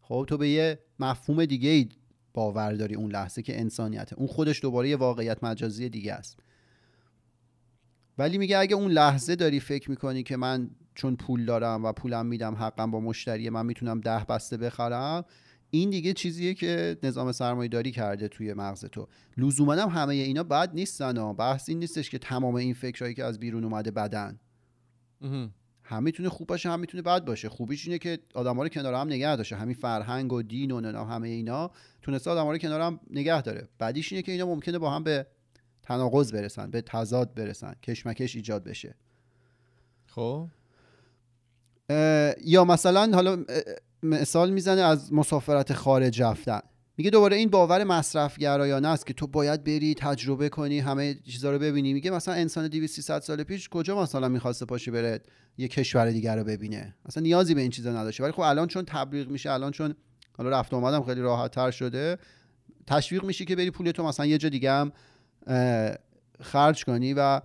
خب 0.00 0.24
تو 0.28 0.36
به 0.36 0.48
یه 0.48 0.78
مفهوم 0.98 1.44
دیگه 1.44 1.70
ای 1.70 1.88
باور 2.34 2.72
داری 2.72 2.94
اون 2.94 3.12
لحظه 3.12 3.42
که 3.42 3.60
انسانیته. 3.60 4.16
اون 4.16 4.26
خودش 4.26 4.62
دوباره 4.62 4.88
یه 4.88 4.96
واقعیت 4.96 5.44
مجازی 5.44 5.88
دیگه 5.88 6.12
است. 6.12 6.38
ولی 8.18 8.38
میگه 8.38 8.58
اگه 8.58 8.76
اون 8.76 8.90
لحظه 8.90 9.36
داری 9.36 9.60
فکر 9.60 9.90
می‌کنی 9.90 10.22
که 10.22 10.36
من 10.36 10.70
چون 10.94 11.16
پول 11.16 11.44
دارم 11.44 11.84
و 11.84 11.92
پولم 11.92 12.26
میدم 12.26 12.54
حقم 12.54 12.90
با 12.90 13.00
مشتری 13.00 13.50
من 13.50 13.66
می‌تونم 13.66 14.00
ده 14.00 14.24
بسته 14.28 14.56
بخرم 14.56 15.24
این 15.70 15.90
دیگه 15.90 16.12
چیزیه 16.12 16.54
که 16.54 16.96
نظام 17.02 17.32
سرمایه 17.32 17.68
داری 17.68 17.90
کرده 17.90 18.28
توی 18.28 18.54
مغز 18.54 18.84
تو. 18.84 19.08
لزوما 19.36 19.72
هم 19.72 19.88
همه 19.88 20.14
اینا 20.14 20.42
بد 20.42 20.74
نیستن 20.74 21.16
ها. 21.16 21.32
بحث 21.32 21.68
این 21.68 21.78
نیستش 21.78 22.10
که 22.10 22.18
تمام 22.18 22.54
این 22.54 22.74
فکرهایی 22.74 23.14
که 23.14 23.24
از 23.24 23.38
بیرون 23.38 23.64
اومده 23.64 23.90
بدن. 23.90 24.38
هم 25.82 26.02
می‌تونه 26.02 26.28
خوب 26.28 26.48
باشه 26.48 26.70
هم 26.70 26.80
می‌تونه 26.80 27.02
بد 27.02 27.24
باشه. 27.24 27.48
خوبیش 27.48 27.86
اینه 27.86 27.98
که 27.98 28.18
آدما 28.34 28.62
رو 28.62 28.68
کنار 28.68 28.94
هم 28.94 29.06
نگه 29.06 29.36
داشته. 29.36 29.56
همین 29.56 29.74
فرهنگ 29.74 30.32
و 30.32 30.42
دین 30.42 30.70
و 30.70 30.80
نه 30.80 31.06
همه 31.06 31.28
اینا 31.28 31.70
تونسته 32.02 32.30
آدما 32.30 32.52
رو 32.52 32.58
کنار 32.58 32.80
هم 32.80 33.00
نگه 33.10 33.42
داره. 33.42 33.68
بعدیش 33.78 34.12
اینه 34.12 34.22
که 34.22 34.32
اینا 34.32 34.46
ممکنه 34.46 34.78
با 34.78 34.90
هم 34.90 35.04
به 35.04 35.26
تناقض 35.82 36.32
برسن 36.32 36.70
به 36.70 36.80
تضاد 36.80 37.34
برسن 37.34 37.74
کشمکش 37.82 38.36
ایجاد 38.36 38.64
بشه. 38.64 38.94
خب. 40.06 40.48
یا 42.44 42.64
مثلا 42.64 43.10
حالا 43.14 43.44
مثال 44.02 44.50
می‌زنه 44.50 44.80
از 44.80 45.12
مسافرت 45.12 45.72
خارج 45.72 46.22
رفتن. 46.22 46.60
میگه 46.96 47.10
دوباره 47.10 47.36
این 47.36 47.48
باور 47.50 47.84
مصرف 47.84 48.38
گرایانه 48.38 48.88
است 48.88 49.06
که 49.06 49.14
تو 49.14 49.26
باید 49.26 49.64
بری 49.64 49.94
تجربه 49.94 50.48
کنی 50.48 50.78
همه 50.78 51.14
چیزا 51.14 51.50
رو 51.50 51.58
ببینی. 51.58 51.92
میگه 51.92 52.10
مثلا 52.10 52.34
انسان 52.34 52.68
200 52.68 52.94
300 52.94 53.20
سال 53.20 53.42
پیش 53.42 53.68
کجا 53.68 54.02
مثلا 54.02 54.28
می‌خواسته 54.28 54.66
پاشه 54.66 54.90
بره 54.90 55.20
یه 55.58 55.68
کشور 55.68 56.10
دیگر 56.10 56.36
رو 56.36 56.44
ببینه؟ 56.44 56.94
مثلا 57.08 57.22
نیازی 57.22 57.54
به 57.54 57.60
این 57.60 57.70
چیزا 57.70 57.92
نداشته. 57.92 58.22
ولی 58.22 58.32
خب 58.32 58.40
الان 58.40 58.68
چون 58.68 58.84
تبلیغ 58.84 59.28
میشه 59.28 59.52
الان 59.52 59.72
چون 59.72 59.94
حالا 60.38 60.50
رفت 60.50 60.74
اومدم 60.74 61.02
خیلی 61.02 61.20
راحت 61.20 61.50
تر 61.50 61.70
شده 61.70 62.18
تشویق 62.86 63.24
میشه 63.24 63.44
که 63.44 63.56
بری 63.56 63.70
پول 63.70 63.90
تو 63.90 64.04
مثلا 64.04 64.26
یه 64.26 64.38
جا 64.38 64.48
دیگه 64.48 64.72
هم 64.72 64.92
خرج 66.40 66.84
کنی 66.84 67.14
و 67.14 67.40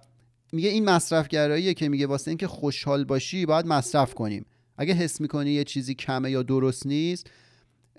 میگه 0.51 0.69
این 0.69 0.89
مصرف 0.89 1.27
گراییه 1.27 1.73
که 1.73 1.89
میگه 1.89 2.07
واسه 2.07 2.31
اینکه 2.31 2.47
خوشحال 2.47 3.03
باشی 3.03 3.45
باید 3.45 3.65
مصرف 3.67 4.13
کنیم. 4.13 4.45
اگه 4.77 4.93
حس 4.93 5.21
می‌کنی 5.21 5.51
یه 5.51 5.63
چیزی 5.63 5.95
کمه 5.95 6.31
یا 6.31 6.43
درست 6.43 6.87
نیست 6.87 7.27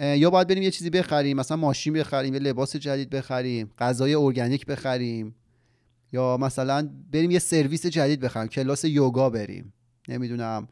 یا 0.00 0.30
باید 0.30 0.48
بریم 0.48 0.62
یه 0.62 0.70
چیزی 0.70 0.90
بخریم 0.90 1.36
مثلا 1.36 1.56
ماشین 1.56 1.92
بخریم 1.92 2.34
یه 2.34 2.40
لباس 2.40 2.76
جدید 2.76 3.10
بخریم 3.10 3.70
غذای 3.78 4.14
ارگانیک 4.14 4.66
بخریم 4.66 5.34
یا 6.12 6.36
مثلا 6.36 6.90
بریم 7.12 7.30
یه 7.30 7.38
سرویس 7.38 7.86
جدید 7.86 8.20
بخریم 8.20 8.48
کلاس 8.48 8.84
یوگا 8.84 9.30
بریم 9.30 9.72
نمی‌دونم 10.08 10.68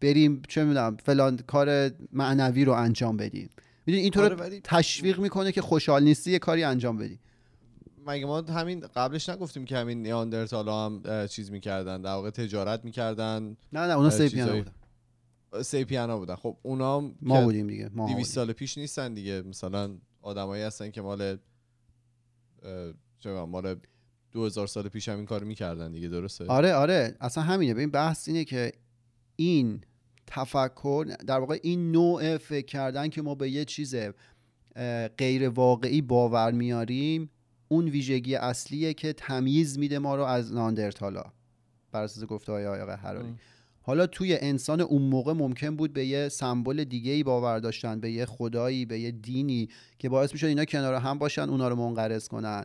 بریم 0.00 0.42
چه 0.48 0.64
می‌دونم 0.64 0.96
فلان 0.96 1.36
کار 1.36 1.90
معنوی 2.12 2.64
رو 2.64 2.72
انجام 2.72 3.16
بدیم. 3.16 3.50
می‌دونی 3.86 4.02
اینطور 4.02 4.32
آره 4.32 4.60
تشویق 4.64 5.18
می‌کنه 5.20 5.52
که 5.52 5.62
خوشحال 5.62 6.04
نیستی 6.04 6.30
یه 6.30 6.38
کاری 6.38 6.64
انجام 6.64 6.96
بدی. 6.98 7.18
مگه 8.06 8.26
ما 8.26 8.40
همین 8.40 8.80
قبلش 8.80 9.28
نگفتیم 9.28 9.64
که 9.64 9.76
همین 9.76 10.02
نیاندرتالا 10.02 10.86
هم 10.86 11.26
چیز 11.26 11.50
می‌کردن 11.50 12.02
در 12.02 12.10
واقع 12.10 12.30
تجارت 12.30 12.84
می‌کردن؟ 12.84 13.56
نه 13.72 13.80
نه 13.80 13.96
اونا 13.96 14.10
سیپیانا 14.10 14.56
بودن 14.56 14.72
سیپیانا 15.62 16.18
بودن. 16.18 16.34
خب 16.34 16.56
اونا 16.62 17.12
ما 17.22 17.42
بودیم 17.44 17.66
دیگه. 17.66 17.90
ما 17.94 18.12
200 18.12 18.34
سال 18.34 18.52
پیش 18.52 18.78
نیستن 18.78 19.14
دیگه. 19.14 19.42
مثلا 19.42 19.96
آدمایی 20.22 20.62
هستن 20.62 20.90
که 20.90 21.00
مال 21.00 21.38
چه 23.18 23.30
مال 23.30 23.76
2000 24.32 24.66
سال 24.66 24.88
پیش 24.88 25.08
هم 25.08 25.16
این 25.16 25.26
کارو 25.26 25.46
می‌کردن 25.46 25.92
دیگه 25.92 26.08
درسته؟ 26.08 26.46
آره 26.46 26.74
آره. 26.74 27.16
اصلا 27.20 27.44
همینه. 27.44 27.74
ببین 27.74 27.90
بحث 27.90 28.28
اینه 28.28 28.44
که 28.44 28.72
این 29.36 29.80
تفکر 30.26 31.16
در 31.26 31.38
واقع 31.38 31.58
این 31.62 31.92
نوع 31.92 32.36
فکر 32.38 32.66
کردن 32.66 33.08
که 33.08 33.22
ما 33.22 33.34
به 33.34 33.50
یه 33.50 33.64
چیز 33.64 33.94
غیر 35.18 35.48
واقعی 35.48 36.02
باور 36.02 36.52
میاریم 36.52 37.30
اون 37.68 37.88
ویژگی 37.88 38.34
اصلیه 38.34 38.94
که 38.94 39.12
تمیز 39.12 39.78
میده 39.78 39.98
ما 39.98 40.16
رو 40.16 40.22
از 40.22 40.52
ناندرتالا. 40.52 41.24
بر 41.92 42.02
اساس 42.02 42.24
گفته 42.24 42.52
های 42.52 42.66
آقای 42.66 42.94
حراری. 42.94 43.34
حالا 43.82 44.06
توی 44.06 44.38
انسان 44.40 44.80
اون 44.80 45.02
موقع 45.02 45.32
ممکن 45.32 45.76
بود 45.76 45.92
به 45.92 46.06
یه 46.06 46.28
سمبل 46.28 46.84
دیگه 46.84 47.12
ای 47.12 47.22
باور 47.22 47.58
داشتن 47.58 48.00
به 48.00 48.10
یه 48.10 48.24
خدایی 48.24 48.86
به 48.86 49.00
یه 49.00 49.10
دینی 49.10 49.68
که 49.98 50.08
باعث 50.08 50.32
می‌شد 50.32 50.46
اینا 50.46 50.64
کنار 50.64 50.94
هم 50.94 51.18
باشن 51.18 51.48
اونا 51.48 51.68
رو 51.68 51.76
منقرض 51.76 52.28
کنن. 52.28 52.64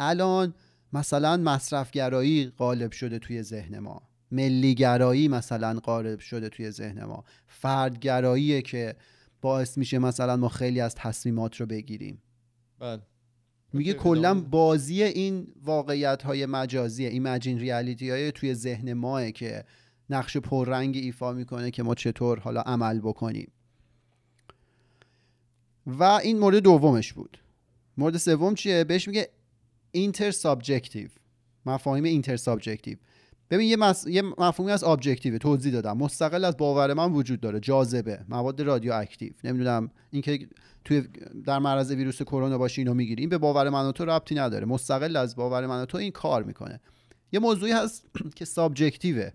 الان 0.00 0.54
مثلا 0.92 1.36
مصرفگرایی 1.36 2.52
غالب 2.58 2.92
شده 2.92 3.18
توی 3.18 3.42
ذهن 3.42 3.78
ما. 3.78 4.02
ملیگرایی 4.30 5.28
مثلا 5.28 5.74
غالب 5.74 6.18
شده 6.18 6.48
توی 6.48 6.70
ذهن 6.70 7.04
ما. 7.04 7.24
فردگراییه 7.46 8.62
که 8.62 8.94
باعث 9.40 9.78
میشه 9.78 9.98
مثلا 9.98 10.36
ما 10.36 10.48
خیلی 10.48 10.80
از 10.80 10.94
تصمیمات 10.94 11.56
رو 11.56 11.66
بگیریم. 11.66 12.22
بله. 12.78 13.02
میگه 13.72 13.92
کلا 13.92 14.40
بازی 14.40 15.02
این 15.02 15.46
واقعیت 15.62 16.22
های 16.22 16.46
مجازی 16.46 17.06
ایمجین 17.06 17.58
ریالیتی 17.58 18.10
های 18.10 18.32
توی 18.32 18.54
ذهن 18.54 18.92
ماه 18.92 19.30
که 19.30 19.64
نقش 20.10 20.36
پررنگ 20.36 20.96
ایفا 20.96 21.32
می‌کنه 21.32 21.70
که 21.70 21.82
ما 21.82 21.94
چطور 21.94 22.38
حالا 22.38 22.60
عمل 22.60 23.00
بکنیم. 23.00 23.52
و 25.86 26.02
این 26.02 26.38
مورد 26.38 26.56
دومش 26.56 27.12
بود. 27.12 27.38
مورد 27.96 28.16
سوم 28.16 28.54
چیه؟ 28.54 28.84
بهش 28.84 29.08
میگه 29.08 29.28
intersubjective 29.92 31.08
مفاهیم 31.66 32.04
intersubjective 32.04 32.96
ببین 33.50 33.68
یه, 33.68 33.76
مس... 33.76 34.06
یه 34.06 34.22
مفهومی 34.22 34.72
از 34.72 34.84
objective 34.84 35.38
توضیح 35.38 35.72
دادم. 35.72 35.98
مستقل 35.98 36.44
از 36.44 36.56
باور 36.56 36.94
من 36.94 37.12
وجود 37.12 37.40
داره. 37.40 37.60
جاذبه. 37.60 38.24
مواد 38.28 38.62
رادیواکتیو. 38.62 39.32
نمی‌دونم 39.44 39.90
اینکه 40.10 40.48
توی 40.84 41.08
در 41.46 41.58
معرض 41.58 41.90
ویروس 41.90 42.22
کرونا 42.22 42.58
باشی 42.58 42.80
اینو 42.80 42.94
می‌گیری. 42.94 43.22
این 43.22 43.28
به 43.30 43.38
باور 43.38 43.68
من 43.68 43.86
و 43.86 43.92
تو 43.92 44.04
ربطی 44.04 44.34
نداره. 44.34 44.66
مستقل 44.66 45.16
از 45.16 45.36
باور 45.36 45.66
من 45.66 45.82
و 45.82 45.86
تو 45.86 45.98
این 45.98 46.10
کار 46.10 46.42
می‌کنه. 46.42 46.80
یه 47.32 47.40
موضوعی 47.40 47.72
هست 47.72 48.06
که 48.36 48.44
subjective 48.44 49.22
ه 49.22 49.30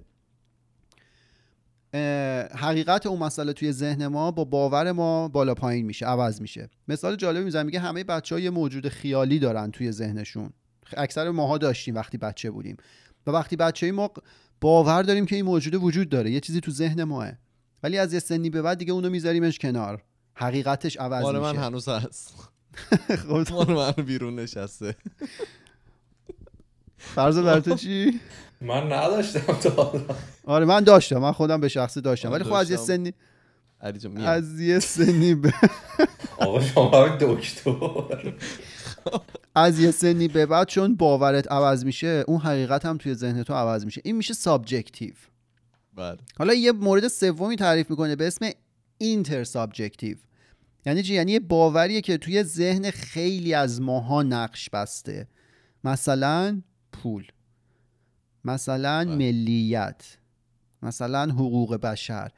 حقیقت 2.56 3.06
اون 3.06 3.20
مسئله 3.20 3.54
توی 3.54 3.72
ذهن 3.72 4.08
ما 4.08 4.32
با 4.32 4.46
باور 4.46 4.92
ما 4.92 5.28
بالا 5.28 5.54
پایین 5.54 5.86
میشه 5.86 6.06
عوض 6.06 6.42
میشه. 6.42 6.70
مثال 6.88 7.16
جالبی 7.16 7.44
می‌زنه 7.44 7.66
میگه 7.66 7.80
همه 7.80 8.04
بچه 8.04 8.36
ها 8.36 8.41
یه 8.41 8.50
موجود 8.50 8.90
خیالی 8.90 9.40
دارن 9.40 9.72
توی 9.72 9.92
ذهنشون. 9.92 10.50
اکثر 10.98 11.30
ماها 11.30 11.58
داشتیم 11.58 11.96
وقتی 11.96 12.18
بچه 12.18 12.52
بودیم. 12.52 12.78
و 13.28 13.32
وقتی 13.32 13.56
بچه 13.56 13.92
ما 13.92 14.12
باور 14.62 15.04
داریم 15.04 15.26
که 15.26 15.36
این 15.36 15.46
موجود 15.46 15.76
وجود 15.76 16.10
داره 16.10 16.32
یه 16.32 16.40
چیزی 16.40 16.62
تو 16.62 16.72
ذهن 16.72 17.04
ماه. 17.04 17.32
ولی 17.84 17.98
از 17.98 18.14
یه 18.14 18.20
سنی 18.20 18.50
به 18.50 18.62
بعد 18.62 18.78
دیگه 18.78 18.94
اونو 18.94 19.10
میذاریمش 19.10 19.60
کنار. 19.60 20.04
حقیقتش 20.34 20.98
عوض 20.98 21.26
میشه 21.26 21.40
من 21.40 21.56
هنوز 21.56 21.88
هست. 21.88 22.34
خب. 23.28 23.72
من 23.72 23.92
بیرون 23.92 24.40
نشسته. 24.40 24.96
فرض 26.98 27.38
بر 27.38 27.60
تو 27.60 27.76
چی؟ 27.76 28.20
من 28.62 28.94
نداشتم 28.94 29.54
تا 29.54 29.70
حالا. 29.84 30.06
آره 30.46 30.66
من 30.66 30.84
داشتم. 30.84 31.18
من 31.18 31.32
خودم 31.32 31.62
به 31.62 31.68
شخصی 31.68 32.02
داشتم. 32.02 32.32
ولی 32.32 32.44
خب 32.44 32.54
از 32.54 32.72
یه. 32.72 32.78
سنی 32.78 33.14
علی 33.82 34.00
جان 34.00 34.12
میام. 34.12 34.28
از 34.28 34.60
یه 34.60 34.80
سنی 34.80 35.36
به 35.36 35.54
آقا 36.38 36.62
شما 36.62 37.06
هم 37.06 37.18
دکتر. 37.22 38.34
از 39.56 39.80
یه 39.80 39.92
سنی 39.92 40.28
به 40.28 40.46
بعد 40.46 40.68
چون 40.68 40.96
باورت 40.96 41.52
عوض 41.52 41.86
میشه 41.86 42.24
اون 42.28 42.40
حقیقت 42.40 42.86
هم 42.86 42.98
توی 42.98 43.14
ذهن 43.14 43.44
تو 43.44 43.54
عوض 43.54 43.86
میشه. 43.86 44.02
این 44.04 44.16
میشه 44.16 44.34
subjective. 44.34 45.14
بله. 45.96 46.18
حالا 46.38 46.54
یه 46.54 46.72
مورد 46.72 47.08
سومی 47.08 47.56
تعریف 47.56 47.90
می‌کنه 47.90 48.16
به 48.16 48.28
اسم 48.28 48.50
intersubjective 48.98 50.18
یعنی 50.86 51.04
چی؟ 51.04 51.14
یعنی 51.14 51.32
یه 51.32 51.40
باوریه 51.40 52.02
که 52.02 52.18
توی 52.18 52.44
ذهن 52.44 52.92
خیلی 52.92 53.54
از 53.54 53.82
ماها 53.82 54.24
نقش 54.24 54.70
بسته. 54.70 55.28
مثلا 55.84 56.62
پول. 56.92 57.28
مثلا 58.46 59.06
بله. 59.06 59.16
ملیت 59.16 60.18
مثلا 60.82 61.32
حقوق 61.32 61.76
بشر 61.76 62.32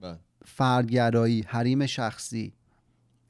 بله. 0.00 0.18
فردگرایی 0.44 1.44
حریم 1.46 1.86
شخصی. 1.86 2.52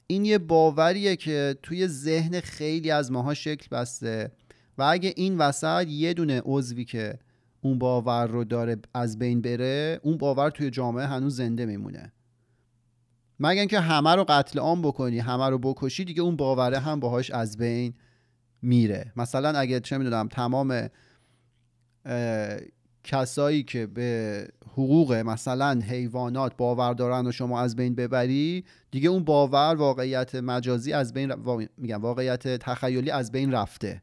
این 0.07 0.25
یه 0.25 0.37
باوریه 0.37 1.15
که 1.15 1.57
توی 1.63 1.87
ذهن 1.87 2.39
خیلی 2.39 2.91
از 2.91 3.11
ماها 3.11 3.33
شکل 3.33 3.67
بسته 3.71 4.31
و 4.77 4.83
اگه 4.83 5.13
این 5.15 5.37
وسط 5.37 5.85
یه 5.87 6.13
دونه 6.13 6.41
عضوی 6.45 6.85
که 6.85 7.19
اون 7.61 7.79
باور 7.79 8.27
رو 8.27 8.43
داره 8.43 8.77
از 8.93 9.19
بین 9.19 9.41
بره 9.41 9.99
اون 10.03 10.17
باور 10.17 10.49
توی 10.49 10.69
جامعه 10.69 11.05
هنوز 11.05 11.35
زنده 11.35 11.65
میمونه. 11.65 12.11
مگر 13.39 13.59
اینکه 13.59 13.79
همه 13.79 14.15
رو 14.15 14.25
قتل 14.29 14.59
عام 14.59 14.81
بکنی 14.81 15.19
همه 15.19 15.49
رو 15.49 15.57
بکشی 15.57 16.05
دیگه 16.05 16.21
اون 16.21 16.35
باوره 16.35 16.79
هم 16.79 16.99
باهاش 16.99 17.31
از 17.31 17.57
بین 17.57 17.93
میره. 18.61 19.13
مثلا 19.15 19.59
اگه 19.59 19.79
چه 19.79 19.97
می‌دونم 19.97 20.27
تمام 20.27 20.89
کسایی 23.03 23.63
که 23.63 23.87
به 23.87 24.47
حقوق 24.71 25.13
مثلا 25.13 25.81
حیوانات 25.87 26.57
باور 26.57 26.93
دارن 26.93 27.27
و 27.27 27.31
شما 27.31 27.61
از 27.61 27.75
بین 27.75 27.95
ببری 27.95 28.63
دیگه 28.91 29.09
اون 29.09 29.23
باور 29.23 29.75
واقعیت 29.75 30.35
مجازی 30.35 30.93
از 30.93 31.13
بین 31.13 31.31
ر- 31.31 31.35
وا- 31.35 31.67
میگم 31.77 32.01
واقعیت 32.01 32.47
تخیلی 32.47 33.11
از 33.11 33.31
بین 33.31 33.51
رفته. 33.51 34.01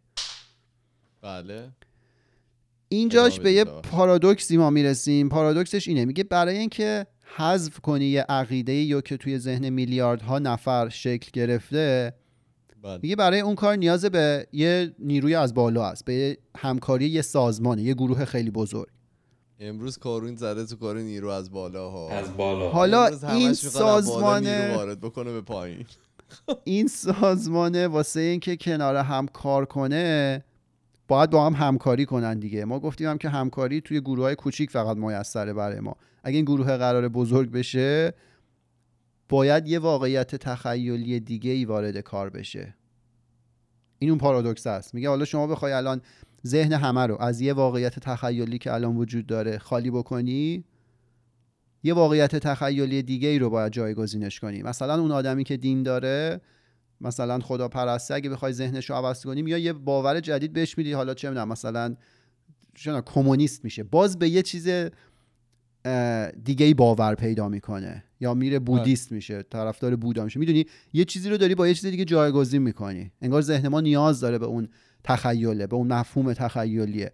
بله. 1.22 1.68
اینجاش 2.88 3.40
به 3.40 3.52
یه. 3.52 3.64
پارادوکسی 3.64 4.56
ما 4.56 4.70
می‌رسیم. 4.70 5.28
پارادوکسش 5.28 5.88
اینه 5.88 6.04
میگه 6.04 6.24
برای 6.24 6.58
اینکه 6.58 7.06
حذف 7.36 7.80
کنی 7.80 8.04
یه 8.04 8.22
عقیده 8.28 8.72
یا 8.72 9.00
که 9.00 9.16
توی 9.16 9.38
ذهن 9.38 9.68
میلیاردها 9.68 10.38
نفر 10.38 10.88
شکل 10.88 11.30
گرفته 11.32 12.12
بله. 12.86 12.98
میگه 13.02 13.16
برای 13.16 13.40
اون 13.40 13.54
کار 13.54 13.76
نیاز 13.76 14.04
به 14.04 14.46
یه 14.52 14.92
نیروی 14.98 15.34
از 15.34 15.54
بالا 15.54 15.86
است 15.86 16.04
به 16.04 16.38
همکاری 16.56 17.08
یه 17.08 17.22
سازمانه 17.22 17.82
یه 17.82 17.94
گروه 17.94 18.24
خیلی 18.24 18.50
بزرگ. 18.50 18.88
امروز 19.60 19.98
کارون 19.98 20.36
زده 20.36 20.66
تو 20.66 20.76
کار 20.76 20.98
نیرو 20.98 21.28
از 21.28 21.50
بالا 21.50 21.90
ها 21.90 22.10
از 22.10 22.36
بالا. 22.36 22.68
حالا 22.70 23.06
این 23.28 23.52
سازمانه- 23.52 24.74
وارد 24.76 25.00
بکنه 25.00 25.32
به 25.32 25.40
پایین. 25.40 25.84
این 26.64 26.88
سازمانه 26.88 27.88
واسه 27.88 28.20
اینکه 28.20 28.56
کنار 28.56 28.96
هم 28.96 29.26
کار 29.26 29.64
کنه 29.64 30.44
باید 31.08 31.30
با 31.30 31.46
هم 31.46 31.52
همکاری 31.52 32.06
کنن 32.06 32.38
دیگه. 32.38 32.64
ما 32.64 32.80
گفتیم 32.80 33.08
هم 33.10 33.18
که 33.18 33.28
همکاری 33.28 33.80
توی 33.80 34.00
گروه 34.00 34.24
های 34.24 34.34
کوچیک 34.34 34.70
فقط 34.70 34.96
میسره 34.96 35.52
برای 35.52 35.80
ما. 35.80 35.96
اگه 36.24 36.36
این 36.36 36.44
گروه 36.44 36.76
قرار 36.76 37.08
بزرگ 37.08 37.50
بشه 37.50 38.12
باید 39.28 39.66
یه 39.68 39.78
واقعیت 39.78 40.34
تخیلی 40.36 41.20
دیگه 41.20 41.50
ای 41.50 41.64
وارد 41.64 41.96
کار 41.98 42.30
بشه. 42.30 42.74
این 43.98 44.10
اون 44.10 44.18
پارادوکس 44.18 44.66
است. 44.66 44.94
میگه 44.94 45.08
حالا 45.08 45.24
شما 45.24 45.46
بخوای 45.46 45.72
الان 45.72 46.00
ذهن 46.46 46.72
همه 46.72 47.06
رو 47.06 47.22
از 47.22 47.40
یه 47.40 47.52
واقعیت 47.52 47.98
تخیلی 47.98 48.58
که 48.58 48.74
الان 48.74 48.96
وجود 48.96 49.26
داره 49.26 49.58
خالی 49.58 49.90
بکنی 49.90 50.64
یه 51.82 51.94
واقعیت 51.94 52.36
تخیلی 52.36 53.02
دیگه 53.02 53.28
ای 53.28 53.38
رو 53.38 53.50
باید 53.50 53.72
جایگزینش 53.72 54.40
کنی. 54.40 54.62
مثلا 54.62 55.00
اون 55.00 55.12
آدمی 55.12 55.44
که 55.44 55.56
دین 55.56 55.82
داره 55.82 56.40
مثلا 57.00 57.38
خدا 57.40 57.68
پرسته 57.68 58.14
اگه 58.14 58.30
بخوای 58.30 58.52
ذهنش 58.52 58.90
رو 58.90 58.96
عوض 58.96 59.24
کنی 59.24 59.50
یا 59.50 59.58
یه 59.58 59.72
باور 59.72 60.20
جدید 60.20 60.52
بهش 60.52 60.78
میدی. 60.78 60.92
حالا 60.92 61.14
چه 61.14 61.28
می‌دونم 61.28 61.48
مثلا 61.48 61.94
کمونیست 63.06 63.64
میشه. 63.64 63.82
باز 63.82 64.18
به 64.18 64.28
یه 64.28 64.42
چیز 64.42 64.68
دیگه 66.44 66.66
ای 66.66 66.74
باور 66.74 67.14
پیدا 67.14 67.48
می‌کنه 67.48 68.04
یا 68.20 68.34
میره 68.34 68.58
بودیست 68.58 69.12
میشه 69.12 69.42
طرفدار 69.42 69.96
بودا 69.96 70.24
میشه. 70.24 70.40
می‌دونی 70.40 70.66
یه 70.92 71.04
چیزی 71.04 71.30
رو 71.30 71.36
داری 71.36 71.54
با 71.54 71.68
یه 71.68 71.74
چیز 71.74 71.86
دیگه 71.86 72.04
جایگزین 72.04 72.62
می‌کنی. 72.62 73.12
انگار 73.22 73.42
ذهن 73.42 73.68
ما 73.68 73.80
نیاز 73.80 74.20
داره 74.20 74.38
به 74.38 74.46
اون 74.46 74.68
تخیله 75.04 75.66
به 75.66 75.76
اون 75.76 75.92
مفهوم 75.92 76.32
تخیلیه. 76.32 77.12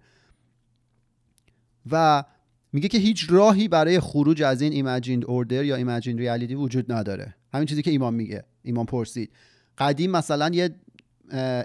و 1.91 2.25
میگه 2.73 2.89
که 2.89 2.99
هیچ 2.99 3.27
راهی 3.31 3.69
برای 3.69 4.01
خروج 4.01 4.43
از 4.43 4.63
این 4.63 4.73
ایمجیند 4.73 5.25
اوردر 5.25 5.65
یا 5.65 5.77
ایمجیند 5.77 6.19
ریالیتی 6.19 6.55
وجود 6.55 6.93
نداره. 6.93 7.35
همین 7.55 7.67
چیزی 7.67 7.83
که 7.83 7.91
ایمان 7.91 8.15
میگه 8.15 8.45
ایمان 8.63 8.87
پرسید. 8.87 9.33
قدیم 9.79 10.11
مثلا 10.11 10.51
یه 10.55 10.75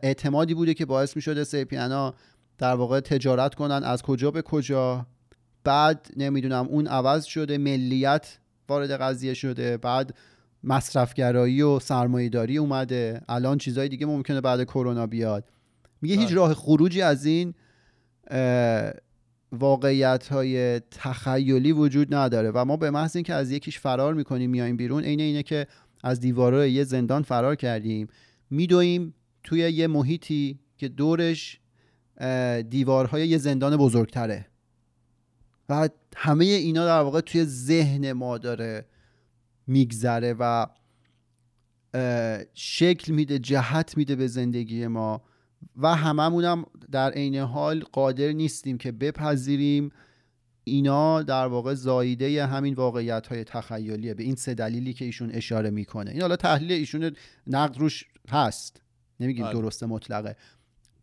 اعتمادی 0.04 0.54
بوده 0.54 0.74
که 0.74 0.86
باعث 0.86 1.16
می‌شده 1.16 1.44
سیپیانا 1.44 2.16
در 2.58 2.74
واقع 2.74 3.00
تجارت 3.00 3.56
کنن 3.56 3.84
از 3.84 4.02
کجا 4.02 4.32
به 4.32 4.42
کجا. 4.42 5.08
بعد 5.68 6.08
نمی‌دونم 6.18 6.66
اون 6.66 6.88
عوض 6.88 7.26
شده 7.26 7.58
ملیت 7.58 8.38
وارد 8.70 8.92
قضیه 8.92 9.34
شده 9.34 9.78
بعد 9.78 10.14
مصرفگرایی 10.64 11.62
و 11.62 11.80
سرمایهداری 11.80 12.58
اومده. 12.58 13.22
الان 13.30 13.58
چیزای 13.58 13.90
دیگه 13.90 14.06
ممکنه 14.06 14.42
بعد 14.42 14.64
کرونا 14.64 15.08
بیاد. 15.08 15.50
میگه 16.02 16.16
هیچ 16.16 16.28
بله. 16.28 16.36
راه 16.36 16.54
خروجی 16.54 17.02
از 17.02 17.26
این 17.26 17.54
واقعیت 19.52 20.28
های 20.28 20.80
تخیلی 20.80 21.72
وجود 21.72 22.16
نداره 22.16 22.52
و 22.52 22.66
ما 22.66 22.78
به 22.78 22.90
محض 22.90 23.16
اینکه 23.16 23.34
از 23.34 23.52
یکیش 23.52 23.80
فرار 23.80 24.14
می‌کنیم 24.14 24.50
میایم 24.50 24.78
بیرون 24.78 25.04
عین 25.04 25.20
اینه 25.20 25.44
که 25.44 25.68
از 26.04 26.20
دیواره 26.20 26.72
یه 26.72 26.84
زندان 26.84 27.22
فرار 27.22 27.56
کردیم. 27.56 28.08
میدویم 28.50 29.14
توی 29.44 29.60
یه 29.60 29.88
محیطی 29.88 30.60
که 30.78 30.88
دورش 30.88 31.60
دیوارهای 32.70 33.28
یه 33.28 33.38
زندان 33.38 33.78
بزرگتره. 33.78 34.46
و 35.70 35.90
همه 36.16 36.46
اینا 36.46 36.86
در 36.86 37.02
واقع 37.02 37.22
توی 37.22 37.46
ذهن 37.46 38.12
ما 38.12 38.38
داره 38.38 38.86
میگذره 39.68 40.36
و 40.40 40.68
شکل 42.54 43.14
میده 43.14 43.40
جهت 43.40 43.98
میده 43.98 44.16
به 44.16 44.28
زندگی 44.28 44.88
ما 44.88 45.22
و 45.78 45.96
هممونم 45.96 46.66
در 46.92 47.12
عین 47.12 47.36
حال 47.36 47.84
قادر 47.92 48.32
نیستیم 48.32 48.78
که 48.78 48.92
بپذیریم. 48.92 49.92
اینا 50.64 51.24
در 51.24 51.48
واقع 51.48 51.74
زاییده 51.74 52.46
همین 52.46 52.74
واقعیت 52.74 53.28
های 53.28 53.44
تخیلیه 53.44 54.14
به 54.14 54.24
این 54.24 54.36
سه 54.36 54.54
دلیلی 54.54 54.94
که 54.94 55.06
ایشون 55.06 55.32
اشاره 55.32 55.70
می‌کنه. 55.70 56.12
این 56.12 56.22
حالا 56.22 56.36
تحلیل 56.36 56.72
ایشون 56.72 57.16
نقد 57.48 57.78
روش 57.78 58.06
هست. 58.30 58.82
نمیگیم 59.20 59.46
بله. 59.46 59.54
درسته 59.54 59.86
مطلقه. 59.86 60.36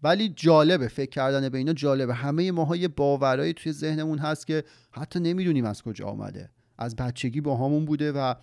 ولی 0.05 0.29
جالبه 0.29 0.89
فکر 0.89 1.11
کردن 1.11 1.49
به 1.49 1.59
اینا 1.59 1.73
جالبه. 1.73 2.15
همه 2.15 2.53
ماها 2.53 2.77
یه 2.77 2.89
باورایی 2.89 3.53
توی 3.53 3.73
ذهنمون 3.73 4.19
هست 4.19 4.47
که 4.47 4.65
حتی 4.93 5.21
نمی‌دونیم 5.21 5.65
از 5.65 5.83
کجا 5.83 6.07
آمده. 6.07 6.51
از 6.79 6.97
بچگی 6.97 7.41
با 7.41 7.57
همون 7.57 7.85
بوده 7.85 8.13
و 8.13 8.35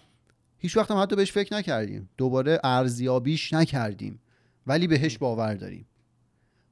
هیچ 0.58 0.78
وقت 0.78 0.92
هم 0.92 0.98
حتی 0.98 1.16
بهش 1.16 1.32
فکر 1.32 1.56
نکردیم. 1.56 2.10
دوباره 2.18 2.60
ارزیابیش 2.64 3.54
نکردیم. 3.54 4.20
ولی 4.68 4.88
بهش 4.88 5.18
باور 5.18 5.54
داریم. 5.54 5.88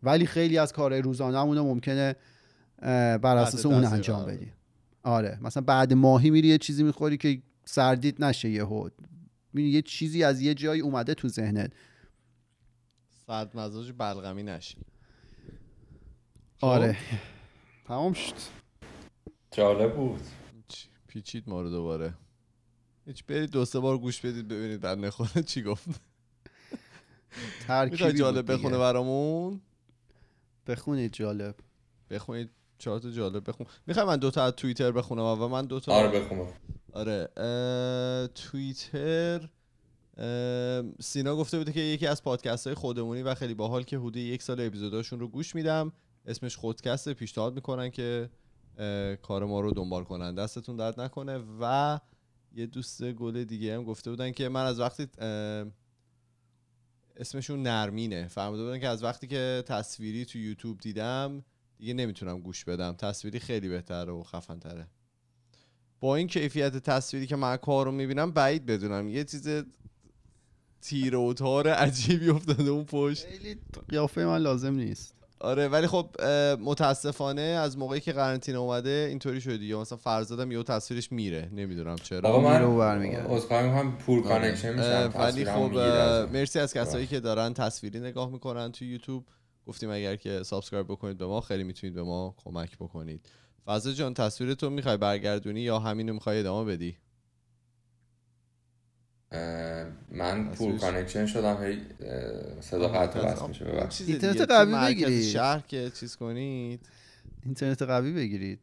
ولی 0.03 0.25
خیلی 0.25 0.57
از 0.57 0.73
کارهای 0.73 1.01
روزانه‌مون 1.01 1.57
رو 1.57 1.63
ممکنه 1.63 2.15
بر 3.21 3.37
اساس 3.37 3.65
اون 3.65 3.85
انجام 3.85 4.19
قرار 4.19 4.35
بدیم. 4.35 4.53
آره. 5.03 5.39
مثلا 5.41 5.63
بعد 5.63 5.93
ماهی 5.93 6.29
میری 6.29 6.47
یه 6.47 6.57
چیزی 6.57 6.83
می‌خوری 6.83 7.17
که 7.17 7.41
سردیت 7.65 8.21
نشه 8.21 8.49
یهو. 8.49 8.89
یه 9.53 9.81
چیزی 9.81 10.23
از 10.23 10.41
یه 10.41 10.53
جایی 10.53 10.81
اومده 10.81 11.13
تو 11.13 11.27
ذهنت. 11.27 11.71
سرد 13.29 13.57
مزاج 13.57 13.91
بلغمی 13.97 14.43
نشی. 14.43 14.77
آره. 16.61 16.97
تمام 17.87 18.13
شد. 18.13 18.33
جالب 19.51 19.95
بود. 19.95 20.21
چی- 20.67 20.89
پیچید 21.07 21.49
ما 21.49 21.61
رو 21.61 21.69
دوباره. 21.69 22.13
هیچ 23.05 23.23
برید 23.25 23.49
دو 23.51 23.65
سه 23.65 23.79
بار 23.79 23.97
گوش 23.97 24.25
بدید 24.25 24.47
ببینید 24.47 24.81
بر 24.81 24.95
نخوره 24.95 25.43
چی 25.43 25.63
گفت. 25.63 25.87
ترکیبی 27.67 28.13
جالب. 28.13 28.51
بخونه 28.51 28.77
برامون؟ 28.77 29.61
بخونید 30.67 31.13
جالب. 31.13 31.55
بخونید 32.09 32.49
چهار 32.77 32.99
تا 32.99 33.11
جالب 33.11 33.49
بخون. 33.49 33.67
می‌خوای 33.87 34.05
من 34.05 34.17
دوتا 34.17 34.43
از 34.43 34.53
توییتر 34.53 34.91
بخونم؟ 34.91 35.23
و 35.23 35.47
من 35.47 35.65
دوتا 35.65 35.93
آره 35.93 36.19
بخون 36.19 36.47
آره 36.93 37.29
اه، 37.37 38.27
توییتر 38.27 39.39
اه، 39.43 39.49
سینا 41.01 41.35
گفته 41.35 41.57
بوده 41.57 41.71
که 41.71 41.79
یکی 41.79 42.07
از 42.07 42.23
پادکست 42.23 42.67
های 42.67 42.73
خودمونی 42.73 43.21
و 43.21 43.35
خیلی 43.35 43.53
باحال 43.53 43.83
که 43.83 43.97
حدود 43.97 44.17
یک 44.17 44.43
سال 44.43 44.61
اپیزوداشون 44.61 45.19
رو 45.19 45.27
گوش 45.27 45.55
میدم. 45.55 45.91
اسمش 46.25 46.57
خودکسته 46.57 47.13
پیشنهاد 47.13 47.55
می‌کنن 47.55 47.89
که 47.89 48.29
کار 49.21 49.45
ما 49.45 49.59
رو 49.59 49.71
دنبال 49.71 50.03
کنن. 50.03 50.35
دستتون 50.35 50.75
درد 50.75 51.01
نکنه. 51.01 51.43
و 51.61 51.99
یه 52.55 52.65
دوست 52.65 53.11
گل 53.11 53.43
دیگه 53.43 53.75
هم 53.75 53.83
گفته 53.83 54.09
بودن 54.09 54.31
که 54.31 54.49
من 54.49 54.65
از 54.65 54.79
وقتی 54.79 55.07
اسمشون 57.15 57.63
نرمینه. 57.63 58.27
فهمیده 58.27 58.63
بودن 58.63 58.79
که 58.79 58.87
از 58.87 59.03
وقتی 59.03 59.27
که 59.27 59.63
تصویری 59.67 60.25
تو 60.25 60.37
یوتیوب 60.37 60.79
دیدم 60.79 61.43
دیگه 61.77 61.93
نمی‌تونم 61.93 62.39
گوش 62.39 62.65
بدم. 62.65 62.93
تصویری 62.93 63.39
خیلی 63.39 63.69
بهتره 63.69 64.11
و 64.11 64.23
خفن 64.23 64.59
تره 64.59 64.87
با 65.99 66.15
این 66.15 66.27
کیفیت 66.27 66.77
تصویری 66.77 67.27
که 67.27 67.35
من 67.35 67.57
کار 67.57 67.85
رو 67.85 67.91
می‌بینم 67.91 68.31
بعید 68.31 68.65
بدونم. 68.65 69.07
یه 69.07 69.23
چیز 69.23 69.47
تیر 70.81 71.15
و 71.15 71.33
تار 71.33 71.67
عجیبی 71.67 72.29
افتاده 72.29 72.69
اون 72.69 72.85
پشت. 72.85 73.25
خیلی 73.25 73.57
قیافه 73.89 74.25
من 74.25 74.37
لازم 74.37 74.73
نیست. 74.73 75.13
آره 75.41 75.67
ولی 75.67 75.87
خب 75.87 76.09
متاسفانه 76.61 77.41
از 77.41 77.77
موقعی 77.77 77.99
که 77.99 78.13
قرنطینه 78.13 78.57
اومده 78.57 79.05
اینطوری 79.09 79.41
شده 79.41 79.65
یا 79.65 79.81
مثلا 79.81 79.97
فرزادم 79.97 80.51
یهو 80.51 80.63
تصویرش 80.63 81.11
میره. 81.11 81.49
نمی‌دونم 81.53 81.95
چرا. 81.95 82.29
آقا 82.29 82.39
من. 82.39 83.03
عذرخواهی 83.05 83.67
می‌کنم 83.67 83.97
poor 83.97 84.23
connection 84.23 84.73
میشم. 84.73 85.11
ولی 85.19 85.45
خب. 85.45 85.77
مرسی 86.33 86.59
از 86.59 86.73
کسایی 86.73 87.07
که 87.07 87.19
دارن 87.19 87.53
تصویری 87.53 87.99
نگاه 87.99 88.29
می‌کنن 88.29 88.71
تو 88.71 88.85
یوتیوب. 88.85 89.25
گفتیم 89.67 89.89
اگر 89.89 90.15
که 90.15 90.43
subscribe 90.43 90.87
بکنید 90.87 91.17
به 91.17 91.25
ما 91.25 91.41
خیلی 91.41 91.63
می‌تونید 91.63 91.95
به 91.95 92.03
ما 92.03 92.35
کمک 92.37 92.77
بکنید. 92.77 93.29
فضل 93.65 93.91
جان 93.91 94.13
تصویرتو 94.13 94.69
می‌خوای 94.69 94.97
برگردونی 94.97 95.61
یا 95.61 95.79
همینو 95.79 96.13
می‌خوای 96.13 96.39
ادامه 96.39 96.71
بدی؟ 96.73 96.97
من 100.11 100.51
poor 100.51 100.71
تصویرش- 100.71 100.81
connection 100.81 101.25
شدم 101.25 101.63
هی 101.63 101.81
صدا 102.61 102.87
قطع 102.87 103.19
وصل 103.19 103.47
میشه 103.47 103.65
ببخشید. 103.65 104.09
اینترنت 104.09 104.41
قوی 104.51 104.93
بگیرید. 104.93 105.23
شهر 105.23 105.63
که 105.67 105.91
چیز 105.99 106.15
کنید. 106.15 106.89
اینترنت 107.45 107.81
قوی 107.81 108.13
بگیرید. 108.13 108.59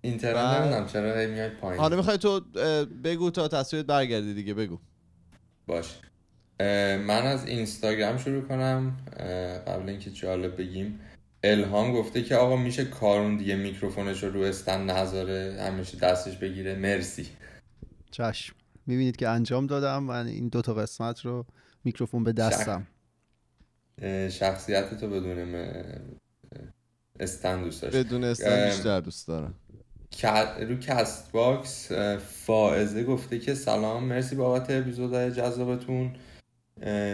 اینترنت 0.00 0.60
نمی‌دونم 0.60 0.86
چرا 0.86 1.18
هی 1.18 1.26
میاد 1.26 1.52
پایین. 1.52 1.80
حالا 1.80 1.96
می‌خوای 1.96 2.18
تو 2.18 2.40
بگو 3.04 3.30
تا 3.30 3.48
تصویرت 3.48 3.86
برگردی 3.86 4.34
دیگه 4.34 4.54
بگو. 4.54 4.78
باش. 5.66 5.98
من 6.60 7.26
از 7.26 7.46
اینستاگرام 7.46 8.18
شروع 8.18 8.42
کنم. 8.42 8.96
قبل 9.66 9.88
اینکه 9.88 10.10
جالب 10.10 10.56
بگیم 10.56 11.00
الهام 11.44 11.92
گفته 11.92 12.22
که 12.22 12.36
آقا 12.36 12.56
میشه 12.56 12.84
کارون 12.84 13.36
دیگه 13.36 13.56
میکروفونش 13.56 14.22
رو 14.22 14.30
رو 14.32 14.40
stand 14.40 14.90
نذاره 14.90 15.56
همیشه 15.60 15.98
دستش 15.98 16.36
بگیره. 16.36 16.74
مرسی. 16.74 17.26
چشم. 18.10 18.54
می‌بینید 18.86 19.16
که 19.16 19.28
انجام 19.28 19.66
دادم 19.66 20.02
من 20.02 20.26
این 20.26 20.48
دوتا 20.48 20.74
قسمت 20.74 21.20
رو 21.20 21.46
میکروفون 21.84 22.24
به 22.24 22.32
دستم 22.32 22.86
اه، 24.02 24.30
شخصیت 24.30 25.00
تو 25.00 25.08
بدون 25.08 25.44
م- 25.44 26.18
stand 27.20 27.64
دوست 27.64 27.82
داشت. 27.82 27.96
بدون 27.96 28.24
stand. 28.24 28.66
بیشتر 28.66 29.00
دوست 29.00 29.28
دارم 29.28 29.54
رو 30.68 30.76
Castbox 30.76 31.92
فائزه 32.18 33.04
گفته 33.04 33.38
که 33.38 33.54
سلام 33.54 34.04
مرسی 34.04 34.36
بابت 34.36 34.70
اپیزودهای 34.70 35.30
جذابتون. 35.30 36.16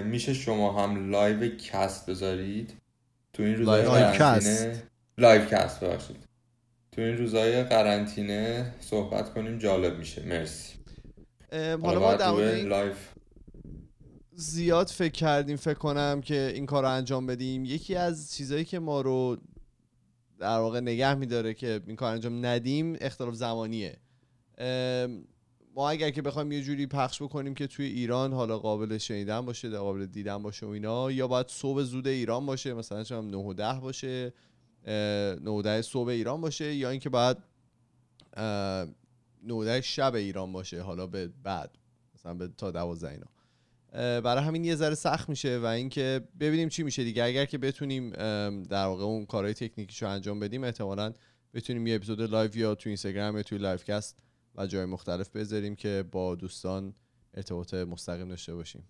میشه 0.04 0.34
شما 0.34 0.84
هم 0.84 1.10
livecast 1.10 2.10
بذارید. 2.10 2.74
تو 3.32 3.42
این 3.42 3.56
روزهای 3.56 3.82
live 3.82 4.06
قرنطینه 4.06 4.82
livecast 5.18 5.80
ببخشید. 5.80 6.16
تو 6.92 7.00
این 7.02 7.16
روزهای 7.16 7.64
قرنطینه 7.64 8.74
صحبت 8.80 9.34
کنیم 9.34 9.58
جالب 9.58 9.98
میشه. 9.98 10.22
مرسی. 10.26 10.79
حالا 11.52 12.00
ما 12.00 12.14
در 12.14 12.32
این 12.32 12.92
زیاد 14.32 14.86
فکر 14.86 15.12
کردیم 15.12 15.56
فکر 15.56 15.78
کنم 15.78 16.20
که 16.20 16.52
این 16.54 16.66
کار 16.66 16.82
رو 16.82 16.90
انجام 16.90 17.26
بدیم. 17.26 17.64
یکی 17.64 17.94
از 17.94 18.32
چیزهایی 18.32 18.64
که 18.64 18.78
ما 18.78 19.00
رو 19.00 19.36
در 20.38 20.58
واقع 20.58 20.80
نگه 20.80 21.14
میداره 21.14 21.54
که 21.54 21.80
این 21.86 21.96
کار 21.96 22.12
انجام 22.12 22.46
ندیم 22.46 22.96
اختلاف 23.00 23.34
زمانیه. 23.34 23.96
ما 25.74 25.90
اگر 25.90 26.10
که 26.10 26.22
بخوایم 26.22 26.52
یه 26.52 26.62
جوری 26.62 26.86
پخش 26.86 27.22
بکنیم 27.22 27.54
که 27.54 27.66
توی 27.66 27.86
ایران 27.86 28.32
حالا 28.32 28.58
قابل 28.58 28.98
شنیدن 28.98 29.40
باشه 29.40 29.70
قابل 29.70 30.06
دیدن 30.06 30.42
باشه 30.42 30.66
و 30.66 30.68
اینا 30.68 31.10
یا 31.10 31.28
باید 31.28 31.48
صبح 31.48 31.82
زود 31.82 32.06
ایران 32.06 32.46
باشه 32.46 32.74
مثلا 32.74 33.04
چه 33.04 33.20
9 33.20 33.36
و 33.36 33.54
10 33.54 33.80
باشه 33.80 34.32
اه، 34.86 34.94
9 35.34 35.50
و 35.50 35.62
10 35.62 35.82
صبح 35.82 36.08
ایران 36.08 36.40
باشه 36.40 36.74
یا 36.74 36.90
اینکه 36.90 37.08
باید 37.08 37.36
اه، 39.42 39.48
9 39.48 39.54
و 39.54 39.64
10 39.64 39.80
شب 39.80 40.14
ایران 40.14 40.52
باشه 40.52 40.82
حالا 40.82 41.06
به 41.06 41.28
بعد 41.42 41.78
مثلا 42.14 42.34
به 42.34 42.48
تا 42.56 42.70
12 42.70 43.10
اینا. 43.10 43.26
برای 44.20 44.44
همین 44.44 44.64
یه 44.64 44.74
ذره 44.74 44.94
سخت 44.94 45.28
میشه 45.28 45.58
و 45.58 45.64
اینکه 45.64 46.20
ببینیم 46.40 46.68
چی 46.68 46.82
میشه 46.82 47.04
دیگه. 47.04 47.24
اگر 47.24 47.44
که 47.44 47.58
بتونیم 47.58 48.10
در 48.62 48.84
واقع 48.84 49.04
اون 49.04 49.26
کارهای 49.26 49.54
تکنیکیشو 49.54 50.06
انجام 50.06 50.40
بدیم 50.40 50.64
احتمالاً 50.64 51.12
بتونیم 51.54 51.86
یه 51.86 51.94
اپیزود 51.94 52.22
live 52.22 52.56
یا 52.56 52.74
تو 52.74 52.88
اینستاگرام 52.88 53.36
یا 53.36 53.42
توی 53.42 53.58
livecast 53.58 54.18
و 54.54 54.66
جای 54.66 54.84
مختلف 54.84 55.30
بذاریم 55.30 55.76
که 55.76 56.04
با 56.12 56.34
دوستان 56.34 56.94
ارتباط 57.34 57.74
مستقیم 57.74 58.28
داشته 58.28 58.54
باشیم. 58.54 58.84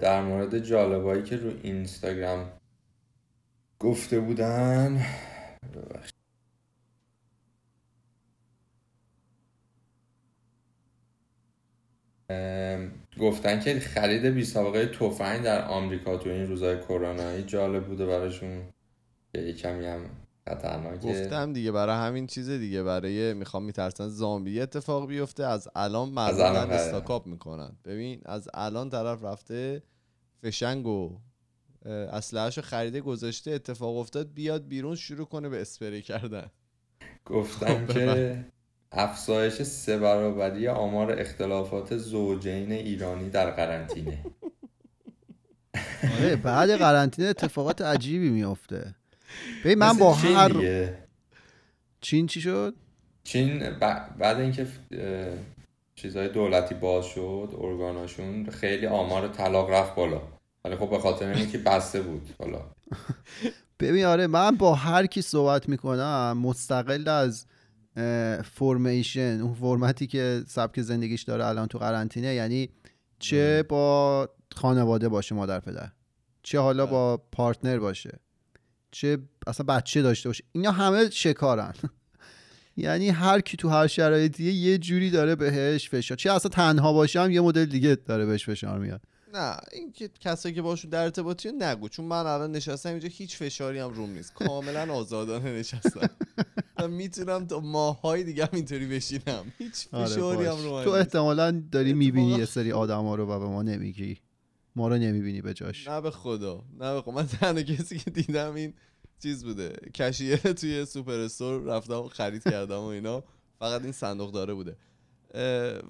در 0.00 0.22
مورد 0.22 0.58
جالبایی 0.58 1.22
که 1.22 1.36
رو 1.36 1.52
اینستاگرام 1.62 2.52
گفته 3.78 4.20
بودن 4.20 5.06
ببخشید. 5.74 6.14
ام، 6.14 6.20
گفتن 13.20 13.60
که 13.60 13.80
خرید 13.80 14.26
بی 14.26 14.44
سابقه 14.44 14.86
تفنگ 14.86 15.42
در 15.42 15.64
آمریکا 15.64 16.16
تو 16.16 16.30
این 16.30 16.46
روزهای 16.46 16.78
کرونایی 16.78 17.42
جالب 17.42 17.86
بوده 17.86 18.06
براشون. 18.06 18.62
یه 19.34 19.52
کمی 19.52 19.86
هم 19.86 20.00
خطرناکه. 20.48 21.08
گفتم 21.08 21.52
دیگه 21.52 21.72
برای 21.72 21.96
همین 21.96 22.26
چیز 22.26 22.50
دیگه 22.50 22.82
برای 22.82 23.34
می‌خوام 23.34 23.64
میترسن 23.64 24.08
زامبی 24.08 24.60
اتفاق 24.60 25.08
بیفته 25.08 25.44
از 25.44 25.68
الان 25.74 26.08
مردم. 26.08 26.70
استاکاپ 26.70 27.26
می‌کنن. 27.26 27.72
ببین 27.84 28.20
از 28.24 28.48
الان 28.54 28.90
طرف 28.90 29.24
رفته 29.24 29.82
فشنگ 30.42 30.86
و 30.86 31.18
اسلحهشو 31.86 32.62
خریده 32.62 33.00
گذاشته 33.00 33.50
اتفاق 33.50 33.96
افتاد 33.96 34.32
بیاد 34.34 34.68
بیرون 34.68 34.94
شروع 34.94 35.26
کنه 35.26 35.48
به 35.48 35.60
اسپری 35.60 36.02
کردن. 36.02 36.50
گفتن 37.24 37.86
خب، 37.86 37.92
که 37.92 38.44
افزایش 38.96 39.62
سه 39.62 39.98
برابری 39.98 40.68
آمار 40.68 41.20
اختلافات 41.20 41.96
زوجین 41.96 42.72
ایرانی 42.72 43.30
در 43.30 43.50
قرنطینه. 43.50 44.18
آره 46.18 46.36
بعد 46.36 46.70
قرنطینه 46.76 47.28
اتفاقات 47.28 47.80
عجیبی 47.80 48.28
میفته 48.30 48.94
ببین 49.64 49.78
من 49.78 49.92
با 49.98 50.16
چین 50.22 50.36
هر 50.36 50.48
دیگه. 50.48 50.98
چین 52.00 52.26
چی 52.26 52.40
شد؟ 52.40 52.74
چین 53.24 53.58
ب- 53.58 54.18
بعد 54.18 54.40
اینکه 54.40 54.66
چیزهای 55.94 56.28
دولتی 56.28 56.74
باز 56.74 57.04
شد 57.06 57.48
ارگاناشون 57.60 58.46
خیلی 58.50 58.86
آمار 58.86 59.28
طلاق 59.28 59.70
رفت 59.70 59.94
بالا. 59.94 60.20
ولی 60.64 60.76
خب 60.76 60.90
به 60.90 60.98
خاطر 60.98 61.28
اینکه 61.32 61.58
بسته 61.58 62.02
بود 62.02 62.34
حالا 62.38 62.60
ببین 63.80 64.04
آره 64.04 64.26
من 64.26 64.50
با 64.56 64.74
هر 64.74 65.06
کی 65.06 65.22
صحبت 65.22 65.68
می‌کنم 65.68 66.38
مستقل 66.42 67.08
از 67.08 67.46
فرمیشن 68.44 69.40
اون 69.40 69.54
فرمتی 69.54 70.06
که 70.06 70.42
سبک 70.46 70.80
زندگیش 70.80 71.22
داره 71.22 71.46
الان 71.46 71.66
تو 71.66 71.78
قرنطینه 71.78 72.34
یعنی 72.34 72.68
چه 73.18 73.62
با 73.62 74.28
خانواده 74.56 75.08
باشه 75.08 75.34
مادر 75.34 75.60
پدر 75.60 75.90
چه 76.42 76.58
حالا 76.58 76.86
با 76.86 77.16
پارتنر 77.32 77.78
باشه 77.78 78.18
چه 78.90 79.18
اصلا 79.46 79.66
بچه 79.66 80.02
داشته 80.02 80.28
باشه 80.28 80.44
اینا 80.52 80.70
همه 80.70 81.10
شکارن. 81.10 81.72
یعنی 82.76 83.08
هر 83.08 83.40
کی 83.40 83.56
تو 83.56 83.68
هر 83.68 83.86
شرایطی 83.86 84.52
یه 84.52 84.78
جوری 84.78 85.10
داره 85.10 85.34
بهش 85.34 85.88
فشار 85.88 86.16
چه 86.16 86.32
اصلا 86.32 86.48
تنها 86.48 86.92
باشم 86.92 87.30
یه 87.30 87.40
مدل 87.40 87.64
دیگه 87.64 87.94
داره 87.94 88.26
بهش 88.26 88.44
فشار 88.44 88.78
میاد. 88.78 89.00
نه 89.34 89.56
این 89.72 89.92
که 89.92 90.10
کسایی 90.20 90.54
که 90.54 90.62
باشون 90.62 90.90
در 90.90 91.02
ارتباطی 91.02 91.52
نگو 91.58 91.88
چون 91.88 92.04
من 92.04 92.26
الان 92.26 92.52
نشستم 92.52 92.88
اینجا 92.88 93.08
هیچ 93.12 93.36
فشاری 93.36 93.78
هم 93.78 93.90
روم 93.90 94.10
نیست. 94.10 94.34
کاملا 94.34 94.94
آزادانه 94.94 95.58
نشستم. 95.58 96.10
و 96.78 96.88
می‌تونم 96.88 97.46
تا 97.46 97.60
ماهای 97.60 98.24
دیگه 98.24 98.44
هم 98.44 98.50
اینطوری 98.52 98.86
بشینم. 98.86 99.52
هیچ 99.58 99.88
آره 99.92 100.06
فشاری. 100.06 100.46
هم 100.46 100.56
رو 100.56 100.72
من 100.74 100.84
تو 100.84 100.90
نیست. 100.90 101.00
احتمالا 101.00 101.62
داری 101.72 101.92
می‌بینی 101.92 102.38
یه 102.38 102.44
سری 102.44 102.72
آدم 102.72 103.02
ها 103.02 103.14
رو 103.14 103.26
و 103.26 103.38
به 103.38 103.46
ما 103.46 103.62
نمیگی. 103.62 104.18
ما 104.76 104.88
رو 104.88 104.94
نمی‌بینی 104.94 105.42
به 105.42 105.54
جاش. 105.54 105.88
نه 105.88 106.00
به 106.00 106.10
خدا. 106.10 106.64
نه 106.78 106.94
به 106.94 107.02
خدا. 107.02 107.12
من 107.12 107.26
تنها 107.26 107.62
کسی 107.62 107.98
که 107.98 108.10
دیدم 108.10 108.54
این 108.54 108.74
چیز 109.22 109.44
بوده. 109.44 109.72
کشیر 109.94 110.36
توی 110.36 110.84
سوپر 110.84 111.12
استور 111.12 111.62
رفتم 111.62 112.08
خرید 112.08 112.44
کردم 112.44 112.78
و 112.78 112.84
اینا. 112.84 113.24
فقط 113.58 113.82
این 113.82 113.92
صندوق 113.92 114.32
داره 114.32 114.54
بوده. 114.54 114.76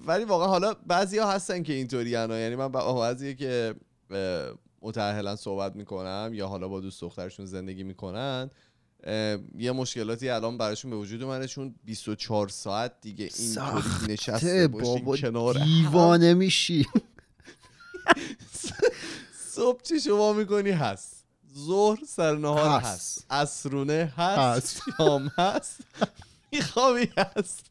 ولی 0.05 0.23
واقعا 0.25 0.47
حالا 0.47 0.73
بعضی 0.73 1.17
ها 1.17 1.31
هستن 1.31 1.63
که 1.63 1.73
اینطوری 1.73 2.09
یعنی 2.09 2.55
من 2.55 2.67
با 2.67 2.93
بعضی 2.93 3.35
که 3.35 3.75
اه، 4.11 4.51
متأهلا 4.81 5.35
صحبت 5.35 5.75
می‌کنم 5.75 6.31
یا 6.33 6.47
حالا 6.47 6.67
با 6.67 6.79
دوست 6.79 7.01
دخترشون 7.01 7.45
زندگی 7.45 7.83
می‌کنن 7.83 8.49
یه 9.57 9.71
مشکلاتی 9.71 10.29
الان 10.29 10.57
براشون 10.57 10.91
به 10.91 10.97
وجود 10.97 11.23
اومده 11.23 11.47
چون 11.47 11.75
24 11.83 12.47
ساعت 12.47 12.91
دیگه 13.01 13.29
سخته 13.29 14.11
نشسته 14.11 14.67
باشین 14.67 15.31
کنار. 15.31 15.63
دیوانه 15.63 16.33
میشی. 16.33 16.85
صبح 19.39 19.81
چی 19.81 19.99
شما 19.99 20.33
می‌کنی؟ 20.33 20.71
هست. 20.71 21.25
ظهر 21.57 21.99
سر 22.07 22.35
نهار 22.35 22.79
هست. 22.79 23.25
عصرونه 23.29 24.13
هست. 24.17 24.81
شام 24.97 25.31
هست. 25.37 25.81
میخوابی؟ 26.51 27.09
هست. 27.17 27.65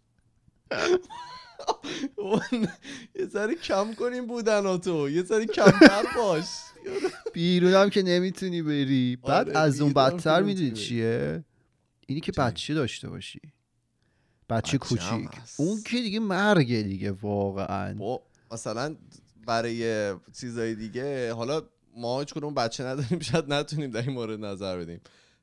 یه 3.14 3.26
ذره 3.26 3.54
کم 3.54 3.94
کنیم 3.94 4.26
بودناتو 4.26 5.10
یه 5.10 5.22
ذره 5.22 5.46
کمتر 5.46 6.02
باش. 6.16 6.46
بیرونم 7.32 7.90
که 7.90 8.02
نمی‌تونی 8.02 8.62
بری. 8.62 9.16
بعد 9.16 9.48
آره، 9.48 9.58
از 9.58 9.80
اون 9.80 9.92
بدتر 9.92 10.42
می‌دونی. 10.42 10.70
چیه؟ 10.70 11.44
اینی 12.06 12.20
که؟ 12.20 12.32
بچه 12.32 12.74
داشته 12.74 13.08
باشی. 13.08 13.40
بچه 14.48 14.72
هم 14.72 14.78
کوچیک. 14.78 15.30
اون 15.56 15.82
که 15.82 15.96
دیگه 15.96 16.20
مرگه 16.20 16.82
دیگه 16.82 17.10
واقعا. 17.10 17.94
با 17.94 18.22
مثلا 18.52 18.96
برای 19.46 20.14
چیزای 20.40 20.74
دیگه 20.74 21.32
حالا 21.32 21.62
ما 21.96 22.20
هیچ 22.20 22.34
کدوم 22.34 22.54
بچه 22.54 22.84
نداریم 22.84 23.18
شاید 23.18 23.52
نتونیم 23.52 23.90
در 23.90 24.02
این 24.02 24.12
مورد 24.12 24.44
نظر 24.44 24.78
بدیم. 24.78 25.00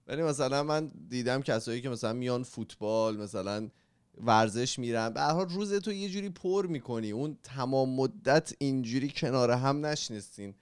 ولی 0.07 0.21
مثلا 0.23 0.63
من 0.63 0.91
دیدم 1.09 1.41
کسایی 1.41 1.81
که 1.81 1.89
مثلا 1.89 2.13
میان 2.13 2.43
فوتبال 2.43 3.17
مثلا 3.17 3.69
ورزش 4.17 4.79
میرن. 4.79 5.09
به 5.09 5.21
هر 5.21 5.31
حال 5.31 5.49
روز 5.49 5.73
تو 5.73 5.91
یه 5.91 6.09
جوری 6.09 6.29
پر 6.29 6.65
می‌کنی. 6.65 7.11
اون 7.11 7.37
تمام 7.43 7.95
مدت 7.95 8.53
اینجوری 8.57 9.11
کنار 9.15 9.51
هم 9.51 9.85
نشنستین. 9.85 10.53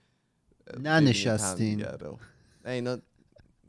ننشستین. 0.83 1.85
نه 2.65 2.71
اینا 2.71 2.97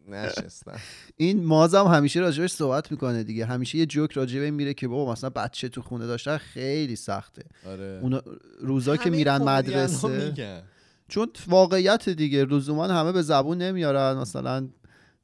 نشستن. 0.09 0.78
این 1.16 1.45
مازم 1.45 1.87
همیشه 1.87 2.20
راجبش 2.20 2.53
صحبت 2.53 2.91
می‌کنه 2.93 3.22
دیگه. 3.22 3.47
همیشه 3.47 3.78
یه 3.78 3.87
جوک 3.87 4.12
راجبه 4.12 4.51
میره 4.51 4.74
که 4.74 4.89
بابا 4.89 5.12
مثلا 5.12 5.31
بچه 5.31 5.68
تو 5.68 5.83
خونه 5.83 6.07
داشتن 6.07 6.37
خیلی 6.37 6.97
سخته. 6.97 7.43
آره. 7.66 8.01
اونا 8.03 8.22
روزا 8.61 8.97
که 8.97 9.11
میرن 9.11 9.43
مدرسه. 9.43 10.09
میگن. 10.09 10.62
چون 11.09 11.28
واقعیت 11.49 12.09
دیگه. 12.09 12.45
لزوما 12.45 12.87
همه 12.87 13.12
به 13.12 13.22
زبون 13.22 13.59
نمیارن. 13.59 14.18
مثلا 14.18 14.68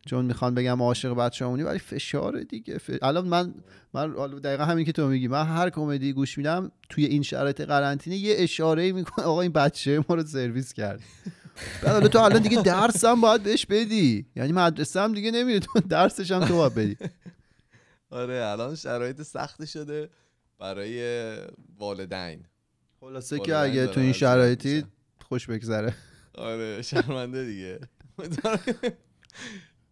چون 0.07 0.25
می‌خوان 0.25 0.55
بگم 0.55 0.83
عاشق 0.83 1.15
بچه‌مونی 1.15 1.63
ولی 1.63 1.79
فشار 1.79 2.41
دیگه. 2.41 2.79
ف... 2.79 2.91
الان 3.03 3.29
من 3.29 3.55
من 3.95 4.13
دقیقا 4.45 4.65
همین 4.65 4.85
که 4.85 4.93
تو 4.93 5.09
میگی 5.09 5.29
من 5.29 5.47
هر 5.47 5.71
کمدی 5.71 6.13
گوش 6.13 6.39
میدم 6.39 6.73
توی 6.89 7.05
این 7.05 7.23
شرایط 7.23 7.61
قرنطینه 7.61 8.17
یه 8.17 8.35
اشاره 8.39 8.93
می‌کنه 8.93 9.25
آقا 9.27 9.41
این 9.41 9.53
بچه 9.53 10.05
ما 10.09 10.15
رو 10.15 10.27
سرویس 10.27 10.73
کرد. 10.73 11.01
بعد 11.83 11.93
حالا 11.93 12.09
تو 12.09 12.19
الان 12.19 12.43
دیگه 12.43 12.63
درس 12.63 13.05
هم 13.05 13.21
باید 13.21 13.43
بهش 13.43 13.67
بدی. 13.67 14.27
یعنی 14.37 14.53
مدرسه 14.53 15.01
هم 15.01 15.15
دیگه 15.15 15.31
نمیره 15.31 15.59
تو 15.59 15.81
درسش 15.81 16.31
هم 16.31 16.45
تو 16.45 16.57
باید 16.57 16.75
بدی. 16.75 16.97
آره 18.11 18.47
الان 18.47 18.75
شرایط 18.75 19.23
سختی 19.23 19.67
شده 19.67 20.09
برای 20.59 21.37
والدین. 21.79 22.45
خلاصه 23.01 23.39
که 23.39 23.57
اگه 23.57 23.87
تو 23.87 24.01
این 24.01 24.13
شرایطی. 24.13 24.85
خوش 25.29 25.47
بگذره. 25.47 25.95
آره 26.35 26.83
شرمنده 26.83 27.45
دیگه. 27.45 27.81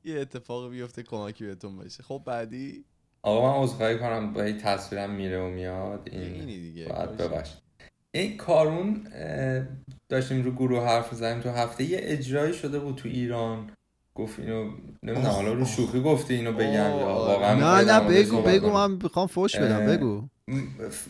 یه 0.05 0.21
اتفاق 0.21 0.71
بیفته 0.71 1.03
کمکی 1.03 1.47
بهتون 1.47 1.79
بشه. 1.79 2.03
خب 2.03 2.23
بعدی؟ 2.27 2.85
آقا 3.23 3.53
من 3.53 3.63
عذرخواهی 3.63 3.99
کنم. 3.99 4.33
با 4.33 4.43
این 4.43 4.59
تصویرم 4.59 5.11
میره 5.11 5.41
و 5.41 5.49
میاد. 5.49 6.09
اینی 6.13 6.25
این 6.25 6.47
دیگه. 6.47 6.89
باید. 6.89 7.17
ببخش 7.17 7.55
این 8.15 8.37
کارون 8.37 9.07
داشتیم 10.09 10.43
رو 10.43 10.53
گروه 10.53 10.85
حرف 10.85 11.15
زدیم 11.15 11.43
تو 11.43 11.51
هفته. 11.51 11.85
یه 11.85 11.99
اجرایی 12.03 12.55
شده 12.55 12.79
بود 12.79 12.95
تو 12.95 13.09
ایران. 13.09 13.71
گفت 14.15 14.39
اینو 14.41 14.71
نمی‌دونم 15.03 15.27
حالا 15.31 15.53
رو. 15.53 15.65
شوخی 15.65 16.01
گفتی 16.01 16.35
اینو 16.35 16.53
بگم 16.53 16.73
یا. 16.73 17.07
واقعا 17.07 17.83
نه 17.83 17.93
نه 17.93 18.01
بگو 18.01 18.43
بگو؟ 18.43 18.71
من 18.71 18.91
می‌خوام 18.91 19.27
فوش 19.27 19.57
بدم 19.57 19.87
بگو 19.87 20.23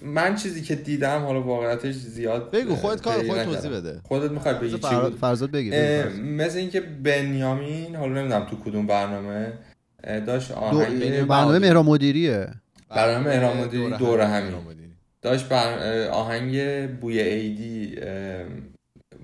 من 0.03 0.35
چیزی 0.35 0.63
که 0.63 0.75
دیدم 0.75 1.23
حالا 1.23 1.43
واقعیتش 1.43 1.95
زیاد 1.95 2.51
بگو 2.51 2.75
خودت 2.75 3.03
کار 3.03 3.23
خودت. 3.23 3.45
توضیح 3.45 3.71
بده 3.71 4.01
خودت 4.05 4.31
می‌خوای 4.31 4.55
بگی 4.55 4.71
چی 4.71 4.77
فرزاد, 4.79 5.11
بود 5.11 5.21
فرزاد 5.21 5.51
بگی 5.51 5.71
فرزاد. 5.71 6.21
مثل 6.21 6.59
اینکه 6.59 6.81
بنیامین 6.81 7.97
حالا 7.97 8.21
نمی‌دونم 8.21 8.45
تو 8.45 8.57
کدوم 8.65 8.87
برنامه 8.87 9.53
داشت 10.27 10.49
دو- 10.53 10.59
آهنگ 10.59 11.27
برنامه. 11.27 11.59
مهران 11.59 11.87
مدیریه 11.87 12.49
برنامه 12.91 13.29
مهران 13.31 13.57
مدیری 13.57 13.91
دور 13.97 14.21
همین. 14.21 14.55
داشت 15.23 15.49
بر 15.49 15.79
آهنگ 16.09 16.87
بوی 17.01 17.21
ایدی 17.21 17.95
اه، 18.03 18.45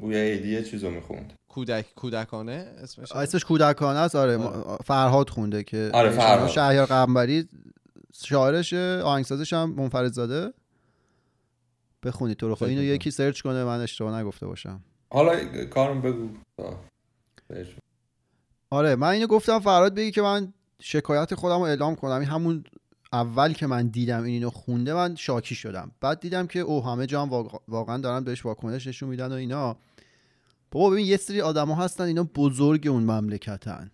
بوی 0.01 0.17
ایدی 0.17 0.63
چیزو 0.65 0.91
می‌خوند 0.91 1.33
کودک 1.51 1.95
کودکانه 1.95 2.53
اسمش 2.83 3.13
اسمش 3.13 3.45
کودکانه 3.45 3.99
است. 3.99 4.17
آره 4.17 4.37
ما- 4.37 4.77
فرهاد 4.85 5.31
خونده 5.31 5.65
که 5.65 5.91
آره، 5.95 6.11
فرهاد. 6.11 6.49
شهریار 6.49 6.87
قنبری 6.87 7.49
شاعرش 8.15 8.75
آهنگسازش 8.75 9.53
هم 9.53 9.71
منفرد 9.77 10.13
زاده 10.13 10.53
بخونید 12.03 12.37
تو 12.37 12.49
رو 12.49 12.55
خواهی 12.55 12.73
اینو 12.75 12.85
یکی 12.85 13.11
سرچ 13.11 13.41
کنه 13.41 13.65
من 13.65 13.81
اشتباه 13.81 14.21
نگفته 14.21 14.47
باشم. 14.47 14.81
حالا 15.13 15.65
کارم 15.65 16.01
بگو. 16.01 16.29
آره 18.71 18.97
من 18.97 19.09
اینو 19.09 19.27
گفتم 19.27 19.59
فرهاد 19.61 19.95
بگی 19.95 20.11
که 20.11 20.23
من 20.23 20.53
شکایت 20.81 21.35
خودم 21.35 21.57
رو 21.59 21.63
اعلام 21.63 21.95
کنم. 21.95 22.13
این 22.13 22.29
همون 22.29 22.65
اول 23.13 23.53
که 23.53 23.67
من 23.67 23.87
دیدم 23.87 24.17
این 24.23 24.27
اینو 24.35 24.51
خونده 24.51 24.95
من 24.95 25.17
شاکی 25.17 25.55
شدم. 25.55 25.91
بعد 26.01 26.21
دیدم 26.21 26.47
که 26.47 26.59
او 26.59 26.85
همه 26.85 27.07
جا 27.07 27.23
هم 27.23 27.49
واقعا 27.69 27.99
دارن 27.99 28.25
بهش 28.25 28.45
واکنش 28.45 28.87
نشون 28.87 29.09
میدن 29.09 29.33
و 29.33 29.35
اینا. 29.35 29.77
بابا 30.71 30.91
ببین 30.91 31.07
یه 31.07 31.17
سری 31.17 31.41
آدما 31.41 31.75
هستن 31.75 32.05
اینا 32.05 32.29
بزرگ 32.35 32.89
اون 32.89 33.03
مملکتن. 33.03 33.91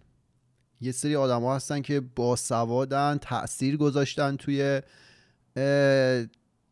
یه 0.81 0.93
سری 0.93 1.17
آدما 1.17 1.57
هستن 1.57 1.83
که 1.83 2.01
باسوادن 2.01 3.19
تاثیر 3.21 3.77
گذاشتن 3.77 4.37
توی 4.37 4.83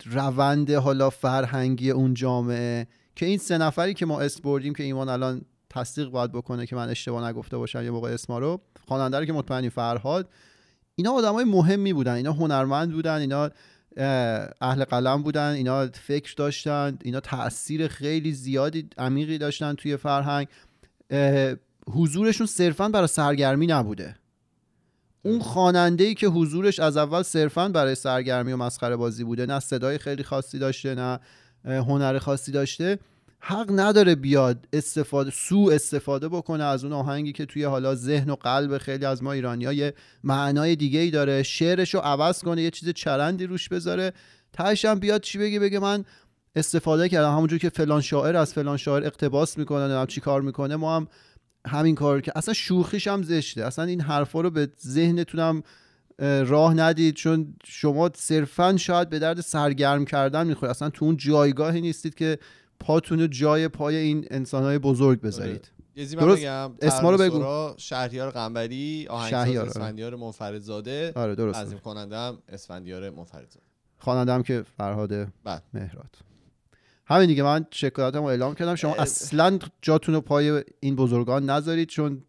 روند 0.04 0.70
حالا 0.70 1.10
فرهنگی 1.10 1.90
اون 1.90 2.14
جامعه 2.14 2.86
که 3.16 3.26
این 3.26 3.38
سه 3.38 3.58
نفری 3.58 3.94
که 3.94 4.06
ما 4.06 4.20
اسم 4.20 4.40
بردیم 4.42 4.74
که 4.74 4.82
ایمان 4.82 5.08
الان 5.08 5.42
تصدیق 5.70 6.08
باید 6.08 6.32
بکنه 6.32 6.66
که 6.66 6.76
من 6.76 6.88
اشتباه 6.88 7.28
نگفته 7.28 7.56
باشم 7.56 7.82
یه 7.82 7.90
موقع 7.90 8.10
اسما 8.10 8.38
رو. 8.38 8.60
خواننده 8.88 9.18
رو 9.18 9.24
که 9.24 9.32
مطمئنی 9.32 9.70
فرهاد. 9.70 10.28
اینا 10.96 11.12
آدمای 11.12 11.44
مهمی 11.44 11.92
بودن 11.92 12.12
اینا 12.12 12.32
هنرمند 12.32 12.92
بودن 12.92 13.20
اینا 13.20 13.50
اهل 13.96 14.84
قلم 14.84 15.22
بودن 15.22 15.50
اینا 15.50 15.86
فکر 15.86 16.34
داشتن 16.36 16.98
اینا 17.02 17.20
تاثیر 17.20 17.88
خیلی 17.88 18.32
زیادی 18.32 18.88
عمیقی 18.98 19.38
داشتن 19.38 19.74
توی 19.74 19.96
فرهنگ. 19.96 20.48
حضورشون 21.86 22.46
صرفا 22.46 22.88
برای 22.88 23.06
سرگرمی 23.06 23.66
نبوده. 23.66 24.14
اون 25.22 25.40
خواننده 25.40 26.04
ای 26.04 26.14
که 26.14 26.26
حضورش 26.26 26.80
از 26.80 26.96
اول 26.96 27.22
صرفا 27.22 27.68
برای 27.68 27.94
سرگرمی 27.94 28.52
و 28.52 28.56
مسخره 28.56 28.96
بازی 28.96 29.24
بوده 29.24 29.46
نه 29.46 29.60
صدای 29.60 29.98
خیلی 29.98 30.22
خاصی 30.22 30.58
داشته 30.58 30.94
نه 30.94 31.20
هنر 31.64 32.18
خاصی 32.18 32.52
داشته 32.52 32.98
حق 33.46 33.70
نداره 33.70 34.14
بیاد 34.14 34.68
استفاده 34.72 35.30
سو 35.30 35.70
استفاده 35.72 36.28
بکنه 36.28 36.64
از 36.64 36.84
اون 36.84 36.92
آهنگی 36.92 37.32
که 37.32 37.46
توی 37.46 37.64
حالا 37.64 37.94
ذهن 37.94 38.30
و 38.30 38.34
قلب 38.34 38.78
خیلی 38.78 39.04
از 39.04 39.22
ما 39.22 39.32
ایرانی 39.32 39.74
یه 39.74 39.94
معنای 40.24 40.76
دیگه 40.76 41.00
ای 41.00 41.10
داره. 41.10 41.42
شعرش 41.42 41.94
رو 41.94 42.00
عوض 42.00 42.42
کنه 42.42 42.62
یه 42.62 42.70
چیز 42.70 42.88
چرندی 42.88 43.46
روش 43.46 43.68
بذاره. 43.68 44.12
تهش 44.52 44.84
هم 44.84 44.98
بیاد 44.98 45.20
چی 45.20 45.38
بگه؟ 45.38 45.60
بگه 45.60 45.78
من 45.78 46.04
استفاده 46.56 47.08
کردم. 47.08 47.32
همونجور 47.32 47.58
که 47.58 47.68
فلان 47.68 48.00
شاعر 48.00 48.36
از 48.36 48.54
فلان 48.54 48.76
شاعر 48.76 49.04
اقتباس 49.06 49.58
می‌کنه 49.58 49.80
نمی‌دونم 49.80 50.06
چی 50.06 50.20
کار 50.20 50.42
می‌کنه. 50.42 50.76
ما 50.76 50.96
هم 50.96 51.08
همین 51.66 51.94
کار 51.94 52.20
که 52.20 52.32
اصلا 52.36 52.54
شوخیش 52.54 53.08
هم 53.08 53.22
زشته. 53.22 53.64
اصلا 53.64 53.84
این 53.84 54.00
حرفا 54.00 54.40
رو 54.40 54.50
به 54.50 54.68
ذهنتونم 54.86 55.62
اه، 56.18 56.42
راه 56.42 56.74
ندید. 56.74 57.14
چون 57.14 57.54
شما 57.64 58.10
صرفا 58.16 58.76
شاید 58.76 59.08
به 59.08 59.18
درد 59.18 59.40
سرگرم 59.40 60.04
کردن 60.04 60.46
می‌خورید 60.46 60.70
اصلا 60.70 60.90
تو 60.90 61.04
اون 61.04 61.16
جایگاهی 61.16 61.80
نیستید 61.80 62.14
که 62.14 62.38
پاتون 62.80 63.20
رو 63.20 63.26
جای 63.26 63.68
پای 63.68 63.96
این 63.96 64.26
انسانهای 64.30 64.78
بزرگ 64.78 65.20
بذارید 65.20 65.70
من 65.96 66.04
درست. 66.04 66.42
بگم 66.42 66.72
اسما 66.82 67.10
رو 67.10 67.18
بگو. 67.18 67.74
شهریار 67.76 68.30
قنبری 68.30 69.06
آهنگساز 69.10 69.56
آره. 69.56 69.60
اسفندیار 69.60 70.16
منفردزاده 70.16 71.12
آره 71.16 71.34
درست 71.34 71.58
عظیم 71.58 71.78
کننده 71.78 72.16
هم 72.16 72.38
اسفندیار 72.48 73.10
منفردزاده 73.10 73.66
خواننده 73.98 74.32
هم 74.32 74.42
که 74.42 74.64
فرهاد 74.76 75.10
بله. 75.44 75.62
مهراد 75.74 76.16
همین 77.06 77.26
دیگه 77.26 77.42
من 77.42 77.66
شکایتم 77.70 78.18
رو 78.18 78.24
اعلام 78.24 78.54
کردم 78.54 78.74
شما 78.74 78.94
اصلا 78.94 79.58
جاتون 79.82 80.14
رو 80.14 80.20
پای 80.20 80.64
این 80.80 80.96
بزرگان 80.96 81.50
نذارید 81.50 81.88
چون 81.88 82.24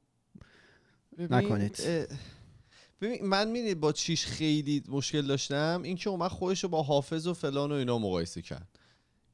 ببین، 1.18 1.34
نکنید. 1.34 1.80
ببین 3.02 3.26
من 3.26 3.48
می‌دید 3.48 3.80
با 3.80 3.92
چیش 3.92 4.26
خیلی 4.26 4.84
مشکل 4.90 5.22
داشتم 5.22 5.82
این 5.84 5.96
که 5.96 6.10
اومد 6.10 6.32
خودش 6.32 6.64
رو 6.64 6.70
با 6.70 6.84
حافظ 6.84 7.28
و 7.28 7.34
فلان 7.34 7.72
و 7.72 7.76
اینا 7.76 8.00
مقایسه 8.00 8.42
کرد 8.42 8.68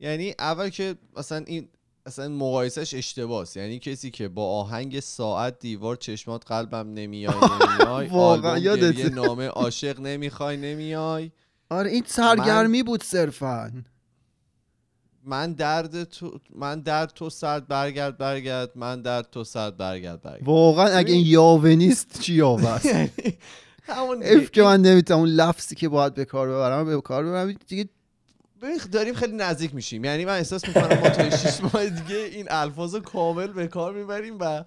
یعنی 0.02 0.34
اول 0.39 0.70
که 0.70 0.95
مثلا 1.18 1.43
این 1.47 1.68
اصلا 2.06 2.30
مقایسهش 2.30 2.93
اشتباس 2.93 3.56
یعنی 3.58 3.80
کسی 3.80 4.12
که 4.12 4.28
با 4.28 4.60
آهنگ 4.60 4.99
ساعت 4.99 5.60
دیوار 5.60 5.95
چشمات 5.95 6.43
قلبم 6.47 6.93
نمیای 6.93 7.34
نمیای 7.80 8.08
واقعا. 8.08 8.60
گریه 8.60 9.10
نامه 9.10 9.47
عاشق 9.47 9.99
نمی‌خوای 9.99 10.58
نمیای 10.58 11.32
آره 11.70 11.91
این 11.91 12.04
سرگرمی 12.08 12.84
بود 12.84 13.04
صرفا 13.04 13.72
من 15.24 15.54
درد 15.54 16.04
تو 16.04 16.39
من 16.56 16.80
درد 16.82 17.10
تو 17.10 17.30
سرد 17.30 17.68
برگرد 17.68 18.18
برگرد 18.18 18.72
من 18.76 19.02
درد 19.02 19.30
تو 19.32 19.43
سرد 19.43 19.78
برگرد 19.78 20.22
برگرد 20.22 20.47
واقعا 20.47 20.86
اگه 20.97 21.14
این. 21.14 21.26
یاوه 21.28 21.70
نیست 21.76 22.20
چی 22.22 22.34
یاوه 22.34 22.68
است 22.68 22.86
همون. 23.84 24.24
اف 24.24 24.52
که 24.52 24.64
من 24.64 24.82
نمی‌تونم 24.82 25.20
اون 25.20 25.30
لفظی 25.30 25.76
که 25.76 25.89
باید 25.89 26.14
به 26.14 26.26
کار 26.26 26.47
ببرم 26.49 26.86
به 26.86 27.02
کار 27.02 27.26
ببرم 27.26 27.56
دیگه 27.68 27.89
داریم 28.91 29.14
خیلی 29.14 29.36
نزدیک 29.36 29.76
میشیم. 29.76 30.05
یعنی 30.05 30.26
من 30.26 30.38
احساس 30.38 30.68
می‌کنم 30.68 30.99
ما 30.99 31.09
تا 31.09 31.30
شیش 31.30 31.62
ماه 31.62 31.89
دیگه 31.89 32.16
این 32.16 32.47
الفاظ 32.49 32.95
کامل 32.95 33.47
به 33.47 33.68
کار 33.68 33.93
می‌بریم 33.93 34.39
و 34.39 34.64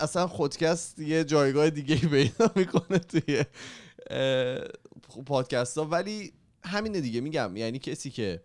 اصلا 0.00 0.26
خودکست 0.26 0.98
یه 0.98 1.24
جایگاه 1.24 1.70
دیگه 1.70 1.96
پیدا 1.96 2.50
می‌کنه 2.56 2.98
توی 2.98 3.44
پادکست 5.26 5.78
ها 5.78 5.84
ولی 5.84 6.32
همینه 6.64 7.00
دیگه 7.00 7.20
میگم. 7.20 7.56
یعنی 7.56 7.78
کسی 7.78 8.10
که 8.10 8.42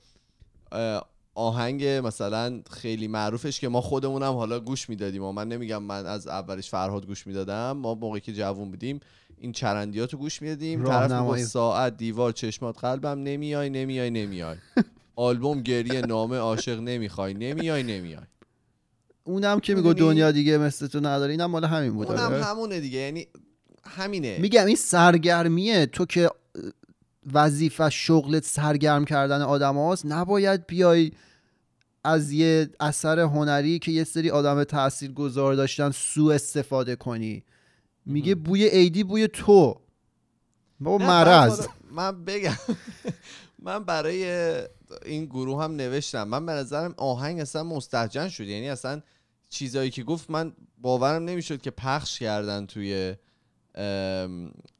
آهنگ 1.36 1.86
مثلا 1.86 2.61
خیلی 2.72 3.07
معروفش 3.07 3.59
که 3.59 3.68
ما 3.68 3.82
خودمونم 3.82 4.34
حالا 4.34 4.59
گوش 4.59 4.89
می‌دادیم. 4.89 5.24
و 5.24 5.32
من 5.32 5.47
نمیگم 5.47 5.84
من 5.84 6.05
از 6.05 6.28
اولش 6.28 6.70
فرهاد 6.70 7.05
گوش 7.05 7.28
می‌دادم. 7.28 7.72
ما 7.72 7.95
موقعی 7.95 8.22
که 8.22 8.34
جوون 8.34 8.70
بودیم 8.70 8.99
این 9.38 9.52
چرندیاتو 9.52 10.18
گوش 10.18 10.42
می‌دادیم 10.42 10.84
طرف 10.84 11.12
با 11.12 11.38
ساعت 11.38 11.98
دیوار 11.98 12.32
چشمات 12.32 12.80
قلبم 12.80 13.24
نمیای 13.24 13.70
نمیای 13.70 14.10
نمیای. 14.10 14.58
آلبوم 15.16 15.62
گریه 15.62 16.02
نامه 16.02 16.38
عاشق 16.38 16.80
نمی‌خوای. 16.80 17.34
نمیای 17.34 17.84
نمیای. 17.84 18.24
اونم 19.24 19.60
که 19.60 19.76
میگو 19.76 19.94
دنیا 19.94 20.32
دیگه 20.32 20.58
مثل 20.58 20.88
تو 20.88 21.00
نداره. 21.00 21.32
اینم 21.32 21.46
مال 21.52 21.66
همین 21.66 21.94
بود 21.94 22.08
اونم 22.08 22.20
آره. 22.20 22.44
همونه 22.44 22.80
دیگه. 22.80 23.00
یعنی 23.00 23.28
همینه. 23.84 24.38
میگم 24.38 24.66
این 24.66 24.76
سرگرمیه. 24.76 25.86
تو 25.86 26.06
که 26.06 26.30
وظیفه 27.34 27.90
شغلت 27.90 28.46
سرگرم 28.46 29.06
کردن 29.06 29.42
آدم 29.42 29.76
هاست 29.78 30.06
نباید 30.06 30.68
بیای 30.68 31.12
از 32.04 32.32
یه 32.32 32.70
اثر 32.80 33.20
هنری 33.20 33.80
که 33.80 33.92
یه 33.92 34.04
سری 34.04 34.30
آدم 34.30 34.64
تأثیر 34.64 35.12
گذار 35.12 35.56
داشتن 35.56 35.92
سو 35.92 36.26
استفاده 36.26 36.96
کنی. 36.96 37.44
میگه 38.08 38.36
بوی 38.36 38.64
ایدی 38.64 39.03
بوی 39.03 39.28
تو. 39.28 39.82
با 40.80 40.97
مرض 40.97 41.68
من 41.91 42.26
بگم. 42.26 42.58
من 43.60 43.84
برای 43.84 44.26
این 45.05 45.26
گروه 45.26 45.64
هم 45.64 45.76
نوشتم. 45.76 46.24
من 46.24 46.45
به 46.45 46.51
نظرم 46.51 46.93
آهنگ 46.97 47.39
اصلا 47.39 47.64
مستحجن 47.64 48.30
شد. 48.30 48.47
یعنی 48.47 48.70
اصلا 48.70 49.01
چیزایی 49.49 49.89
که 49.89 50.03
گفت 50.03 50.30
من 50.30 50.53
باورم 50.78 51.24
نمی‌شد 51.24 51.62
که 51.62 51.72
پخش 51.72 52.20
کردن 52.20 52.66
توی 52.66 53.16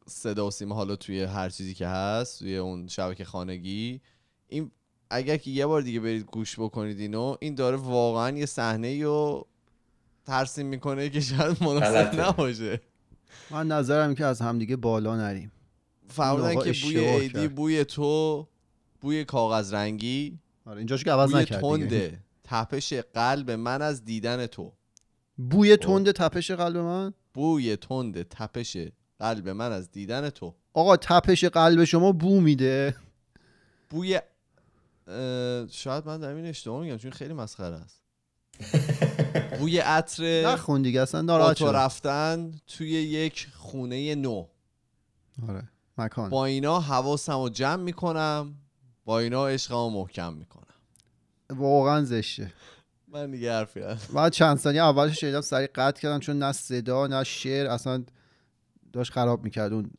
صدا 0.08 0.48
و 0.48 0.52
سیما 0.52 0.76
حالا 0.76 0.96
توی 0.96 1.24
هر 1.24 1.50
چیزی 1.50 1.74
که 1.74 1.88
هست 1.88 2.40
توی 2.40 2.58
اون 2.58 2.88
شبکه 2.88 3.26
خانگی. 3.26 4.02
این 4.48 4.72
اگر 5.10 5.38
که 5.38 5.52
یه 5.52 5.66
بار 5.66 5.82
دیگه 5.82 6.00
برید 6.00 6.26
گوش 6.26 6.60
بکنید 6.60 7.00
اینو 7.00 7.36
این 7.40 7.56
داره 7.56 7.78
واقعا 7.78 8.38
یه 8.38 8.46
صحنه 8.46 9.04
رو 9.04 9.48
ترسیم 10.26 10.66
می‌کنه 10.66 11.10
که 11.10 11.22
شاید 11.22 11.64
مناسب 11.64 12.20
نباشه. 12.22 12.82
من 13.50 13.68
نظرم 13.68 14.16
که 14.16 14.26
از 14.26 14.42
همدیگه 14.42 14.76
بالا 14.76 15.18
نریم. 15.18 15.52
فرمودن 16.08 16.56
که 16.56 16.74
بوی 16.84 16.98
ایدی 16.98 17.48
بوی 17.48 17.86
تو 17.86 18.48
بوی 19.02 19.26
کاغذ 19.26 19.74
رنگی. 19.74 20.40
آره 20.66 20.78
اینجاش 20.78 21.04
که 21.04 21.12
عوض 21.12 21.36
نکرد 21.36 21.62
تنده. 21.62 22.20
تپش 22.44 22.94
قلب 22.94 23.52
من 23.52 23.82
از 23.82 24.06
دیدن 24.06 24.46
تو. 24.46 24.74
بوی 25.38 25.76
خب. 25.76 25.82
تند 25.82 26.12
تپش 26.12 26.52
قلب 26.52 26.78
من؟ 26.78 27.14
بوی 27.34 27.76
تند 27.76 28.22
تپش 28.22 28.78
قلب 29.20 29.50
من 29.50 29.72
از 29.72 29.92
دیدن 29.92 30.30
تو. 30.30 30.56
آقا 30.74 30.98
تپش 30.98 31.44
قلب 31.44 31.84
شما 31.84 32.12
بو 32.12 32.42
میده. 32.42 32.96
بوی 33.90 34.20
شاید 35.70 36.06
من 36.06 36.20
در 36.20 36.30
این 36.34 36.46
اشتباه 36.46 36.82
میگم 36.82 36.98
چون 36.98 37.12
خیلی 37.12 37.34
مسخره 37.34 37.76
است. 37.76 38.02
بوی 39.62 39.80
عطر 39.80 40.48
نخون 40.48 40.82
دیگه 40.82 41.02
اصلا 41.02 41.22
ناراحت 41.22 41.62
رفتن 41.62 42.52
توی 42.68 42.90
یک 42.90 43.48
خونه 43.56 44.16
نو. 44.16 44.46
آره 45.50 45.64
مکان. 45.98 46.30
با 46.30 46.46
اینا 46.46 46.80
حواسم 46.80 47.42
رو 47.42 47.50
جمع 47.50 47.84
می‌کنم 47.84 48.56
با 49.06 49.20
اینا 49.20 49.48
عشقم 49.48 49.94
محکم 49.94 50.34
می‌کنم. 50.34 50.64
واقعا 51.50 52.04
زشته. 52.04 52.54
من 53.08 53.32
دیگه 53.32 53.54
حرفی 53.54 53.82
من 54.14 54.30
چند 54.40 54.58
ثانیه 54.58 54.82
اولش 54.84 55.20
شنیدم 55.20 55.42
سریع 55.42 55.70
قطع 55.76 56.02
کردم 56.02 56.20
چون 56.20 56.40
نه 56.40 56.52
صدا 56.52 57.08
نه 57.08 57.24
شعر 57.24 57.68
اصلا 57.68 58.04
داشت 58.94 59.12
خراب 59.12 59.44
می‌کرد 59.44 59.74
اون 59.74 59.90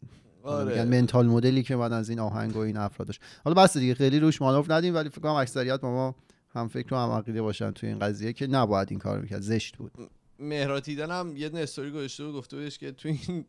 آره. 0.43 0.85
منتال 0.85 1.27
مدلی 1.27 1.63
که 1.63 1.77
من 1.77 1.93
از 1.93 2.09
این 2.09 2.21
آهنگ 2.21 2.57
و 2.57 2.59
این 2.59 2.77
افراد 2.77 3.07
داشت 3.07 3.21
حالا 3.45 3.63
بس 3.63 3.77
دیگه 3.77 3.95
خیلی 3.95 4.21
روش 4.21 4.43
مانور 4.43 4.75
ندیم 4.75 4.95
ولی 4.95 5.09
فکر 5.09 5.21
کنم 5.21 5.33
اکثریت 5.33 5.85
ما 5.85 6.15
هم 6.55 6.69
فکر 6.69 6.95
و 6.95 6.97
هم 6.97 7.11
عقیده 7.11 7.43
باشن 7.43 7.71
توی 7.71 7.89
این 7.89 7.99
قضیه 7.99 8.33
که 8.33 8.47
نباید 8.47 8.89
این 8.91 8.99
کار 8.99 9.21
می‌کرد. 9.21 9.41
زشت 9.41 9.77
بود. 9.77 9.93
مهراتیدن 10.39 11.11
هم 11.11 11.37
یه 11.37 11.51
استوری 11.55 11.91
گذاشته 11.91 12.25
و 12.25 12.33
گفته 12.33 12.57
بودش 12.57 12.79
که 12.79 12.93
تو 12.93 13.09
این 13.09 13.45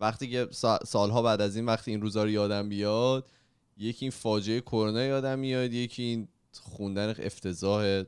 وقتی 0.00 0.30
که 0.30 0.48
سالها 0.86 1.22
بعد 1.22 1.40
از 1.40 1.56
این 1.56 1.66
وقتی 1.66 1.90
این 1.90 2.00
روزا 2.00 2.24
رو 2.24 2.30
یادم 2.30 2.68
بیاد 2.68 3.30
یکی 3.76 4.04
این 4.04 4.10
فاجعه 4.10 4.60
کرونا 4.60 5.02
یادم 5.02 5.38
میاد 5.38 5.72
یکی 5.72 6.02
این 6.02 6.28
خوندن 6.52 7.14
افتضاح 7.18 8.02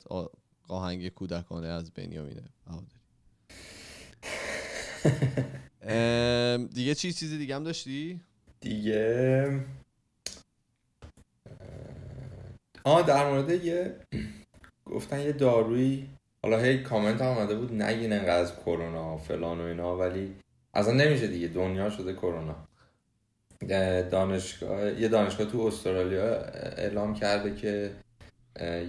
آهنگ 0.69 1.09
کودکانه 1.09 1.67
از 1.67 1.91
بنیامینه 1.91 2.43
دیگه 6.75 6.95
چی 6.95 7.13
چیزی 7.13 7.39
دیگه 7.39 7.55
هم 7.57 7.65
داشتی؟ 7.65 8.21
دیگه 8.61 9.61
آه 12.89 13.03
در 13.07 13.31
مورد 13.31 13.65
یه 13.65 13.97
گفتن 14.87 15.21
یه 15.21 15.33
دارویی 15.33 16.09
حالا 16.43 16.59
هی 16.59 16.79
کامنت 16.83 17.21
هم 17.21 17.27
آمده 17.27 17.55
بود 17.55 17.83
نگین 17.83 18.13
انقدر 18.13 18.39
از 18.41 18.53
کرونا 18.57 19.17
فلان 19.17 19.61
و 19.61 19.63
اینا 19.63 19.97
ولی 19.97 20.35
اصلا 20.75 20.93
نمیشه 20.93 21.27
دیگه 21.27 21.49
دنیا 21.49 21.91
شده 21.91 22.13
کرونا. 22.13 22.57
دانشگاه 24.11 25.01
یه 25.01 25.09
دانشگاه 25.09 25.47
تو 25.47 25.61
استرالیا 25.61 26.35
اعلام 26.77 27.15
کرده 27.15 27.55
که 27.55 27.91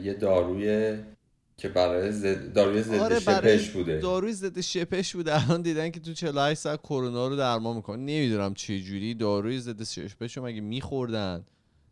یه 0.04 0.14
داروی 0.14 0.97
که 1.58 1.70
برای 1.70 2.12
زد... 2.12 2.54
داروی 2.54 2.82
ضد 2.82 3.00
آره 3.00 3.20
شپش 3.20 3.70
بوده. 3.70 4.00
داروی 4.00 4.34
ضد 4.34 4.60
شپش 4.62 5.16
بوده 5.16 5.43
الان 5.43 5.62
دیدن 5.62 5.89
که 5.89 6.00
تو 6.00 6.14
48 6.14 6.60
ساعت 6.60 6.82
کرونا 6.82 7.28
رو 7.28 7.36
درمان 7.36 7.76
می‌کنه. 7.76 7.97
نمی‌دونم 7.97 8.54
چه 8.54 8.80
جوری 8.80 9.14
داروی 9.14 9.60
ضد 9.60 9.84
شپش 9.84 10.38
رو 10.38 10.45
مگه 10.45 10.62
میخوردن؟ 10.62 11.45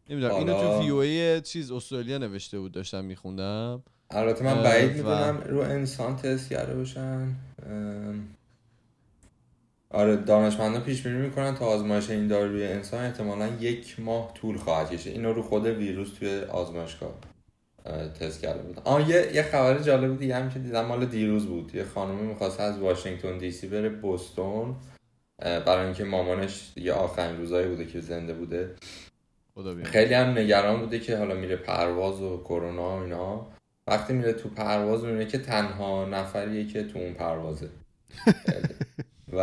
نمی‌دونم 0.10 0.36
اینو 0.36 0.53
تو 0.53 0.99
وی 1.01 1.10
ای 1.10 1.41
چیز 1.41 1.72
استرالیا 1.72 2.18
نوشته 2.18 2.60
بود 2.60 2.72
داشتم 2.72 3.05
میخوندم. 3.05 3.84
البته 4.10 4.43
من 4.43 4.64
بعید 4.64 4.91
می‌دونم 4.91 5.43
رو 5.49 5.60
انسان 5.60 6.16
تست 6.16 6.49
کرده 6.49 6.76
باشن. 6.76 7.36
آره 9.89 10.16
دانشمندان 10.16 10.82
پیش 10.82 11.01
بینی 11.01 11.18
می‌کنن 11.18 11.55
تا 11.55 11.66
آزمایش 11.66 12.10
این 12.10 12.28
دارو 12.28 12.51
روی 12.51 12.64
انسان 12.64 13.05
احتمالا 13.05 13.47
یک 13.60 13.99
ماه 13.99 14.34
طول 14.34 14.58
خواهد 14.58 14.91
کشید. 14.91 15.14
اینو 15.14 15.34
رو 15.34 15.41
خود 15.41 15.66
ویروس 15.66 16.14
توی 16.14 16.39
آزمایشگاه 16.41 17.14
تست 18.20 18.41
کرده 18.41 18.62
بود. 18.62 18.82
آه 18.84 19.10
یه, 19.10 19.32
یه 19.34 19.43
خبر 19.43 19.80
جالب 19.80 20.20
دیگه 20.20 20.36
هم 20.36 20.49
که 20.49 20.60
دیدم 20.60 20.86
مال 20.86 21.05
دیروز 21.05 21.45
بود. 21.45 21.76
یه 21.76 21.84
خانومی 21.84 22.28
می‌خواست 22.28 22.60
از 22.60 22.80
واشنگتن 22.80 23.38
دی 23.38 23.51
سی 23.51 23.68
بره 23.68 23.89
بوستون 23.89 24.76
برای 25.39 25.86
اینکه 25.86 26.03
مامانش 26.03 26.72
یه 26.76 26.93
آخرین 26.93 27.38
روزایی 27.38 27.68
بوده 27.68 27.86
که 27.86 28.01
زنده 28.01 28.34
بوده. 28.34 28.76
خیلی 29.84 30.14
هم 30.14 30.38
نگران 30.38 30.80
بوده 30.80 30.99
که 30.99 31.18
حالا 31.18 31.36
میره 31.36 31.55
پرواز 31.55 32.22
و 32.22 32.38
کرونا 32.38 32.97
و 32.97 33.01
اینا. 33.01 33.47
وقتی 33.88 34.14
میره 34.14 34.34
تو 34.34 34.49
پرواز 34.49 35.03
میره 35.03 35.26
که 35.26 35.38
تنها 35.38 36.05
نفریه 36.05 36.68
که 36.68 36.84
تو 36.84 36.99
اون 36.99 37.14
پروازه. 37.14 37.70
و 39.34 39.39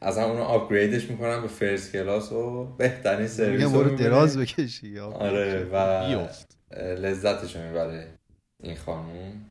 از 0.00 0.18
همون 0.18 0.38
آپگریدش 0.38 1.10
می‌کنن 1.10 1.42
به 1.42 1.48
فرست 1.48 1.92
کلاس 1.92 2.32
و 2.32 2.64
بهترین 2.64 3.26
سرویس 3.26 3.74
رو 3.74 3.96
دراز 3.96 4.38
بکشی 4.38 4.98
آره 4.98 5.64
و 5.72 5.76
لذتش 6.76 7.56
می‌بره 7.56 8.06
این 8.62 8.76
خانوم. 8.76 9.50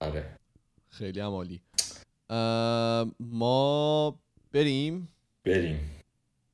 آره. 0.00 0.24
خیلی 0.88 1.20
عمالی 1.20 1.60
ما 3.20 4.18
بریم؟ 4.52 5.08
بریم. 5.44 5.80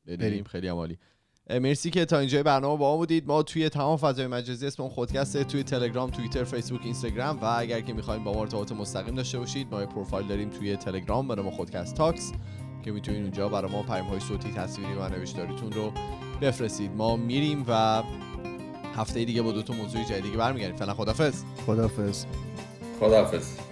بریم 0.06 0.44
خیلی 0.44 0.68
عمالی 0.68 0.98
مرسی 1.60 1.90
که 1.90 2.04
تا 2.04 2.18
اینجای 2.18 2.42
برنامه 2.42 2.78
با 2.78 2.90
ما 2.90 2.96
بودید. 2.96 3.26
ما 3.26 3.42
توی 3.42 3.68
تمام 3.68 3.96
فضای 3.96 4.26
مجازی 4.26 4.66
اسم 4.66 4.82
اون 4.82 4.92
خودکسته 4.92 5.44
توی 5.44 5.62
تلگرام 5.62 6.10
توییتر 6.10 6.44
فیسبوک 6.44 6.80
اینستاگرام 6.84 7.38
و 7.38 7.44
اگر 7.44 7.80
که 7.80 7.92
می‌خواین 7.92 8.24
با 8.24 8.32
ما 8.32 8.40
ارتباط 8.40 8.72
مستقیم 8.72 9.14
داشته 9.14 9.38
باشید 9.38 9.74
ما 9.74 9.86
پروفایل 9.86 10.26
داریم 10.26 10.50
توی 10.50 10.76
تلگرام 10.76 11.28
برای 11.28 11.44
ما 11.44 11.50
خودکست 11.50 11.94
تاکس 11.94 12.32
که 12.84 12.92
می‌تونید 12.92 13.22
اونجا 13.22 13.48
برای 13.48 13.72
ما 13.72 13.82
پیام 13.82 14.06
های 14.06 14.20
صوتی 14.20 14.52
تصویری 14.52 14.94
و 14.94 15.08
نوشتاریتون 15.08 15.72
رو 15.72 15.92
بفرستید. 16.42 16.90
ما 16.96 17.16
میریم 17.16 17.64
و 17.68 18.02
هفته 18.96 19.24
دیگه 19.24 19.42
با 19.42 19.52
دو 19.52 19.62
تا 19.62 19.74
موضوع 19.74 20.04
جدیدی 20.04 20.36
برمیگردیم. 20.36 20.76
فعلا 20.76 20.94
خدافظ 20.94 21.42
خدافظ 21.66 22.24
خدافظ 23.00 23.71